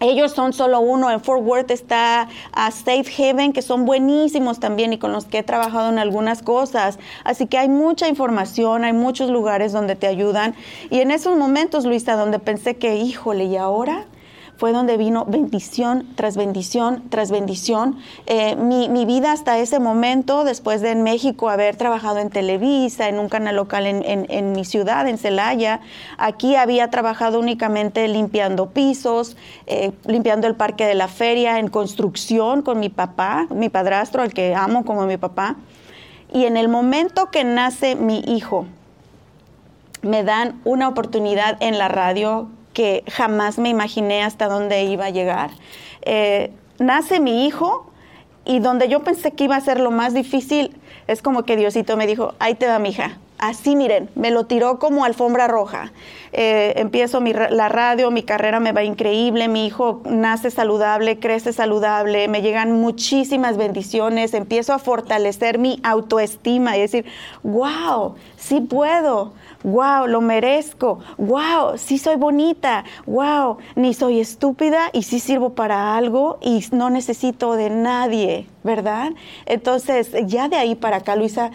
Ellos 0.00 0.32
son 0.32 0.52
solo 0.52 0.80
uno. 0.80 1.10
En 1.10 1.20
Fort 1.20 1.42
Worth 1.42 1.70
está 1.70 2.28
a 2.52 2.70
Safe 2.70 3.04
Haven, 3.18 3.52
que 3.52 3.62
son 3.62 3.86
buenísimos 3.86 4.60
también 4.60 4.92
y 4.92 4.98
con 4.98 5.12
los 5.12 5.24
que 5.24 5.38
he 5.38 5.42
trabajado 5.42 5.88
en 5.88 5.98
algunas 5.98 6.42
cosas. 6.42 6.98
Así 7.24 7.46
que 7.46 7.58
hay 7.58 7.68
mucha 7.68 8.08
información, 8.08 8.84
hay 8.84 8.92
muchos 8.92 9.30
lugares 9.30 9.72
donde 9.72 9.96
te 9.96 10.06
ayudan. 10.06 10.54
Y 10.90 11.00
en 11.00 11.10
esos 11.10 11.36
momentos, 11.36 11.86
Luisa, 11.86 12.16
donde 12.16 12.38
pensé 12.38 12.76
que, 12.76 12.96
híjole, 12.96 13.44
¿y 13.44 13.56
ahora? 13.56 14.04
Fue 14.56 14.72
donde 14.72 14.96
vino 14.96 15.24
bendición 15.26 16.06
tras 16.14 16.36
bendición 16.36 17.04
tras 17.10 17.30
bendición. 17.30 17.98
Eh, 18.26 18.56
mi, 18.56 18.88
mi, 18.88 19.04
vida 19.04 19.32
hasta 19.32 19.58
ese 19.58 19.78
momento, 19.78 20.44
después 20.44 20.80
de 20.80 20.90
en 20.90 21.02
México 21.02 21.50
haber 21.50 21.76
trabajado 21.76 22.18
en 22.18 22.30
Televisa, 22.30 23.08
en 23.08 23.18
un 23.18 23.28
canal 23.28 23.56
local 23.56 23.86
en, 23.86 24.04
en, 24.04 24.52
mi 24.52 24.64
ciudad, 24.64 25.06
en 25.06 25.18
Celaya, 25.18 25.80
aquí 26.18 26.56
había 26.56 26.90
trabajado 26.90 27.38
únicamente 27.38 28.08
limpiando 28.08 28.70
pisos, 28.70 29.36
eh, 29.66 29.92
limpiando 30.06 30.46
el 30.46 30.54
parque 30.54 30.86
de 30.86 30.94
la 30.94 31.08
feria, 31.08 31.58
en 31.58 31.68
construcción 31.68 32.62
con 32.62 32.80
mi 32.80 32.88
papá, 32.88 33.46
mi 33.50 33.68
padrastro, 33.68 34.22
al 34.22 34.32
que 34.32 34.54
amo 34.54 34.84
como 34.84 35.06
mi 35.06 35.16
papá. 35.16 35.56
Y 36.32 36.44
en 36.44 36.56
el 36.56 36.68
momento 36.68 37.30
que 37.30 37.44
nace 37.44 37.94
mi 37.94 38.20
hijo, 38.20 38.66
me 40.02 40.22
dan 40.22 40.60
una 40.64 40.88
oportunidad 40.88 41.56
en 41.60 41.78
la 41.78 41.88
radio 41.88 42.48
que 42.76 43.04
jamás 43.10 43.58
me 43.58 43.70
imaginé 43.70 44.22
hasta 44.22 44.48
dónde 44.48 44.84
iba 44.84 45.06
a 45.06 45.10
llegar. 45.10 45.48
Eh, 46.02 46.52
nace 46.78 47.20
mi 47.20 47.46
hijo 47.46 47.90
y 48.44 48.58
donde 48.58 48.88
yo 48.88 49.02
pensé 49.02 49.32
que 49.32 49.44
iba 49.44 49.56
a 49.56 49.60
ser 49.62 49.80
lo 49.80 49.90
más 49.90 50.12
difícil, 50.12 50.76
es 51.06 51.22
como 51.22 51.44
que 51.44 51.56
Diosito 51.56 51.96
me 51.96 52.06
dijo, 52.06 52.34
ahí 52.38 52.54
te 52.54 52.66
va, 52.66 52.78
mija. 52.78 53.16
Así, 53.38 53.76
miren, 53.76 54.10
me 54.14 54.30
lo 54.30 54.44
tiró 54.44 54.78
como 54.78 55.06
alfombra 55.06 55.46
roja. 55.46 55.92
Eh, 56.32 56.74
empiezo 56.76 57.22
mi, 57.22 57.32
la 57.32 57.70
radio, 57.70 58.10
mi 58.10 58.22
carrera 58.22 58.60
me 58.60 58.72
va 58.72 58.84
increíble, 58.84 59.48
mi 59.48 59.66
hijo 59.66 60.02
nace 60.04 60.50
saludable, 60.50 61.18
crece 61.18 61.54
saludable, 61.54 62.28
me 62.28 62.42
llegan 62.42 62.72
muchísimas 62.72 63.56
bendiciones, 63.56 64.34
empiezo 64.34 64.74
a 64.74 64.78
fortalecer 64.78 65.58
mi 65.58 65.80
autoestima 65.82 66.76
y 66.76 66.80
decir, 66.80 67.06
wow, 67.42 68.16
sí 68.36 68.60
puedo, 68.60 69.32
wow, 69.62 70.06
lo 70.06 70.20
merezco, 70.20 71.00
wow, 71.18 71.76
sí 71.76 71.98
soy 71.98 72.16
bonita, 72.16 72.84
wow, 73.06 73.58
ni 73.74 73.94
soy 73.94 74.20
estúpida 74.20 74.90
y 74.92 75.02
sí 75.02 75.20
sirvo 75.20 75.50
para 75.54 75.96
algo 75.96 76.38
y 76.40 76.64
no 76.72 76.90
necesito 76.90 77.54
de 77.54 77.70
nadie, 77.70 78.46
¿verdad? 78.62 79.12
Entonces, 79.46 80.12
ya 80.26 80.48
de 80.48 80.56
ahí 80.56 80.74
para 80.74 80.98
acá, 80.98 81.16
Luisa, 81.16 81.50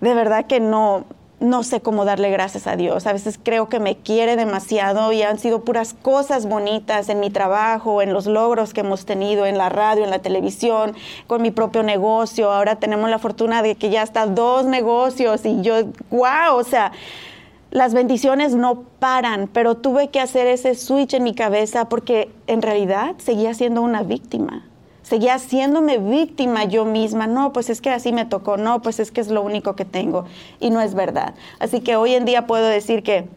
de 0.00 0.14
verdad 0.14 0.46
que 0.46 0.60
no, 0.60 1.04
no 1.40 1.62
sé 1.62 1.80
cómo 1.80 2.04
darle 2.04 2.30
gracias 2.30 2.66
a 2.66 2.76
Dios. 2.76 3.06
A 3.06 3.14
veces 3.14 3.40
creo 3.42 3.68
que 3.68 3.80
me 3.80 3.96
quiere 3.96 4.36
demasiado 4.36 5.10
y 5.12 5.22
han 5.22 5.38
sido 5.38 5.64
puras 5.64 5.94
cosas 5.94 6.46
bonitas 6.46 7.08
en 7.08 7.18
mi 7.18 7.30
trabajo, 7.30 8.02
en 8.02 8.12
los 8.12 8.26
logros 8.26 8.74
que 8.74 8.80
hemos 8.80 9.06
tenido 9.06 9.46
en 9.46 9.56
la 9.56 9.70
radio, 9.70 10.04
en 10.04 10.10
la 10.10 10.20
televisión, 10.20 10.94
con 11.26 11.40
mi 11.40 11.50
propio 11.50 11.82
negocio. 11.82 12.52
Ahora 12.52 12.76
tenemos 12.76 13.08
la 13.08 13.18
fortuna 13.18 13.62
de 13.62 13.74
que 13.74 13.88
ya 13.88 14.02
está 14.02 14.26
dos 14.26 14.66
negocios 14.66 15.44
y 15.46 15.62
yo, 15.62 15.84
wow, 16.10 16.56
o 16.56 16.64
sea, 16.64 16.92
las 17.70 17.94
bendiciones 17.94 18.54
no 18.54 18.82
paran, 18.98 19.48
pero 19.50 19.76
tuve 19.76 20.08
que 20.08 20.20
hacer 20.20 20.46
ese 20.46 20.74
switch 20.74 21.14
en 21.14 21.22
mi 21.22 21.34
cabeza 21.34 21.88
porque 21.88 22.30
en 22.48 22.60
realidad 22.60 23.14
seguía 23.18 23.54
siendo 23.54 23.80
una 23.80 24.02
víctima 24.02 24.69
seguía 25.10 25.34
haciéndome 25.34 25.98
víctima 25.98 26.64
yo 26.64 26.84
misma. 26.84 27.26
No, 27.26 27.52
pues 27.52 27.68
es 27.68 27.80
que 27.80 27.90
así 27.90 28.12
me 28.12 28.26
tocó, 28.26 28.56
no, 28.56 28.80
pues 28.80 29.00
es 29.00 29.10
que 29.10 29.20
es 29.20 29.28
lo 29.28 29.42
único 29.42 29.74
que 29.74 29.84
tengo. 29.84 30.24
Y 30.60 30.70
no 30.70 30.80
es 30.80 30.94
verdad. 30.94 31.34
Así 31.58 31.80
que 31.80 31.96
hoy 31.96 32.14
en 32.14 32.24
día 32.24 32.46
puedo 32.46 32.66
decir 32.66 33.02
que 33.02 33.28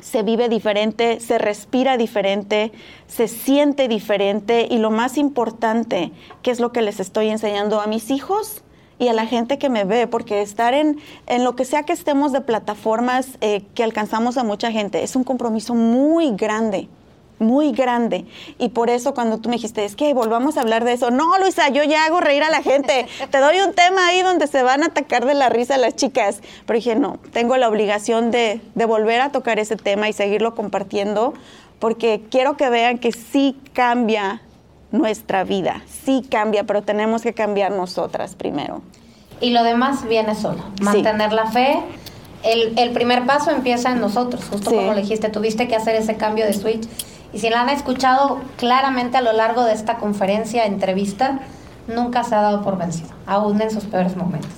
se 0.00 0.22
vive 0.22 0.48
diferente, 0.48 1.20
se 1.20 1.36
respira 1.36 1.98
diferente, 1.98 2.72
se 3.06 3.28
siente 3.28 3.86
diferente 3.86 4.66
y 4.70 4.78
lo 4.78 4.90
más 4.90 5.18
importante, 5.18 6.10
que 6.40 6.50
es 6.50 6.58
lo 6.58 6.72
que 6.72 6.80
les 6.80 7.00
estoy 7.00 7.28
enseñando 7.28 7.82
a 7.82 7.86
mis 7.86 8.10
hijos 8.10 8.62
y 8.98 9.08
a 9.08 9.12
la 9.12 9.26
gente 9.26 9.58
que 9.58 9.68
me 9.68 9.84
ve, 9.84 10.06
porque 10.06 10.40
estar 10.40 10.72
en, 10.72 10.98
en 11.26 11.44
lo 11.44 11.54
que 11.54 11.66
sea 11.66 11.82
que 11.82 11.92
estemos 11.92 12.32
de 12.32 12.40
plataformas 12.40 13.36
eh, 13.42 13.62
que 13.74 13.84
alcanzamos 13.84 14.38
a 14.38 14.44
mucha 14.44 14.72
gente 14.72 15.02
es 15.02 15.14
un 15.16 15.24
compromiso 15.24 15.74
muy 15.74 16.30
grande 16.30 16.88
muy 17.38 17.72
grande. 17.72 18.24
Y 18.58 18.70
por 18.70 18.90
eso 18.90 19.14
cuando 19.14 19.38
tú 19.38 19.48
me 19.48 19.56
dijiste, 19.56 19.84
es 19.84 19.96
que 19.96 20.12
volvamos 20.14 20.56
a 20.56 20.62
hablar 20.62 20.84
de 20.84 20.92
eso. 20.92 21.10
No, 21.10 21.38
Luisa, 21.38 21.68
yo 21.68 21.84
ya 21.84 22.04
hago 22.04 22.20
reír 22.20 22.42
a 22.42 22.50
la 22.50 22.62
gente. 22.62 23.06
Te 23.30 23.38
doy 23.38 23.58
un 23.60 23.74
tema 23.74 24.06
ahí 24.08 24.22
donde 24.22 24.46
se 24.46 24.62
van 24.62 24.82
a 24.82 24.86
atacar 24.86 25.24
de 25.24 25.34
la 25.34 25.48
risa 25.48 25.76
las 25.78 25.96
chicas. 25.96 26.40
Pero 26.66 26.76
dije, 26.76 26.96
no, 26.96 27.18
tengo 27.32 27.56
la 27.56 27.68
obligación 27.68 28.30
de, 28.30 28.60
de 28.74 28.84
volver 28.84 29.20
a 29.20 29.30
tocar 29.30 29.58
ese 29.58 29.76
tema 29.76 30.08
y 30.08 30.12
seguirlo 30.12 30.54
compartiendo 30.54 31.34
porque 31.78 32.22
quiero 32.30 32.56
que 32.56 32.68
vean 32.70 32.98
que 32.98 33.12
sí 33.12 33.56
cambia 33.72 34.42
nuestra 34.90 35.44
vida, 35.44 35.82
sí 35.86 36.24
cambia, 36.28 36.64
pero 36.64 36.82
tenemos 36.82 37.22
que 37.22 37.34
cambiar 37.34 37.72
nosotras 37.72 38.34
primero. 38.34 38.82
Y 39.40 39.50
lo 39.50 39.62
demás 39.62 40.08
viene 40.08 40.34
solo. 40.34 40.64
Mantener 40.80 41.32
la 41.32 41.46
fe. 41.46 41.78
El, 42.42 42.78
el, 42.78 42.90
primer 42.90 43.26
paso 43.26 43.50
empieza 43.50 43.90
en 43.90 44.00
nosotros, 44.00 44.44
justo 44.48 44.70
como 44.70 44.94
le 44.94 45.02
dijiste, 45.02 45.28
tuviste 45.28 45.66
que 45.66 45.74
hacer 45.74 45.96
ese 45.96 46.16
cambio 46.16 46.44
de 46.46 46.52
switch 46.52 46.88
y 47.32 47.38
si 47.38 47.50
la 47.50 47.60
han 47.60 47.68
escuchado 47.68 48.38
claramente 48.56 49.16
a 49.16 49.20
lo 49.20 49.32
largo 49.32 49.64
de 49.64 49.72
esta 49.72 49.96
conferencia, 49.96 50.64
entrevista, 50.64 51.40
nunca 51.86 52.24
se 52.24 52.34
ha 52.34 52.42
dado 52.42 52.62
por 52.62 52.78
vencido, 52.78 53.10
aún 53.26 53.60
en 53.60 53.70
sus 53.70 53.84
peores 53.84 54.16
momentos. 54.16 54.50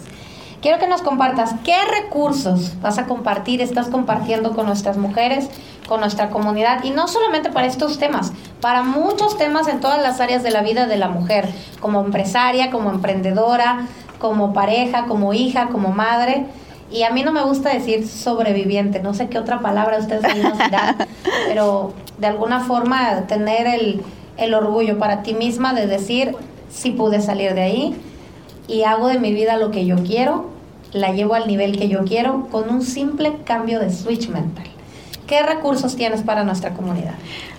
Quiero 0.61 0.79
que 0.79 0.87
nos 0.87 1.01
compartas 1.01 1.55
qué 1.64 1.77
recursos 2.03 2.79
vas 2.83 2.99
a 2.99 3.07
compartir, 3.07 3.62
estás 3.62 3.89
compartiendo 3.89 4.55
con 4.55 4.66
nuestras 4.66 4.99
mujeres, 4.99 5.49
con 5.89 6.01
nuestra 6.01 6.29
comunidad, 6.29 6.85
y 6.85 6.91
no 6.91 7.09
solamente 7.09 7.51
para 7.51 7.66
estos 7.66 7.99
temas, 7.99 8.33
para 8.61 8.83
muchos 8.83 9.39
temas 9.39 9.68
en 9.68 9.81
todas 9.81 10.03
las 10.03 10.21
áreas 10.21 10.43
de 10.43 10.51
la 10.51 10.61
vida 10.61 10.87
de 10.87 10.99
la 10.99 11.09
mujer, 11.09 11.49
como 11.81 12.01
empresaria, 12.01 12.71
como 12.71 12.91
emprendedora, 12.91 13.87
como 14.18 14.53
pareja, 14.53 15.07
como 15.07 15.33
hija, 15.33 15.68
como 15.68 15.93
madre. 15.93 16.47
Y 16.93 17.05
a 17.05 17.11
mí 17.11 17.23
no 17.23 17.33
me 17.33 17.43
gusta 17.43 17.73
decir 17.73 18.07
sobreviviente, 18.07 19.01
no 19.01 19.14
sé 19.14 19.29
qué 19.29 19.39
otra 19.39 19.61
palabra 19.61 19.99
ustedes 19.99 20.23
nos 20.43 20.59
dirán, 20.59 20.97
pero 21.49 21.95
de 22.21 22.27
alguna 22.27 22.61
forma 22.61 23.27
tener 23.27 23.66
el, 23.66 24.03
el 24.37 24.55
orgullo 24.55 24.99
para 24.99 25.23
ti 25.23 25.35
misma 25.35 25.73
de 25.75 25.87
decir, 25.87 26.35
sí 26.71 26.91
pude 26.91 27.21
salir 27.21 27.55
de 27.55 27.62
ahí 27.62 27.97
y 28.68 28.83
hago 28.85 29.09
de 29.09 29.18
mi 29.18 29.33
vida 29.33 29.57
lo 29.57 29.71
que 29.71 29.87
yo 29.87 29.97
quiero, 30.05 30.51
la 30.93 31.12
llevo 31.12 31.35
al 31.35 31.47
nivel 31.47 31.79
que 31.79 31.89
yo 31.89 32.05
quiero 32.05 32.47
con 32.51 32.68
un 32.71 32.83
simple 32.83 33.35
cambio 33.45 33.81
de 33.81 33.91
switch 33.91 34.29
mental. 34.29 34.66
¿Qué 35.27 35.43
recursos 35.43 35.97
tienes 35.97 36.23
para 36.23 36.45
nuestra 36.45 36.75
comunidad? 36.75 37.14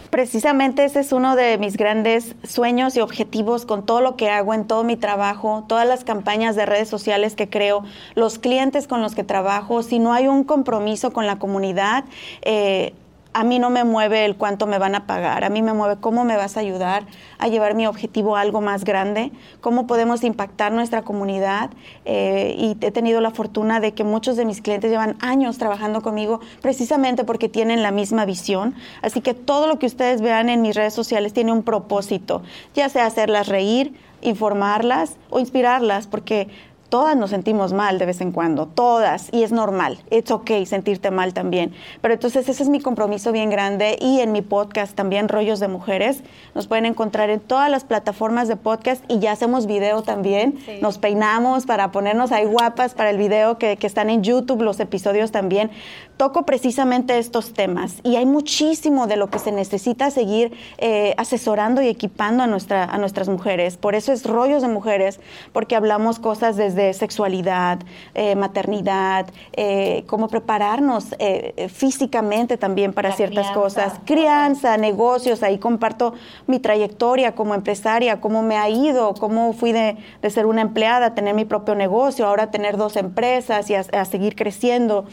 Precisamente 0.10 0.84
ese 0.84 1.00
es 1.00 1.14
uno 1.14 1.38
de 1.38 1.58
mis 1.58 1.78
grandes 1.78 2.36
sueños 2.44 2.98
y 2.98 3.00
objetivos 3.00 3.66
con 3.66 3.86
todo 3.86 4.02
lo 4.02 4.18
que 4.18 4.30
hago 4.30 4.54
en 4.54 4.66
todo 4.68 4.84
mi 4.84 4.98
trabajo, 4.98 5.64
todas 5.70 5.88
las 5.88 6.04
campañas 6.04 6.58
de 6.58 6.66
redes 6.66 6.90
sociales 6.90 7.34
que 7.34 7.50
creo, 7.50 7.86
los 8.14 8.38
clientes 8.38 8.88
con 8.88 9.02
los 9.02 9.16
que 9.16 9.24
trabajo. 9.24 9.84
Si 9.84 10.00
no 10.00 10.12
hay 10.12 10.28
un 10.28 10.44
compromiso 10.44 11.14
con 11.14 11.28
la 11.28 11.40
comunidad, 11.40 12.04
eh, 12.42 12.94
a 13.34 13.44
mí 13.44 13.60
no 13.60 13.70
me 13.70 13.84
mueve 13.84 14.26
el 14.26 14.36
cuánto 14.36 14.68
me 14.68 14.78
van 14.78 14.96
a 14.96 15.08
pagar, 15.08 15.44
a 15.44 15.50
mí 15.50 15.62
me 15.62 15.74
mueve 15.74 15.98
cómo 16.00 16.26
me 16.26 16.36
vas 16.36 16.58
a 16.58 16.60
ayudar 16.60 17.06
a 17.38 17.48
llevar 17.48 17.76
mi 17.76 17.88
objetivo 17.88 18.36
a 18.36 18.42
algo 18.42 18.62
más 18.62 18.84
grande, 18.84 19.32
cómo 19.62 19.88
podemos 19.88 20.24
impactar 20.24 20.72
nuestra 20.72 21.02
comunidad. 21.04 21.72
Eh, 22.06 22.56
y 22.58 22.78
he 22.82 22.92
tenido 22.92 23.22
la 23.22 23.32
fortuna 23.32 23.80
de 23.80 23.94
que 23.94 24.04
muchos 24.04 24.36
de 24.36 24.46
mis 24.46 24.62
clientes 24.62 24.92
llevan 24.92 25.16
años 25.22 25.58
trabajando 25.58 26.02
conmigo 26.02 26.42
precisamente 26.62 27.24
porque 27.24 27.50
tienen 27.50 27.84
la 27.84 27.92
misma 27.92 28.26
visión. 28.26 28.76
Así 29.02 29.22
que 29.22 29.34
todo 29.34 29.68
lo 29.68 29.80
que 29.80 29.86
ustedes 29.86 30.22
vean 30.22 30.50
en 30.50 30.62
mis 30.62 30.76
redes 30.76 30.94
sociales 30.94 31.34
tiene 31.34 31.52
un 31.52 31.64
propósito, 31.64 32.42
ya 32.76 32.90
sea 32.90 33.06
hacerlas 33.06 33.48
reír, 33.48 33.94
informarlas 34.22 35.16
o 35.30 35.40
inspirarlas, 35.40 36.08
porque 36.08 36.48
todas 36.92 37.16
nos 37.16 37.30
sentimos 37.30 37.72
mal 37.72 38.00
de 38.00 38.06
vez 38.06 38.20
en 38.20 38.34
cuando, 38.34 38.68
todas, 38.68 39.30
y 39.32 39.44
es 39.44 39.54
normal, 39.54 40.00
es 40.10 40.30
ok 40.30 40.52
sentirte 40.66 41.10
mal 41.10 41.34
también. 41.34 41.74
Pero 42.02 42.16
entonces 42.16 42.50
ese 42.50 42.62
es 42.62 42.68
mi 42.68 42.82
compromiso 42.82 43.32
bien 43.32 43.50
grande 43.50 43.98
y 44.02 44.20
en 44.20 44.34
mi 44.34 44.42
podcast 44.42 44.94
también, 44.94 45.30
Rollos 45.30 45.62
de 45.62 45.70
Mujeres, 45.70 46.22
nos 46.54 46.68
pueden 46.68 46.86
encontrar 46.86 47.30
en 47.30 47.40
todas 47.40 47.72
las 47.72 47.86
plataformas 47.86 48.50
de 48.50 48.58
podcast 48.58 49.06
y 49.08 49.20
ya 49.20 49.32
hacemos 49.32 49.68
video 49.68 50.04
también, 50.04 50.60
nos 50.82 50.98
peinamos 50.98 51.66
para 51.66 51.94
ponernos 51.94 52.34
ahí 52.34 52.44
guapas 52.44 52.94
para 52.94 53.10
el 53.10 53.18
video 53.18 53.58
que, 53.58 53.78
que 53.78 53.88
están 53.88 54.10
en 54.10 54.22
YouTube, 54.22 54.62
los 54.62 54.82
episodios 54.82 55.32
también. 55.32 55.72
Toco 56.18 56.46
precisamente 56.46 57.18
estos 57.18 57.54
temas 57.54 57.96
y 58.04 58.16
hay 58.16 58.26
muchísimo 58.26 59.08
de 59.08 59.18
lo 59.18 59.30
que 59.30 59.40
se 59.40 59.52
necesita 59.52 60.12
seguir 60.12 60.52
eh, 60.78 61.16
asesorando 61.18 61.82
y 61.82 61.88
equipando 61.88 62.44
a, 62.44 62.48
nuestra, 62.48 62.84
a 62.86 62.98
nuestras 62.98 63.28
mujeres. 63.28 63.78
Por 63.78 63.96
eso 63.96 64.12
es 64.14 64.26
Rollos 64.26 64.62
de 64.62 64.68
Mujeres, 64.68 65.20
porque 65.52 65.76
hablamos 65.76 66.20
cosas 66.20 66.58
desde 66.58 66.94
sexualidad, 66.94 67.80
eh, 68.14 68.36
maternidad, 68.36 69.28
eh, 69.54 70.04
cómo 70.08 70.28
prepararnos 70.28 71.16
eh, 71.20 71.68
físicamente 71.74 72.58
también 72.58 72.94
para 72.94 73.12
ciertas 73.14 73.52
cosas, 73.52 73.94
crianza, 74.06 74.78
negocios, 74.78 75.44
ahí 75.44 75.58
comparto 75.58 76.14
mi 76.48 76.60
trayectoria 76.60 77.34
como 77.36 77.56
empresaria, 77.56 78.22
cómo 78.22 78.42
me 78.44 78.58
ha 78.58 78.70
ido, 78.70 79.14
cómo 79.14 79.54
fui 79.54 79.72
de, 79.72 79.98
ser 80.30 80.46
una 80.46 80.62
empleada 80.62 81.08
a 81.08 81.16
tener 81.16 81.34
mi 81.34 81.46
propio 81.46 81.76
negocio, 81.76 82.26
ahora 82.26 82.52
tener 82.52 82.78
dos 82.78 82.96
empresas 82.96 83.70
y 83.70 83.76
a, 83.76 84.06
seguir 84.06 84.36
creciendo. 84.36 85.06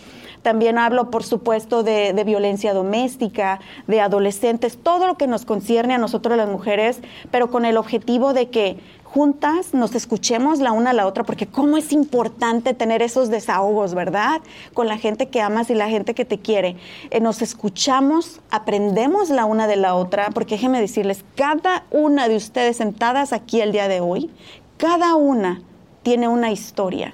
También 0.49 0.78
hablo, 0.78 1.11
por 1.11 1.24
supuesto, 1.24 1.82
de, 1.82 2.24
violencia 2.24 2.72
doméstica, 2.72 3.61
de 3.86 4.01
adolescentes, 4.01 4.78
todo 4.82 5.07
lo 5.07 5.18
que 5.18 5.26
nos 5.26 5.44
concierne 5.44 5.92
a 5.92 5.99
nosotros 5.99 6.38
las 6.38 6.49
mujeres, 6.49 7.03
pero 7.30 7.51
con 7.51 7.66
el 7.66 7.76
objetivo 7.76 8.32
de 8.32 8.49
que 8.49 8.78
juntas 9.05 9.74
nos 9.74 9.94
escuchemos 9.94 10.61
la 10.61 10.72
una 10.72 10.88
a 10.88 10.92
la 10.94 11.07
otra, 11.07 11.24
porque 11.24 11.46
cómo 11.46 11.76
es 11.76 11.92
importante 11.92 12.72
tener 12.72 13.03
esos 13.03 13.28
desahogos, 13.28 13.92
¿verdad? 13.92 14.40
Con 14.72 14.88
la 14.88 14.96
gente 14.96 15.28
que 15.28 15.42
amas 15.42 15.68
y 15.68 15.74
la 15.74 15.90
gente 15.90 16.14
que 16.14 16.24
te 16.24 16.38
quiere. 16.38 16.76
Eh, 17.11 17.20
nos 17.20 17.42
escuchamos, 17.42 18.40
aprendemos 18.51 19.28
la 19.28 19.44
una 19.44 19.66
de 19.66 19.76
la 19.76 19.96
otra, 19.96 20.30
porque 20.32 20.55
déjenme 20.55 20.80
decirles, 20.80 21.26
cada 21.36 21.84
una 21.90 22.26
de 22.26 22.36
ustedes 22.36 22.78
sentadas 22.78 23.34
aquí 23.34 23.61
el 23.61 23.72
día 23.72 23.86
de 23.86 24.01
hoy, 24.01 24.30
cada 24.78 25.14
una 25.14 25.61
tiene 26.03 26.26
una 26.26 26.51
historia. 26.51 27.12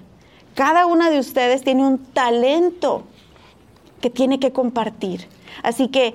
Cada 0.54 0.86
una 0.86 1.10
de 1.10 1.18
ustedes 1.18 1.64
tiene 1.64 1.84
un 1.84 1.98
talento 1.98 3.02
que 4.04 4.10
tiene 4.10 4.38
que 4.38 4.52
compartir. 4.52 5.28
Así 5.62 5.88
que 5.88 6.12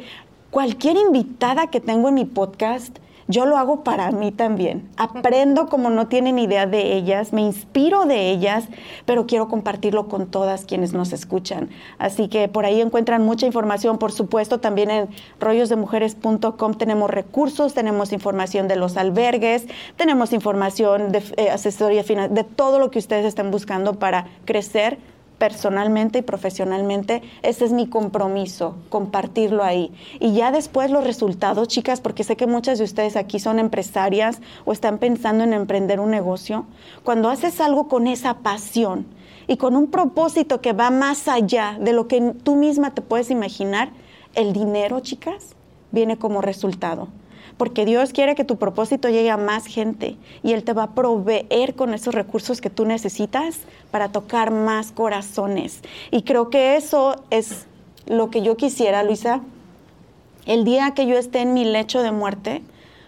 cualquier 0.51 0.95
invitada 0.95 1.71
que 1.71 1.79
tengo 1.79 2.09
en 2.09 2.13
mi 2.13 2.25
podcast, 2.25 2.99
yo 3.27 3.47
lo 3.47 3.57
hago 3.57 3.83
para 3.83 4.11
mí 4.11 4.31
también. 4.31 4.87
Aprendo 4.95 5.69
como 5.69 5.89
no 5.89 6.07
tienen 6.07 6.37
idea 6.37 6.67
de 6.67 6.93
ellas, 6.93 7.33
me 7.33 7.41
inspiro 7.41 8.05
de 8.05 8.29
ellas, 8.29 8.65
pero 9.07 9.25
quiero 9.25 9.47
compartirlo 9.47 10.07
con 10.07 10.27
todas 10.27 10.65
quienes 10.65 10.93
nos 10.93 11.13
escuchan. 11.13 11.71
Así 11.97 12.27
que 12.27 12.47
por 12.47 12.65
ahí 12.65 12.79
encuentran 12.79 13.25
mucha 13.25 13.47
información, 13.47 13.97
por 13.97 14.11
supuesto, 14.11 14.59
también 14.59 14.91
en 14.91 15.09
rollosdemujeres.com 15.39 16.75
tenemos 16.75 17.09
recursos, 17.09 17.73
tenemos 17.73 18.13
información 18.13 18.67
de 18.67 18.75
los 18.75 18.97
albergues, 18.97 19.65
tenemos 19.95 20.31
información 20.31 21.11
de 21.11 21.23
eh, 21.37 21.49
asesoría 21.49 22.03
final, 22.03 22.35
de 22.35 22.43
todo 22.43 22.77
lo 22.77 22.91
que 22.91 22.99
ustedes 22.99 23.25
están 23.25 23.49
buscando 23.49 23.95
para 23.95 24.27
crecer 24.45 24.99
personalmente 25.39 26.19
y 26.19 26.21
profesionalmente, 26.21 27.23
ese 27.41 27.65
es 27.65 27.71
mi 27.71 27.87
compromiso, 27.87 28.75
compartirlo 28.89 29.63
ahí. 29.63 29.91
Y 30.19 30.33
ya 30.33 30.51
después 30.51 30.91
los 30.91 31.03
resultados, 31.03 31.67
chicas, 31.67 32.01
porque 32.01 32.23
sé 32.23 32.35
que 32.35 32.45
muchas 32.45 32.77
de 32.77 32.83
ustedes 32.83 33.15
aquí 33.15 33.39
son 33.39 33.57
empresarias 33.57 34.41
o 34.65 34.73
están 34.73 34.99
pensando 34.99 35.43
en 35.43 35.53
emprender 35.53 35.99
un 35.99 36.11
negocio, 36.11 36.65
cuando 37.03 37.29
haces 37.29 37.59
algo 37.61 37.87
con 37.87 38.05
esa 38.05 38.35
pasión 38.39 39.07
y 39.47 39.57
con 39.57 39.75
un 39.75 39.87
propósito 39.87 40.61
que 40.61 40.73
va 40.73 40.91
más 40.91 41.27
allá 41.27 41.77
de 41.79 41.93
lo 41.93 42.07
que 42.07 42.35
tú 42.43 42.55
misma 42.55 42.93
te 42.93 43.01
puedes 43.01 43.31
imaginar, 43.31 43.89
el 44.35 44.53
dinero, 44.53 44.99
chicas, 44.99 45.55
viene 45.91 46.17
como 46.17 46.41
resultado 46.41 47.07
porque 47.59 47.83
Dios 47.83 48.13
quiere 48.13 48.35
que 48.35 48.45
tu 48.45 48.55
propósito 48.55 49.09
llegue 49.09 49.29
a 49.29 49.35
más 49.35 49.65
gente 49.65 50.15
y 50.43 50.53
Él 50.53 50.63
te 50.63 50.71
va 50.71 50.83
a 50.83 50.95
proveer 50.95 51.75
con 51.75 51.93
esos 51.93 52.15
recursos 52.15 52.61
que 52.61 52.69
tú 52.69 52.85
necesitas 52.85 53.59
para 53.91 54.13
tocar 54.13 54.49
más 54.49 54.93
corazones. 54.93 55.81
Y 56.09 56.21
creo 56.21 56.49
que 56.49 56.77
eso 56.77 57.21
es 57.31 57.65
lo 58.05 58.29
que 58.29 58.43
yo 58.43 58.55
quisiera, 58.55 59.03
Luisa, 59.03 59.41
el 60.45 60.63
día 60.63 60.91
que 60.91 61.05
yo 61.05 61.17
esté 61.17 61.39
en 61.39 61.53
mi 61.53 61.65
lecho 61.65 62.01
de 62.01 62.13
muerte, 62.13 62.63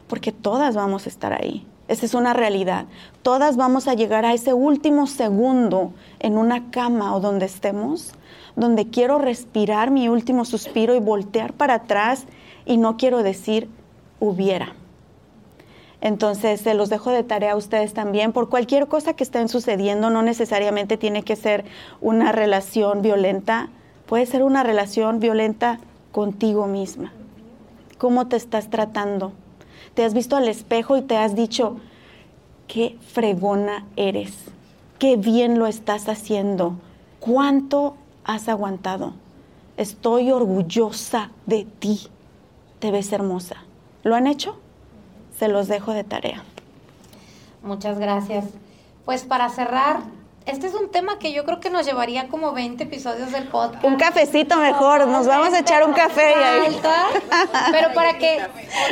porque 0.10 0.34
todas 0.34 0.76
vamos 0.76 1.06
a 1.06 1.10
estar 1.10 1.32
ahí. 1.32 1.66
Esa 1.88 2.06
es 2.06 2.14
una 2.14 2.34
realidad. 2.34 2.88
Todas 3.22 3.56
vamos 3.56 3.88
a 3.88 3.94
llegar 3.94 4.26
a 4.26 4.34
ese 4.34 4.54
último 4.54 5.08
segundo 5.08 5.94
en 6.20 6.38
una 6.38 6.72
cama 6.72 7.16
o 7.16 7.22
donde 7.22 7.46
estemos, 7.46 8.12
donde 8.58 8.90
quiero 8.90 9.18
respirar 9.18 9.92
mi 9.92 10.10
último 10.10 10.44
suspiro 10.44 10.94
y 10.94 11.00
voltear 11.00 11.54
para 11.54 11.76
atrás 11.76 12.26
y 12.66 12.76
no 12.76 12.98
quiero 12.98 13.24
decir, 13.24 13.70
hubiera. 14.22 14.76
Entonces, 16.00 16.62
se 16.62 16.74
los 16.74 16.90
dejo 16.90 17.12
de 17.12 17.24
tarea 17.24 17.52
a 17.52 17.58
ustedes 17.58 17.94
también. 17.94 18.32
Por 18.32 18.50
cualquier 18.50 18.88
cosa 18.88 19.14
que 19.14 19.24
estén 19.24 19.50
sucediendo, 19.50 20.10
no 20.10 20.22
necesariamente 20.22 20.96
tiene 20.96 21.24
que 21.24 21.36
ser 21.36 21.66
una 22.00 22.32
relación 22.32 23.02
violenta. 23.02 23.70
Puede 24.06 24.26
ser 24.26 24.44
una 24.44 24.64
relación 24.64 25.20
violenta 25.20 25.80
contigo 26.12 26.66
misma. 26.66 27.12
¿Cómo 27.98 28.28
te 28.28 28.36
estás 28.36 28.70
tratando? 28.70 29.34
Te 29.94 30.04
has 30.04 30.14
visto 30.14 30.36
al 30.36 30.48
espejo 30.48 30.98
y 30.98 31.02
te 31.02 31.18
has 31.18 31.36
dicho, 31.36 31.78
qué 32.68 32.98
fregona 33.14 33.86
eres, 33.96 34.34
qué 34.98 35.18
bien 35.18 35.60
lo 35.60 35.68
estás 35.68 36.10
haciendo, 36.10 36.76
cuánto 37.20 37.96
has 38.24 38.48
aguantado. 38.50 39.14
Estoy 39.78 40.32
orgullosa 40.32 41.32
de 41.46 41.66
ti. 41.80 42.08
Te 42.80 42.92
ves 42.92 43.12
hermosa. 43.12 43.58
¿Lo 44.04 44.16
han 44.16 44.28
hecho? 44.28 44.58
Se 45.38 45.48
los 45.48 45.68
dejo 45.68 45.94
de 45.94 46.04
tarea. 46.04 46.44
Muchas 47.64 48.00
gracias. 48.00 48.46
Pues 49.06 49.24
para 49.24 49.50
cerrar, 49.50 50.02
este 50.46 50.66
es 50.66 50.74
un 50.74 50.90
tema 50.90 51.20
que 51.20 51.34
yo 51.34 51.46
creo 51.46 51.60
que 51.60 51.70
nos 51.70 51.86
llevaría 51.86 52.28
como 52.28 52.52
20 52.54 52.84
episodios 52.84 53.32
del 53.32 53.48
podcast. 53.48 53.84
Un 53.84 53.98
cafecito 53.98 54.58
mejor, 54.58 55.08
nos 55.08 55.28
vamos 55.28 55.54
a 55.54 55.60
echar 55.60 55.84
un 55.86 55.94
café. 55.94 56.34
Y 56.70 56.80
pero 57.72 57.94
para 57.94 58.18
que 58.18 58.42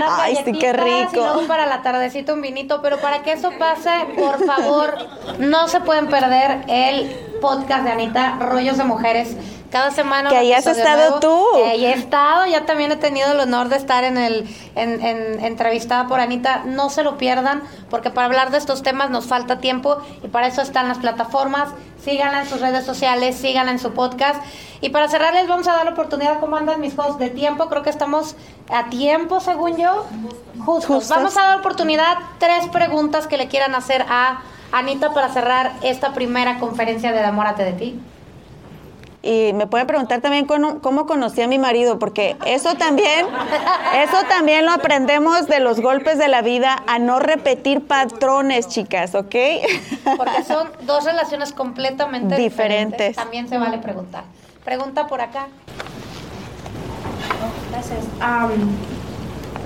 Ay, 0.07 0.38
sí, 0.45 0.51
qué 0.53 0.74
rico. 0.74 1.41
Para 1.47 1.66
la 1.66 1.82
tardecita 1.82 2.34
un 2.34 2.41
vinito, 2.41 2.82
pero 2.84 2.99
para 2.99 3.24
que 3.24 3.32
eso 3.32 3.51
pase, 3.57 3.89
por 4.16 4.45
favor, 4.45 4.95
no 5.39 5.68
se 5.68 5.80
pueden 5.82 6.07
perder 6.07 6.66
el 6.68 7.10
podcast 7.41 7.84
de 7.84 7.91
Anita, 7.91 8.38
Rollos 8.39 8.78
de 8.78 8.84
Mujeres 8.84 9.36
cada 9.72 9.91
semana. 9.91 10.30
Que 10.30 10.38
ahí 10.38 10.53
has 10.53 10.65
estado 10.65 11.20
tú. 11.20 11.45
Que 11.55 11.65
ahí 11.65 11.86
he 11.86 11.93
estado, 11.93 12.45
ya 12.45 12.65
también 12.65 12.91
he 12.91 12.95
tenido 12.95 13.32
el 13.32 13.39
honor 13.39 13.70
de 13.70 13.78
estar 13.78 14.03
en 14.03 14.17
el 14.17 14.47
en, 14.76 15.01
en, 15.01 15.43
entrevistada 15.43 16.07
por 16.07 16.20
Anita. 16.20 16.63
No 16.65 16.89
se 16.89 17.03
lo 17.03 17.17
pierdan, 17.17 17.63
porque 17.89 18.09
para 18.09 18.26
hablar 18.26 18.51
de 18.51 18.57
estos 18.57 18.82
temas 18.82 19.09
nos 19.09 19.28
falta 19.28 19.59
tiempo 19.59 19.97
y 20.24 20.28
para 20.28 20.47
eso 20.47 20.61
están 20.61 20.88
las 20.88 20.97
plataformas. 20.97 21.70
Síganla 22.03 22.41
en 22.41 22.49
sus 22.49 22.61
redes 22.61 22.86
sociales, 22.86 23.36
síganla 23.38 23.72
en 23.72 23.80
su 23.80 23.93
podcast. 23.93 24.41
Y 24.82 24.89
para 24.89 25.09
cerrar 25.09 25.34
les 25.34 25.47
vamos 25.47 25.67
a 25.67 25.74
dar 25.74 25.86
la 25.86 25.91
oportunidad, 25.91 26.39
¿cómo 26.39 26.55
andan 26.55 26.80
mis 26.80 26.97
hosts 26.97 27.20
de 27.20 27.30
tiempo? 27.30 27.67
Creo 27.67 27.84
que 27.84 27.89
estamos 27.89 28.36
a 28.70 28.89
tiempo, 28.89 29.39
según 29.41 29.78
yo. 29.78 30.05
Justos. 30.65 31.09
Vamos 31.09 31.38
a 31.38 31.41
dar 31.41 31.59
oportunidad, 31.59 32.17
tres 32.38 32.67
preguntas 32.70 33.28
que 33.28 33.38
le 33.38 33.47
quieran 33.47 33.76
hacer 33.76 34.05
a 34.09 34.41
Anita 34.72 35.13
para 35.13 35.30
cerrar 35.30 35.74
esta 35.82 36.13
primera 36.13 36.59
conferencia 36.59 37.11
de 37.11 37.24
Amórate 37.24 37.63
de 37.63 37.74
ti. 37.74 37.99
Y 39.22 39.51
me 39.53 39.67
puede 39.67 39.86
preguntar 39.86 40.22
también 40.22 40.45
cómo, 40.45 41.05
conocí 41.05 41.41
a 41.41 41.47
mi 41.47 41.59
marido, 41.59 41.99
porque 41.99 42.38
eso 42.45 42.76
también, 42.76 43.26
eso 43.95 44.17
también 44.30 44.65
lo 44.65 44.72
aprendemos 44.72 45.47
de 45.47 45.59
los 45.59 45.82
golpes 45.82 46.17
de 46.17 46.30
la 46.30 46.41
vida, 46.41 46.82
a 46.88 46.99
no 46.99 47.20
repetir 47.20 47.86
patrones, 47.86 48.70
chicas, 48.70 49.15
¿ok? 49.15 49.36
Porque 50.15 50.43
son 50.47 50.70
dos 50.82 51.03
relaciones 51.03 51.51
completamente 51.51 52.38
diferentes. 52.38 53.17
También 53.17 53.49
se 53.49 53.57
vale 53.57 53.80
preguntar. 53.80 54.24
Pregunta 54.63 55.07
por 55.07 55.20
acá. 55.20 55.47
Gracias. 57.72 58.05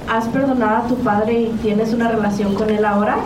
¿Has 0.09 0.27
perdonado 0.29 0.77
a 0.77 0.87
tu 0.87 0.97
padre 0.97 1.33
y 1.33 1.47
tienes 1.61 1.93
una 1.93 2.09
relación 2.09 2.55
con 2.55 2.69
él 2.69 2.83
ahora? 2.83 3.17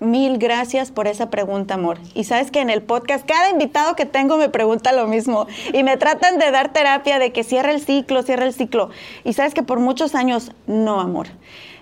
Mil 0.00 0.38
gracias 0.38 0.90
por 0.90 1.06
esa 1.06 1.28
pregunta, 1.28 1.74
amor. 1.74 1.98
Y 2.14 2.24
sabes 2.24 2.50
que 2.50 2.60
en 2.60 2.70
el 2.70 2.80
podcast 2.80 3.26
cada 3.26 3.50
invitado 3.50 3.96
que 3.96 4.06
tengo 4.06 4.38
me 4.38 4.48
pregunta 4.48 4.92
lo 4.92 5.06
mismo 5.06 5.46
y 5.74 5.82
me 5.82 5.98
tratan 5.98 6.38
de 6.38 6.50
dar 6.50 6.72
terapia 6.72 7.18
de 7.18 7.32
que 7.32 7.44
cierre 7.44 7.72
el 7.72 7.82
ciclo, 7.82 8.22
cierre 8.22 8.46
el 8.46 8.54
ciclo. 8.54 8.88
Y 9.24 9.34
sabes 9.34 9.52
que 9.52 9.62
por 9.62 9.78
muchos 9.78 10.14
años, 10.14 10.52
no, 10.66 11.00
amor. 11.00 11.26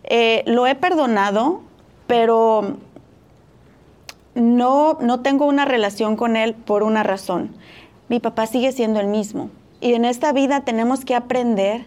Eh, 0.02 0.42
lo 0.46 0.66
he 0.66 0.74
perdonado, 0.74 1.60
pero 2.08 2.78
no, 4.34 4.98
no 5.00 5.20
tengo 5.20 5.46
una 5.46 5.64
relación 5.64 6.16
con 6.16 6.34
él 6.34 6.54
por 6.54 6.82
una 6.82 7.04
razón. 7.04 7.54
Mi 8.08 8.18
papá 8.18 8.48
sigue 8.48 8.72
siendo 8.72 8.98
el 8.98 9.06
mismo. 9.06 9.48
Y 9.80 9.94
en 9.94 10.04
esta 10.04 10.32
vida 10.32 10.62
tenemos 10.62 11.04
que 11.04 11.14
aprender 11.14 11.86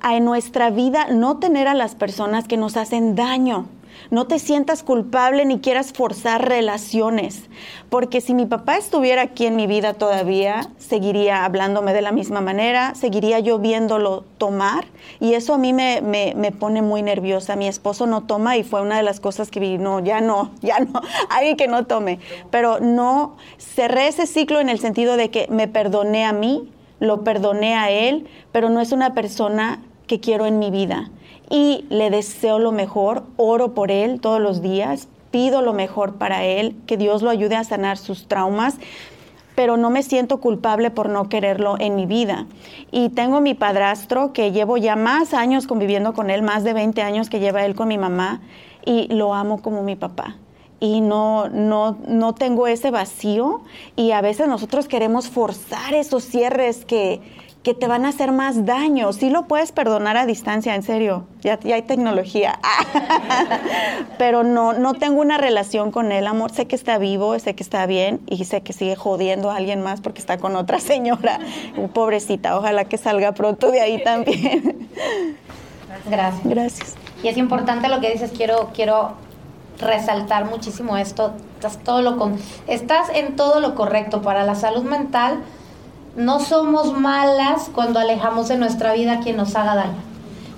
a 0.00 0.16
en 0.16 0.24
nuestra 0.24 0.70
vida 0.70 1.06
no 1.12 1.38
tener 1.38 1.68
a 1.68 1.74
las 1.74 1.94
personas 1.94 2.48
que 2.48 2.56
nos 2.56 2.76
hacen 2.76 3.14
daño 3.14 3.68
no 4.10 4.26
te 4.26 4.38
sientas 4.38 4.82
culpable 4.82 5.44
ni 5.44 5.60
quieras 5.60 5.92
forzar 5.92 6.48
relaciones, 6.48 7.44
porque 7.88 8.20
si 8.20 8.34
mi 8.34 8.46
papá 8.46 8.76
estuviera 8.76 9.22
aquí 9.22 9.46
en 9.46 9.56
mi 9.56 9.66
vida 9.66 9.94
todavía, 9.94 10.68
seguiría 10.78 11.44
hablándome 11.44 11.92
de 11.92 12.02
la 12.02 12.12
misma 12.12 12.40
manera, 12.40 12.94
seguiría 12.94 13.38
yo 13.40 13.58
viéndolo 13.58 14.24
tomar 14.38 14.84
y 15.20 15.34
eso 15.34 15.54
a 15.54 15.58
mí 15.58 15.72
me, 15.72 16.00
me, 16.02 16.52
pone 16.52 16.82
muy 16.82 17.02
nerviosa. 17.02 17.56
Mi 17.56 17.66
esposo 17.68 18.06
no 18.06 18.24
toma 18.24 18.56
y 18.56 18.64
fue 18.64 18.82
una 18.82 18.96
de 18.96 19.02
las 19.02 19.20
cosas 19.20 19.50
que 19.50 19.60
vi, 19.60 19.78
no, 19.78 20.00
ya 20.00 20.20
no, 20.20 20.50
ya 20.60 20.80
no, 20.80 21.00
alguien 21.30 21.56
que 21.56 21.68
no 21.68 21.86
tome, 21.86 22.18
pero 22.50 22.80
no, 22.80 23.36
cerré 23.58 24.08
ese 24.08 24.26
ciclo 24.26 24.60
en 24.60 24.68
el 24.68 24.78
sentido 24.78 25.16
de 25.16 25.30
que 25.30 25.46
me 25.50 25.68
perdoné 25.68 26.24
a 26.24 26.32
mí, 26.32 26.68
lo 27.00 27.24
perdoné 27.24 27.74
a 27.74 27.90
él, 27.90 28.28
pero 28.52 28.70
no 28.70 28.80
es 28.80 28.92
una 28.92 29.14
persona 29.14 29.82
que 30.06 30.20
quiero 30.20 30.46
en 30.46 30.58
mi 30.58 30.70
vida 30.70 31.10
y 31.50 31.84
le 31.90 32.10
deseo 32.10 32.58
lo 32.58 32.72
mejor, 32.72 33.24
oro 33.36 33.74
por 33.74 33.90
él 33.90 34.20
todos 34.20 34.40
los 34.40 34.62
días, 34.62 35.08
pido 35.30 35.62
lo 35.62 35.72
mejor 35.72 36.14
para 36.14 36.44
él, 36.44 36.76
que 36.86 36.96
Dios 36.96 37.22
lo 37.22 37.30
ayude 37.30 37.56
a 37.56 37.64
sanar 37.64 37.98
sus 37.98 38.26
traumas, 38.26 38.76
pero 39.54 39.76
no 39.76 39.90
me 39.90 40.02
siento 40.02 40.40
culpable 40.40 40.90
por 40.90 41.08
no 41.08 41.28
quererlo 41.28 41.76
en 41.78 41.94
mi 41.94 42.06
vida. 42.06 42.46
Y 42.90 43.10
tengo 43.10 43.40
mi 43.40 43.54
padrastro 43.54 44.32
que 44.32 44.52
llevo 44.52 44.76
ya 44.76 44.96
más 44.96 45.34
años 45.34 45.66
conviviendo 45.66 46.14
con 46.14 46.30
él, 46.30 46.42
más 46.42 46.64
de 46.64 46.72
20 46.72 47.02
años 47.02 47.28
que 47.28 47.40
lleva 47.40 47.64
él 47.64 47.74
con 47.74 47.88
mi 47.88 47.98
mamá, 47.98 48.40
y 48.84 49.12
lo 49.12 49.34
amo 49.34 49.60
como 49.62 49.82
mi 49.82 49.96
papá 49.96 50.36
y 50.82 51.00
no, 51.00 51.48
no, 51.48 51.96
no 52.08 52.34
tengo 52.34 52.66
ese 52.66 52.90
vacío 52.90 53.60
y 53.94 54.10
a 54.10 54.20
veces 54.20 54.48
nosotros 54.48 54.88
queremos 54.88 55.28
forzar 55.28 55.94
esos 55.94 56.24
cierres 56.24 56.84
que, 56.84 57.20
que 57.62 57.74
te 57.74 57.86
van 57.86 58.04
a 58.04 58.08
hacer 58.08 58.32
más 58.32 58.66
daño. 58.66 59.12
Sí 59.12 59.30
lo 59.30 59.46
puedes 59.46 59.70
perdonar 59.70 60.16
a 60.16 60.26
distancia, 60.26 60.74
en 60.74 60.82
serio, 60.82 61.26
ya, 61.40 61.60
ya 61.60 61.76
hay 61.76 61.82
tecnología. 61.82 62.58
Pero 64.18 64.42
no, 64.42 64.72
no 64.72 64.94
tengo 64.94 65.20
una 65.20 65.38
relación 65.38 65.92
con 65.92 66.10
él, 66.10 66.26
amor. 66.26 66.50
Sé 66.50 66.66
que 66.66 66.74
está 66.74 66.98
vivo, 66.98 67.38
sé 67.38 67.54
que 67.54 67.62
está 67.62 67.86
bien 67.86 68.20
y 68.26 68.44
sé 68.44 68.62
que 68.62 68.72
sigue 68.72 68.96
jodiendo 68.96 69.50
a 69.50 69.56
alguien 69.56 69.80
más 69.80 70.00
porque 70.00 70.20
está 70.20 70.38
con 70.38 70.56
otra 70.56 70.80
señora. 70.80 71.38
Pobrecita, 71.94 72.58
ojalá 72.58 72.84
que 72.86 72.98
salga 72.98 73.32
pronto 73.32 73.70
de 73.70 73.80
ahí 73.80 74.02
también. 74.02 74.88
Gracias. 76.06 76.44
Gracias. 76.44 76.94
Y 77.22 77.28
es 77.28 77.36
importante 77.36 77.88
lo 77.88 78.00
que 78.00 78.10
dices, 78.10 78.32
quiero, 78.32 78.70
quiero 78.74 79.12
resaltar 79.78 80.46
muchísimo 80.46 80.96
esto. 80.96 81.32
Estás, 81.54 81.78
todo 81.78 82.02
lo 82.02 82.16
con, 82.16 82.36
estás 82.66 83.08
en 83.14 83.36
todo 83.36 83.60
lo 83.60 83.76
correcto 83.76 84.20
para 84.20 84.44
la 84.44 84.56
salud 84.56 84.82
mental 84.82 85.44
no 86.16 86.40
somos 86.40 86.92
malas 86.92 87.70
cuando 87.74 87.98
alejamos 87.98 88.48
de 88.48 88.58
nuestra 88.58 88.92
vida 88.92 89.14
a 89.14 89.20
quien 89.20 89.36
nos 89.36 89.54
haga 89.56 89.74
daño. 89.74 90.02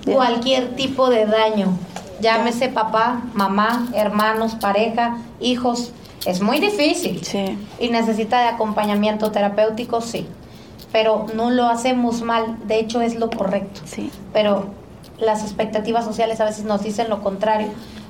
Cualquier 0.05 0.75
tipo 0.75 1.09
de 1.09 1.25
daño. 1.25 1.77
Llámese 2.19 2.69
papá, 2.69 3.23
mamá, 3.33 3.87
hermanos, 3.93 4.55
pareja, 4.55 5.17
hijos. 5.39 5.91
Es 6.25 6.41
muy 6.41 6.59
difícil. 6.59 7.23
Sí. 7.23 7.57
Y 7.79 7.89
necesita 7.89 8.41
de 8.41 8.47
acompañamiento 8.49 9.31
terapéutico, 9.31 10.01
sí. 10.01 10.27
Pero 10.91 11.25
no 11.35 11.49
lo 11.49 11.65
hacemos 11.65 12.21
mal, 12.21 12.57
de 12.67 12.79
hecho 12.79 13.01
es 13.01 13.15
lo 13.15 13.29
correcto. 13.29 13.81
Sí. 13.85 14.11
Pero 14.33 14.67
las 15.19 15.43
expectativas 15.43 16.05
sociales 16.05 16.39
a 16.39 16.45
veces 16.45 16.65
nos 16.65 16.83
dicen 16.83 17.09
lo 17.09 17.21
contrario. 17.21 17.69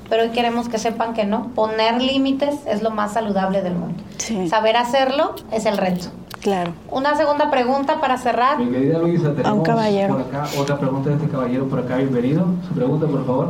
Pero 0.10 0.24
hoy 0.24 0.30
queremos 0.30 0.70
que 0.70 0.78
sepan 0.78 1.14
que 1.14 1.26
no. 1.26 1.48
Poner 1.56 2.02
límites 2.02 2.56
es 2.68 2.84
lo 2.84 2.92
más 2.92 3.14
saludable 3.14 3.62
del 3.62 3.74
mundo. 3.74 4.04
Sí. 4.18 4.48
Saber 4.50 4.78
hacerlo 4.78 5.36
es 5.52 5.66
el 5.66 5.78
reto. 5.78 6.08
Claro. 6.46 6.74
Una 6.92 7.18
segunda 7.18 7.50
pregunta 7.50 8.00
para 8.00 8.20
cerrar. 8.20 8.60
Mi 8.60 8.70
querida 8.70 9.00
Luisa, 9.00 9.34
tenemos 9.34 9.66
caballero. 9.66 10.14
por 10.14 10.22
acá 10.28 10.48
otra 10.60 10.78
pregunta 10.78 11.10
de 11.10 11.16
este 11.16 11.28
caballero 11.28 11.68
por 11.68 11.80
acá. 11.80 11.98
Bienvenido. 11.98 12.46
Su 12.68 12.76
pregunta, 12.76 13.08
por 13.08 13.26
favor. 13.26 13.50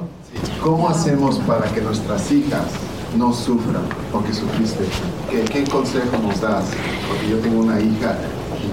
¿Cómo 0.64 0.88
hacemos 0.88 1.40
para 1.40 1.66
que 1.74 1.82
nuestras 1.82 2.32
hijas 2.32 2.64
no 3.18 3.34
sufran 3.34 3.84
lo 4.14 4.24
que 4.24 4.32
sufriste? 4.32 4.86
¿Qué, 5.30 5.42
qué 5.42 5.66
consejo 5.66 6.18
nos 6.26 6.40
das? 6.40 6.72
Porque 7.10 7.28
yo 7.28 7.40
tengo 7.40 7.64
una 7.64 7.82
hija 7.82 8.16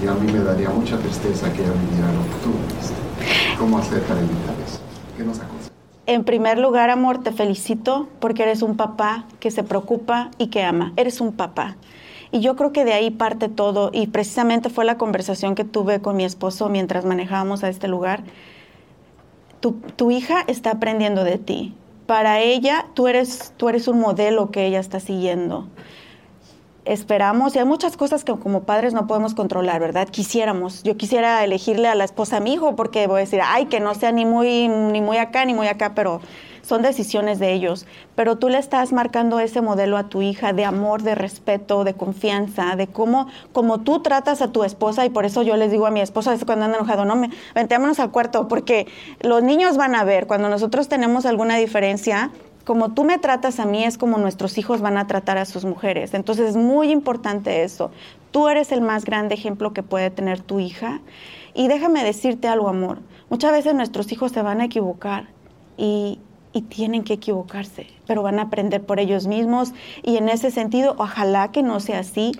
y 0.01 0.07
a 0.07 0.13
mí 0.13 0.31
me 0.31 0.39
daría 0.39 0.69
mucha 0.69 0.95
tristeza 0.99 1.51
que 1.51 1.61
ella 1.61 1.73
viviera 1.73 2.07
lo 2.13 2.21
que 2.21 2.43
tú 2.45 2.53
viviste. 2.69 3.57
¿Cómo 3.59 3.77
hacer 3.77 4.03
para 4.03 4.21
evitar 4.21 4.55
eso? 4.65 4.79
¿Qué 5.17 5.23
nos 5.25 5.37
aconsejas? 5.41 5.73
En 6.05 6.23
primer 6.23 6.59
lugar, 6.59 6.89
amor, 6.91 7.17
te 7.17 7.33
felicito 7.33 8.07
porque 8.21 8.43
eres 8.43 8.61
un 8.61 8.77
papá 8.77 9.25
que 9.41 9.51
se 9.51 9.63
preocupa 9.63 10.31
y 10.37 10.47
que 10.47 10.63
ama. 10.63 10.93
Eres 10.95 11.19
un 11.19 11.33
papá. 11.33 11.75
Y 12.33 12.39
yo 12.39 12.55
creo 12.55 12.71
que 12.71 12.83
de 12.83 12.93
ahí 12.93 13.11
parte 13.11 13.47
todo. 13.47 13.91
Y 13.93 14.07
precisamente 14.07 14.71
fue 14.71 14.85
la 14.85 14.97
conversación 14.97 15.53
que 15.53 15.63
tuve 15.63 16.01
con 16.01 16.15
mi 16.15 16.25
esposo 16.25 16.67
mientras 16.67 17.05
manejábamos 17.05 17.63
a 17.63 17.69
este 17.69 17.87
lugar. 17.87 18.23
Tu, 19.61 20.11
hija 20.11 20.43
está 20.47 20.71
aprendiendo 20.71 21.23
de 21.23 21.37
ti. 21.37 21.75
Para 22.07 22.41
ella, 22.41 22.87
tú 22.95 23.07
eres, 23.07 23.53
tú 23.55 23.69
eres 23.69 23.87
un 23.87 23.99
modelo 23.99 24.49
que 24.49 24.65
ella 24.65 24.79
está 24.79 24.99
siguiendo. 24.99 25.67
Esperamos, 26.85 27.55
y 27.55 27.59
hay 27.59 27.65
muchas 27.65 27.95
cosas 27.95 28.25
que 28.25 28.33
como 28.33 28.63
padres 28.63 28.93
no 28.93 29.07
podemos 29.07 29.33
controlar, 29.35 29.79
¿verdad? 29.79 30.09
Quisiéramos. 30.09 30.83
Yo 30.83 30.97
quisiera 30.97 31.41
elegirle 31.43 31.87
a 31.87 31.95
la 31.95 32.03
esposa 32.03 32.37
a 32.37 32.39
mi 32.41 32.53
hijo 32.53 32.75
porque 32.75 33.07
voy 33.07 33.17
a 33.17 33.19
decir, 33.19 33.39
ay, 33.41 33.67
que 33.67 33.79
no 33.79 33.95
sea 33.95 34.11
ni 34.11 34.25
muy, 34.25 34.67
ni 34.67 34.99
muy 34.99 35.15
acá 35.15 35.45
ni 35.45 35.53
muy 35.53 35.67
acá, 35.67 35.93
pero 35.95 36.19
son 36.61 36.81
decisiones 36.81 37.39
de 37.39 37.53
ellos. 37.53 37.85
Pero 38.15 38.37
tú 38.37 38.49
le 38.49 38.57
estás 38.57 38.91
marcando 38.91 39.39
ese 39.39 39.61
modelo 39.61 39.95
a 39.95 40.09
tu 40.09 40.21
hija 40.21 40.51
de 40.51 40.65
amor, 40.65 41.03
de 41.03 41.15
respeto, 41.15 41.85
de 41.85 41.93
confianza, 41.93 42.75
de 42.75 42.87
cómo, 42.87 43.27
como 43.53 43.79
tú 43.79 44.01
tratas 44.01 44.41
a 44.41 44.51
tu 44.51 44.65
esposa. 44.65 45.05
Y 45.05 45.09
por 45.09 45.23
eso 45.23 45.41
yo 45.41 45.55
les 45.55 45.71
digo 45.71 45.85
a 45.85 45.91
mi 45.91 46.01
esposa, 46.01 46.31
veces 46.31 46.45
cuando 46.45 46.65
anda 46.65 46.77
enojado, 46.77 47.05
no, 47.05 47.15
me, 47.15 47.29
al 47.55 48.11
cuarto, 48.11 48.49
porque 48.49 48.87
los 49.21 49.41
niños 49.41 49.77
van 49.77 49.95
a 49.95 50.03
ver 50.03 50.27
cuando 50.27 50.49
nosotros 50.49 50.89
tenemos 50.89 51.25
alguna 51.25 51.55
diferencia. 51.55 52.31
Como 52.63 52.93
tú 52.93 53.03
me 53.03 53.17
tratas 53.17 53.59
a 53.59 53.65
mí 53.65 53.83
es 53.83 53.97
como 53.97 54.17
nuestros 54.17 54.57
hijos 54.57 54.81
van 54.81 54.97
a 54.97 55.07
tratar 55.07 55.37
a 55.37 55.45
sus 55.45 55.65
mujeres. 55.65 56.13
Entonces 56.13 56.51
es 56.51 56.55
muy 56.55 56.91
importante 56.91 57.63
eso. 57.63 57.91
Tú 58.31 58.47
eres 58.47 58.71
el 58.71 58.81
más 58.81 59.05
grande 59.05 59.35
ejemplo 59.35 59.73
que 59.73 59.83
puede 59.83 60.09
tener 60.09 60.41
tu 60.41 60.59
hija. 60.59 61.01
Y 61.53 61.67
déjame 61.67 62.03
decirte 62.03 62.47
algo, 62.47 62.69
amor. 62.69 62.99
Muchas 63.29 63.51
veces 63.51 63.75
nuestros 63.75 64.11
hijos 64.11 64.31
se 64.31 64.41
van 64.41 64.61
a 64.61 64.65
equivocar 64.65 65.27
y, 65.77 66.19
y 66.53 66.61
tienen 66.61 67.03
que 67.03 67.13
equivocarse, 67.13 67.87
pero 68.07 68.21
van 68.21 68.39
a 68.39 68.43
aprender 68.43 68.81
por 68.85 68.99
ellos 68.99 69.27
mismos 69.27 69.73
y 70.03 70.17
en 70.17 70.29
ese 70.29 70.51
sentido, 70.51 70.95
ojalá 70.97 71.51
que 71.51 71.63
no 71.63 71.79
sea 71.79 71.99
así. 71.99 72.31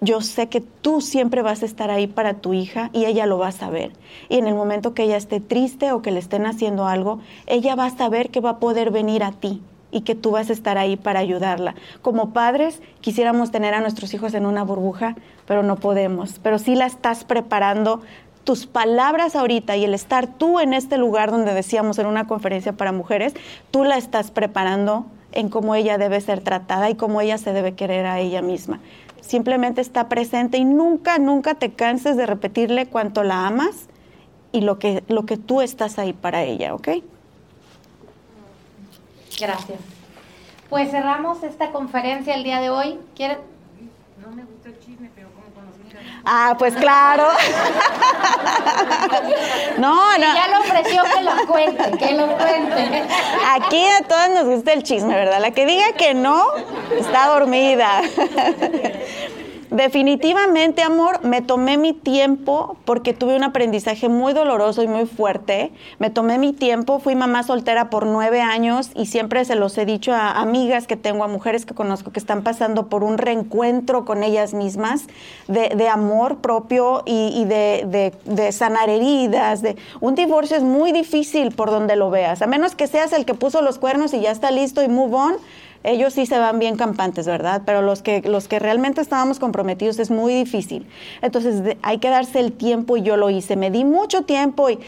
Yo 0.00 0.20
sé 0.20 0.48
que 0.48 0.60
tú 0.60 1.00
siempre 1.00 1.42
vas 1.42 1.62
a 1.62 1.66
estar 1.66 1.90
ahí 1.90 2.06
para 2.06 2.34
tu 2.34 2.54
hija 2.54 2.90
y 2.92 3.06
ella 3.06 3.26
lo 3.26 3.38
va 3.38 3.48
a 3.48 3.52
saber. 3.52 3.92
Y 4.28 4.38
en 4.38 4.46
el 4.46 4.54
momento 4.54 4.94
que 4.94 5.02
ella 5.02 5.16
esté 5.16 5.40
triste 5.40 5.90
o 5.90 6.02
que 6.02 6.12
le 6.12 6.20
estén 6.20 6.46
haciendo 6.46 6.86
algo, 6.86 7.20
ella 7.46 7.74
va 7.74 7.86
a 7.86 7.96
saber 7.96 8.30
que 8.30 8.40
va 8.40 8.50
a 8.50 8.58
poder 8.58 8.92
venir 8.92 9.24
a 9.24 9.32
ti 9.32 9.60
y 9.90 10.02
que 10.02 10.14
tú 10.14 10.32
vas 10.32 10.50
a 10.50 10.52
estar 10.52 10.78
ahí 10.78 10.96
para 10.96 11.18
ayudarla. 11.18 11.74
Como 12.00 12.30
padres, 12.32 12.80
quisiéramos 13.00 13.50
tener 13.50 13.74
a 13.74 13.80
nuestros 13.80 14.14
hijos 14.14 14.34
en 14.34 14.46
una 14.46 14.62
burbuja, 14.62 15.16
pero 15.46 15.62
no 15.64 15.76
podemos. 15.76 16.38
Pero 16.42 16.58
sí 16.58 16.76
la 16.76 16.86
estás 16.86 17.24
preparando 17.24 18.02
tus 18.44 18.66
palabras 18.66 19.34
ahorita 19.34 19.76
y 19.76 19.84
el 19.84 19.94
estar 19.94 20.26
tú 20.26 20.60
en 20.60 20.74
este 20.74 20.96
lugar 20.96 21.30
donde 21.30 21.54
decíamos 21.54 21.98
en 21.98 22.06
una 22.06 22.26
conferencia 22.26 22.72
para 22.72 22.92
mujeres, 22.92 23.34
tú 23.70 23.84
la 23.84 23.98
estás 23.98 24.30
preparando 24.30 25.06
en 25.32 25.48
cómo 25.48 25.74
ella 25.74 25.98
debe 25.98 26.20
ser 26.20 26.40
tratada 26.40 26.88
y 26.88 26.94
cómo 26.94 27.20
ella 27.20 27.36
se 27.36 27.52
debe 27.52 27.74
querer 27.74 28.06
a 28.06 28.20
ella 28.20 28.40
misma. 28.40 28.80
Simplemente 29.20 29.80
está 29.80 30.08
presente 30.08 30.58
y 30.58 30.64
nunca, 30.64 31.18
nunca 31.18 31.54
te 31.54 31.72
canses 31.72 32.16
de 32.16 32.26
repetirle 32.26 32.86
cuánto 32.86 33.22
la 33.22 33.46
amas 33.46 33.88
y 34.52 34.60
lo 34.62 34.78
que, 34.78 35.02
lo 35.08 35.26
que 35.26 35.36
tú 35.36 35.60
estás 35.60 35.98
ahí 35.98 36.12
para 36.12 36.42
ella, 36.42 36.74
¿ok? 36.74 36.88
Gracias. 39.40 39.78
Pues 40.70 40.90
cerramos 40.90 41.42
esta 41.42 41.70
conferencia 41.72 42.34
el 42.34 42.44
día 42.44 42.60
de 42.60 42.70
hoy. 42.70 42.98
¿Quieren? 43.14 43.38
Ah, 46.24 46.56
pues 46.58 46.74
claro. 46.74 47.24
no, 49.78 50.18
no. 50.18 50.34
Ya 50.34 50.48
lo 50.48 50.60
ofreció 50.60 51.02
que 51.04 51.22
lo 51.22 51.46
cuente, 51.46 51.90
que 51.98 52.12
lo 52.12 52.36
cuente. 52.36 53.04
Aquí 53.50 53.86
a 53.86 54.02
todas 54.06 54.30
nos 54.30 54.44
gusta 54.44 54.72
el 54.72 54.82
chisme, 54.82 55.14
¿verdad? 55.14 55.40
La 55.40 55.52
que 55.52 55.66
diga 55.66 55.92
que 55.92 56.14
no, 56.14 56.42
está 56.98 57.28
dormida. 57.28 58.02
Definitivamente, 59.70 60.82
amor, 60.82 61.24
me 61.24 61.42
tomé 61.42 61.76
mi 61.76 61.92
tiempo 61.92 62.78
porque 62.86 63.12
tuve 63.12 63.36
un 63.36 63.44
aprendizaje 63.44 64.08
muy 64.08 64.32
doloroso 64.32 64.82
y 64.82 64.88
muy 64.88 65.04
fuerte. 65.04 65.72
Me 65.98 66.08
tomé 66.08 66.38
mi 66.38 66.54
tiempo, 66.54 67.00
fui 67.00 67.14
mamá 67.14 67.42
soltera 67.42 67.90
por 67.90 68.06
nueve 68.06 68.40
años 68.40 68.90
y 68.94 69.06
siempre 69.06 69.44
se 69.44 69.56
los 69.56 69.76
he 69.76 69.84
dicho 69.84 70.12
a 70.14 70.40
amigas 70.40 70.86
que 70.86 70.96
tengo, 70.96 71.22
a 71.22 71.28
mujeres 71.28 71.66
que 71.66 71.74
conozco 71.74 72.12
que 72.12 72.18
están 72.18 72.42
pasando 72.42 72.88
por 72.88 73.04
un 73.04 73.18
reencuentro 73.18 74.06
con 74.06 74.22
ellas 74.22 74.54
mismas, 74.54 75.06
de, 75.48 75.88
amor 75.88 76.38
propio 76.38 77.02
y, 77.04 77.44
de, 77.44 78.12
de 78.24 78.52
sanar 78.52 78.88
heridas. 78.88 79.60
De, 79.60 79.76
un 80.00 80.14
divorcio 80.14 80.56
es 80.56 80.62
muy 80.62 80.92
difícil 80.92 81.52
por 81.52 81.70
donde 81.70 81.96
lo 81.96 82.10
veas, 82.10 82.40
a 82.40 82.46
menos 82.46 82.74
que 82.74 82.86
seas 82.86 83.12
el 83.12 83.26
que 83.26 83.34
puso 83.34 83.60
los 83.60 83.78
cuernos 83.78 84.14
y 84.14 84.20
ya 84.20 84.30
está 84.30 84.50
listo 84.50 84.82
y 84.82 84.88
move 84.88 85.14
on 85.14 85.36
ellos 85.84 86.14
sí 86.14 86.26
se 86.26 86.38
van 86.38 86.58
bien 86.58 86.76
campantes, 86.76 87.26
¿verdad? 87.26 87.62
Pero 87.64 87.82
los 87.82 88.02
que, 88.02 88.22
los 88.22 88.48
que 88.48 88.58
realmente 88.58 89.00
estábamos 89.00 89.38
comprometidos 89.38 89.98
es 89.98 90.10
muy 90.10 90.34
difícil. 90.34 90.86
Entonces 91.22 91.76
hay 91.82 91.98
que 91.98 92.08
darse 92.08 92.40
el 92.40 92.52
tiempo 92.52 92.96
y 92.96 93.02
yo 93.02 93.16
lo 93.16 93.30
hice. 93.30 93.56
Me 93.56 93.70
di 93.70 93.84
mucho 93.84 94.22
tiempo 94.22 94.70
y 94.70 94.78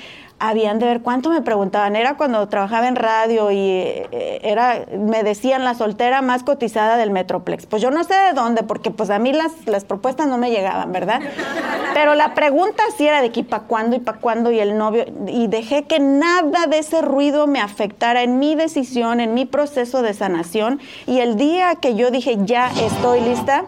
habían 0.40 0.78
de 0.78 0.86
ver 0.86 1.02
cuánto 1.02 1.30
me 1.30 1.42
preguntaban. 1.42 1.94
Era 1.94 2.16
cuando 2.16 2.48
trabajaba 2.48 2.88
en 2.88 2.96
radio 2.96 3.50
y 3.50 3.58
eh, 3.58 4.40
era, 4.42 4.86
me 4.98 5.22
decían 5.22 5.64
la 5.64 5.74
soltera 5.74 6.22
más 6.22 6.42
cotizada 6.42 6.96
del 6.96 7.10
Metroplex. 7.10 7.66
Pues 7.66 7.82
yo 7.82 7.90
no 7.90 8.02
sé 8.04 8.14
de 8.14 8.32
dónde, 8.32 8.62
porque 8.62 8.90
pues 8.90 9.10
a 9.10 9.18
mí 9.18 9.32
las, 9.32 9.52
las 9.66 9.84
propuestas 9.84 10.26
no 10.26 10.38
me 10.38 10.50
llegaban, 10.50 10.90
¿verdad? 10.92 11.20
Pero 11.94 12.14
la 12.14 12.34
pregunta 12.34 12.82
sí 12.96 13.06
era 13.06 13.20
de 13.20 13.30
que 13.30 13.44
para 13.44 13.64
cuándo 13.64 13.96
y 13.96 14.00
para 14.00 14.18
cuándo 14.18 14.50
y 14.50 14.58
el 14.58 14.78
novio. 14.78 15.04
Y 15.28 15.46
dejé 15.46 15.84
que 15.84 16.00
nada 16.00 16.66
de 16.66 16.78
ese 16.78 17.02
ruido 17.02 17.46
me 17.46 17.60
afectara 17.60 18.22
en 18.22 18.38
mi 18.38 18.54
decisión, 18.54 19.20
en 19.20 19.34
mi 19.34 19.44
proceso 19.44 20.00
de 20.00 20.14
sanación. 20.14 20.80
Y 21.06 21.20
el 21.20 21.36
día 21.36 21.74
que 21.76 21.94
yo 21.94 22.10
dije, 22.10 22.38
ya 22.40 22.70
estoy 22.80 23.20
lista, 23.20 23.66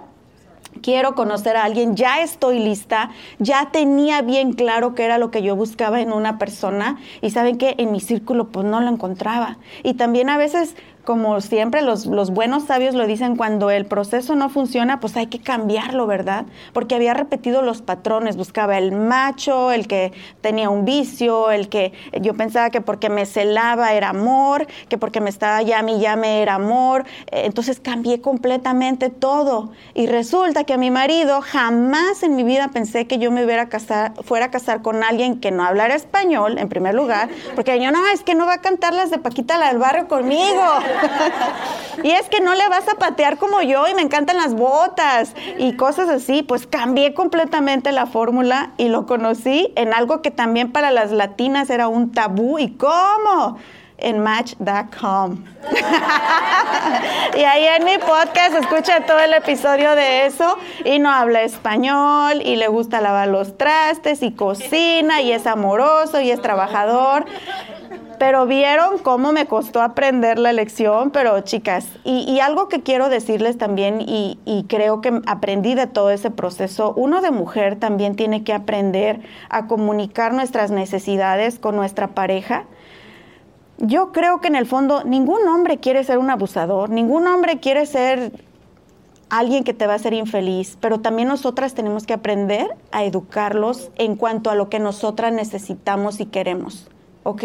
quiero 0.82 1.14
conocer 1.14 1.56
a 1.56 1.64
alguien, 1.64 1.96
ya 1.96 2.22
estoy 2.22 2.58
lista, 2.58 3.10
ya 3.38 3.70
tenía 3.72 4.20
bien 4.22 4.52
claro 4.52 4.94
qué 4.94 5.04
era 5.04 5.18
lo 5.18 5.30
que 5.30 5.42
yo 5.42 5.56
buscaba 5.56 6.00
en 6.00 6.12
una 6.12 6.38
persona 6.38 6.98
y 7.20 7.30
saben 7.30 7.56
que 7.56 7.74
en 7.78 7.92
mi 7.92 8.00
círculo 8.00 8.48
pues 8.48 8.66
no 8.66 8.80
lo 8.80 8.88
encontraba. 8.88 9.58
Y 9.82 9.94
también 9.94 10.28
a 10.28 10.36
veces, 10.36 10.74
como 11.04 11.40
siempre 11.40 11.82
los, 11.82 12.06
los 12.06 12.30
buenos 12.30 12.64
sabios 12.64 12.94
lo 12.94 13.06
dicen, 13.06 13.36
cuando 13.36 13.70
el 13.70 13.86
proceso 13.86 14.36
no 14.36 14.48
funciona 14.48 15.00
pues 15.00 15.16
hay 15.16 15.26
que 15.26 15.38
cambiarlo, 15.38 16.06
¿verdad? 16.06 16.46
Porque 16.72 16.94
había 16.94 17.14
repetido 17.14 17.62
los 17.62 17.82
patrones, 17.82 18.36
buscaba 18.36 18.78
el 18.78 18.92
macho, 18.92 19.72
el 19.72 19.88
que 19.88 20.12
tenía 20.40 20.70
un 20.70 20.84
vicio, 20.84 21.50
el 21.50 21.68
que 21.68 21.92
yo 22.20 22.34
pensaba 22.34 22.70
que 22.70 22.80
porque 22.80 23.08
me 23.08 23.26
celaba 23.26 23.92
era 23.92 24.10
amor, 24.10 24.66
que 24.88 24.98
porque 24.98 25.20
me 25.20 25.30
estaba 25.30 25.62
llame 25.62 25.92
y 25.94 26.00
llame 26.00 26.42
era 26.42 26.54
amor, 26.54 27.04
Eh, 27.30 27.46
entonces 27.46 27.80
cambié 27.80 28.20
completamente 28.20 29.10
todo 29.10 29.72
y 29.94 30.06
resulta 30.06 30.64
que 30.64 30.74
a 30.74 30.76
mi 30.76 30.90
marido 30.90 31.40
jamás 31.40 32.22
en 32.22 32.36
mi 32.36 32.42
vida 32.42 32.68
pensé 32.68 33.06
que 33.06 33.18
yo 33.18 33.30
me 33.30 33.44
hubiera 33.44 33.68
casar, 33.68 34.12
fuera 34.24 34.46
a 34.46 34.50
casar 34.50 34.82
con 34.82 35.02
alguien 35.02 35.40
que 35.40 35.50
no 35.50 35.64
hablara 35.64 35.94
español, 35.94 36.58
en 36.58 36.68
primer 36.68 36.94
lugar, 36.94 37.28
porque 37.54 37.80
yo 37.80 37.90
no, 37.90 38.06
es 38.08 38.22
que 38.22 38.34
no 38.34 38.46
va 38.46 38.54
a 38.54 38.60
cantar 38.60 38.92
las 38.94 39.10
de 39.10 39.18
Paquita 39.18 39.58
la 39.58 39.68
del 39.68 39.78
barrio 39.78 40.08
conmigo. 40.08 40.62
y 42.02 42.10
es 42.10 42.28
que 42.28 42.40
no 42.40 42.54
le 42.54 42.68
vas 42.68 42.88
a 42.88 42.94
patear 42.94 43.38
como 43.38 43.62
yo 43.62 43.86
y 43.88 43.94
me 43.94 44.02
encantan 44.02 44.36
las 44.36 44.54
botas 44.54 45.34
y 45.58 45.76
cosas 45.76 46.08
así, 46.08 46.42
pues 46.42 46.66
cambié 46.66 47.14
completamente 47.14 47.92
la 47.92 48.06
fórmula 48.06 48.70
y 48.76 48.88
lo 48.88 49.06
conocí 49.06 49.72
en 49.76 49.92
algo 49.92 50.22
que 50.22 50.30
también 50.30 50.72
para 50.72 50.90
las 50.90 51.12
latinas 51.12 51.70
era 51.70 51.88
un 51.88 52.12
tabú 52.12 52.58
y 52.58 52.70
cómo 52.76 53.58
en 54.02 54.18
match.com. 54.18 55.44
y 57.36 57.44
ahí 57.44 57.66
en 57.66 57.84
mi 57.84 57.98
podcast 57.98 58.54
escucha 58.60 59.06
todo 59.06 59.20
el 59.20 59.32
episodio 59.32 59.94
de 59.94 60.26
eso 60.26 60.58
y 60.84 60.98
no 60.98 61.10
habla 61.10 61.42
español 61.42 62.42
y 62.42 62.56
le 62.56 62.68
gusta 62.68 63.00
lavar 63.00 63.28
los 63.28 63.56
trastes 63.56 64.22
y 64.22 64.32
cocina 64.32 65.22
y 65.22 65.32
es 65.32 65.46
amoroso 65.46 66.20
y 66.20 66.30
es 66.30 66.42
trabajador. 66.42 67.24
Pero 68.22 68.46
vieron 68.46 68.98
cómo 68.98 69.32
me 69.32 69.46
costó 69.46 69.82
aprender 69.82 70.38
la 70.38 70.52
lección, 70.52 71.10
pero 71.10 71.40
chicas, 71.40 71.88
y, 72.04 72.38
algo 72.38 72.68
que 72.68 72.80
quiero 72.80 73.08
decirles 73.08 73.58
también, 73.58 74.00
y, 74.00 74.38
y 74.44 74.62
creo 74.68 75.00
que 75.00 75.20
aprendí 75.26 75.74
de 75.74 75.88
todo 75.88 76.12
ese 76.12 76.30
proceso, 76.30 76.94
uno 76.96 77.20
de 77.20 77.32
mujer 77.32 77.80
también 77.80 78.14
tiene 78.14 78.44
que 78.44 78.52
aprender 78.52 79.22
a 79.50 79.66
comunicar 79.66 80.34
nuestras 80.34 80.70
necesidades 80.70 81.58
con 81.58 81.74
nuestra 81.74 82.14
pareja. 82.14 82.66
Yo 83.78 84.12
creo 84.12 84.40
que 84.40 84.46
en 84.46 84.54
el 84.54 84.66
fondo 84.66 85.02
ningún 85.02 85.48
hombre 85.48 85.78
quiere 85.78 86.04
ser 86.04 86.18
un 86.18 86.30
abusador, 86.30 86.90
ningún 86.90 87.26
hombre 87.26 87.58
quiere 87.58 87.86
ser 87.86 88.30
alguien 89.30 89.64
que 89.64 89.74
te 89.74 89.88
va 89.88 89.94
a 89.94 89.96
hacer 89.96 90.14
infeliz, 90.14 90.78
pero 90.80 91.00
también 91.00 91.26
nosotras 91.26 91.74
tenemos 91.74 92.06
que 92.06 92.12
aprender 92.12 92.68
a 92.92 93.02
educarlos 93.02 93.90
en 93.96 94.14
cuanto 94.14 94.48
a 94.48 94.54
lo 94.54 94.68
que 94.68 94.78
nosotras 94.78 95.32
necesitamos 95.32 96.20
y 96.20 96.26
queremos, 96.26 96.88
¿ok? 97.22 97.44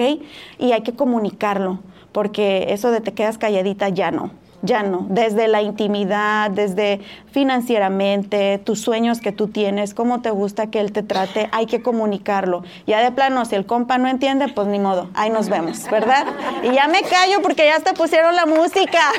Y 0.59 0.71
hay 0.71 0.81
que 0.81 0.93
comunicarlo, 0.93 1.79
porque 2.11 2.67
eso 2.69 2.91
de 2.91 3.01
te 3.01 3.13
quedas 3.13 3.37
calladita 3.37 3.89
ya 3.89 4.11
no. 4.11 4.31
Ya 4.63 4.81
no, 4.81 5.05
desde 5.07 5.47
la 5.47 5.61
intimidad, 5.61 6.49
desde 6.49 6.99
financieramente, 7.31 8.57
tus 8.57 8.81
sueños 8.81 9.21
que 9.21 9.31
tú 9.31 9.49
tienes, 9.49 9.93
cómo 9.93 10.21
te 10.21 10.31
gusta 10.31 10.71
que 10.71 10.79
él 10.79 10.91
te 10.91 11.03
trate, 11.03 11.47
hay 11.51 11.67
que 11.67 11.83
comunicarlo. 11.83 12.63
Ya 12.87 12.99
de 13.03 13.11
plano, 13.11 13.45
si 13.45 13.53
el 13.53 13.67
compa 13.67 13.99
no 13.99 14.07
entiende, 14.07 14.47
pues 14.47 14.67
ni 14.67 14.79
modo, 14.79 15.09
ahí 15.13 15.29
nos 15.29 15.49
vemos, 15.49 15.87
¿verdad? 15.91 16.25
Y 16.63 16.73
ya 16.73 16.87
me 16.87 17.03
callo 17.03 17.43
porque 17.43 17.65
ya 17.65 17.75
hasta 17.75 17.93
pusieron 17.93 18.35
la 18.35 18.47
música. 18.47 19.11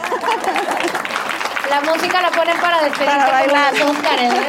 La 1.71 1.83
música 1.83 2.21
la 2.21 2.31
ponen 2.31 2.57
para 2.61 2.83
despedirte 2.83 3.05
Para 3.07 3.31
bailar. 3.31 3.73
los 3.75 3.91
Óscares, 3.91 4.33
¿eh? 4.33 4.47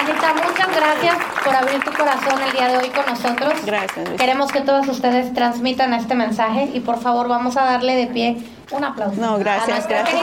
Anita, 0.00 0.32
muchas 0.32 0.74
gracias 0.74 1.16
por 1.44 1.54
abrir 1.54 1.84
tu 1.84 1.92
corazón 1.92 2.40
el 2.42 2.52
día 2.52 2.68
de 2.68 2.78
hoy 2.78 2.88
con 2.88 3.04
nosotros. 3.04 3.52
Gracias, 3.66 4.08
Luis. 4.08 4.18
Queremos 4.18 4.50
que 4.50 4.62
todos 4.62 4.88
ustedes 4.88 5.34
transmitan 5.34 5.92
este 5.92 6.14
mensaje 6.14 6.70
y 6.72 6.80
por 6.80 7.00
favor 7.02 7.28
vamos 7.28 7.58
a 7.58 7.64
darle 7.64 7.94
de 7.96 8.06
pie 8.06 8.38
un 8.70 8.82
aplauso. 8.82 9.20
No, 9.20 9.38
gracias, 9.38 9.84
a 9.84 9.88
gracias. 9.88 10.22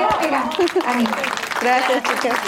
Anita. 0.84 1.18
Gracias, 1.62 2.04
chicas. 2.04 2.40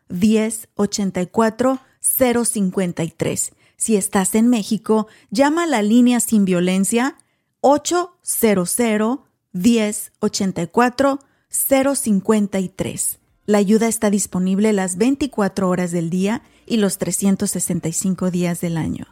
10 0.09 0.69
84 0.75 1.79
053. 2.01 3.51
Si 3.77 3.95
estás 3.95 4.35
en 4.35 4.49
México, 4.49 5.07
llama 5.29 5.63
a 5.63 5.67
la 5.67 5.81
línea 5.81 6.19
sin 6.19 6.45
violencia 6.45 7.15
800 7.61 9.19
10 9.53 10.11
84 10.19 11.19
053. 11.49 13.19
La 13.45 13.57
ayuda 13.57 13.87
está 13.87 14.09
disponible 14.09 14.73
las 14.73 14.97
24 14.97 15.69
horas 15.69 15.91
del 15.91 16.09
día 16.09 16.43
y 16.67 16.77
los 16.77 16.97
365 16.99 18.29
días 18.29 18.61
del 18.61 18.77
año. 18.77 19.07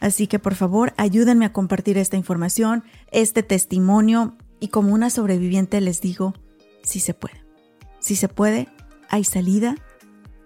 Así 0.00 0.26
que 0.26 0.38
por 0.38 0.54
favor 0.54 0.94
ayúdenme 0.96 1.44
a 1.44 1.52
compartir 1.52 1.98
esta 1.98 2.16
información, 2.16 2.84
este 3.10 3.42
testimonio 3.42 4.36
y 4.60 4.68
como 4.68 4.92
una 4.94 5.10
sobreviviente 5.10 5.80
les 5.80 6.00
digo, 6.00 6.34
sí 6.82 7.00
se 7.00 7.14
puede. 7.14 7.44
Si 8.00 8.16
se 8.16 8.28
puede, 8.28 8.68
hay 9.08 9.24
salida 9.24 9.76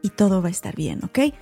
y 0.03 0.11
todo 0.11 0.43
va 0.43 0.49
a 0.49 0.53
estar 0.53 0.75
bien, 0.75 1.05
¿ok? 1.05 1.35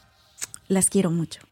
Las 0.69 0.89
quiero 0.89 1.11
mucho. 1.11 1.52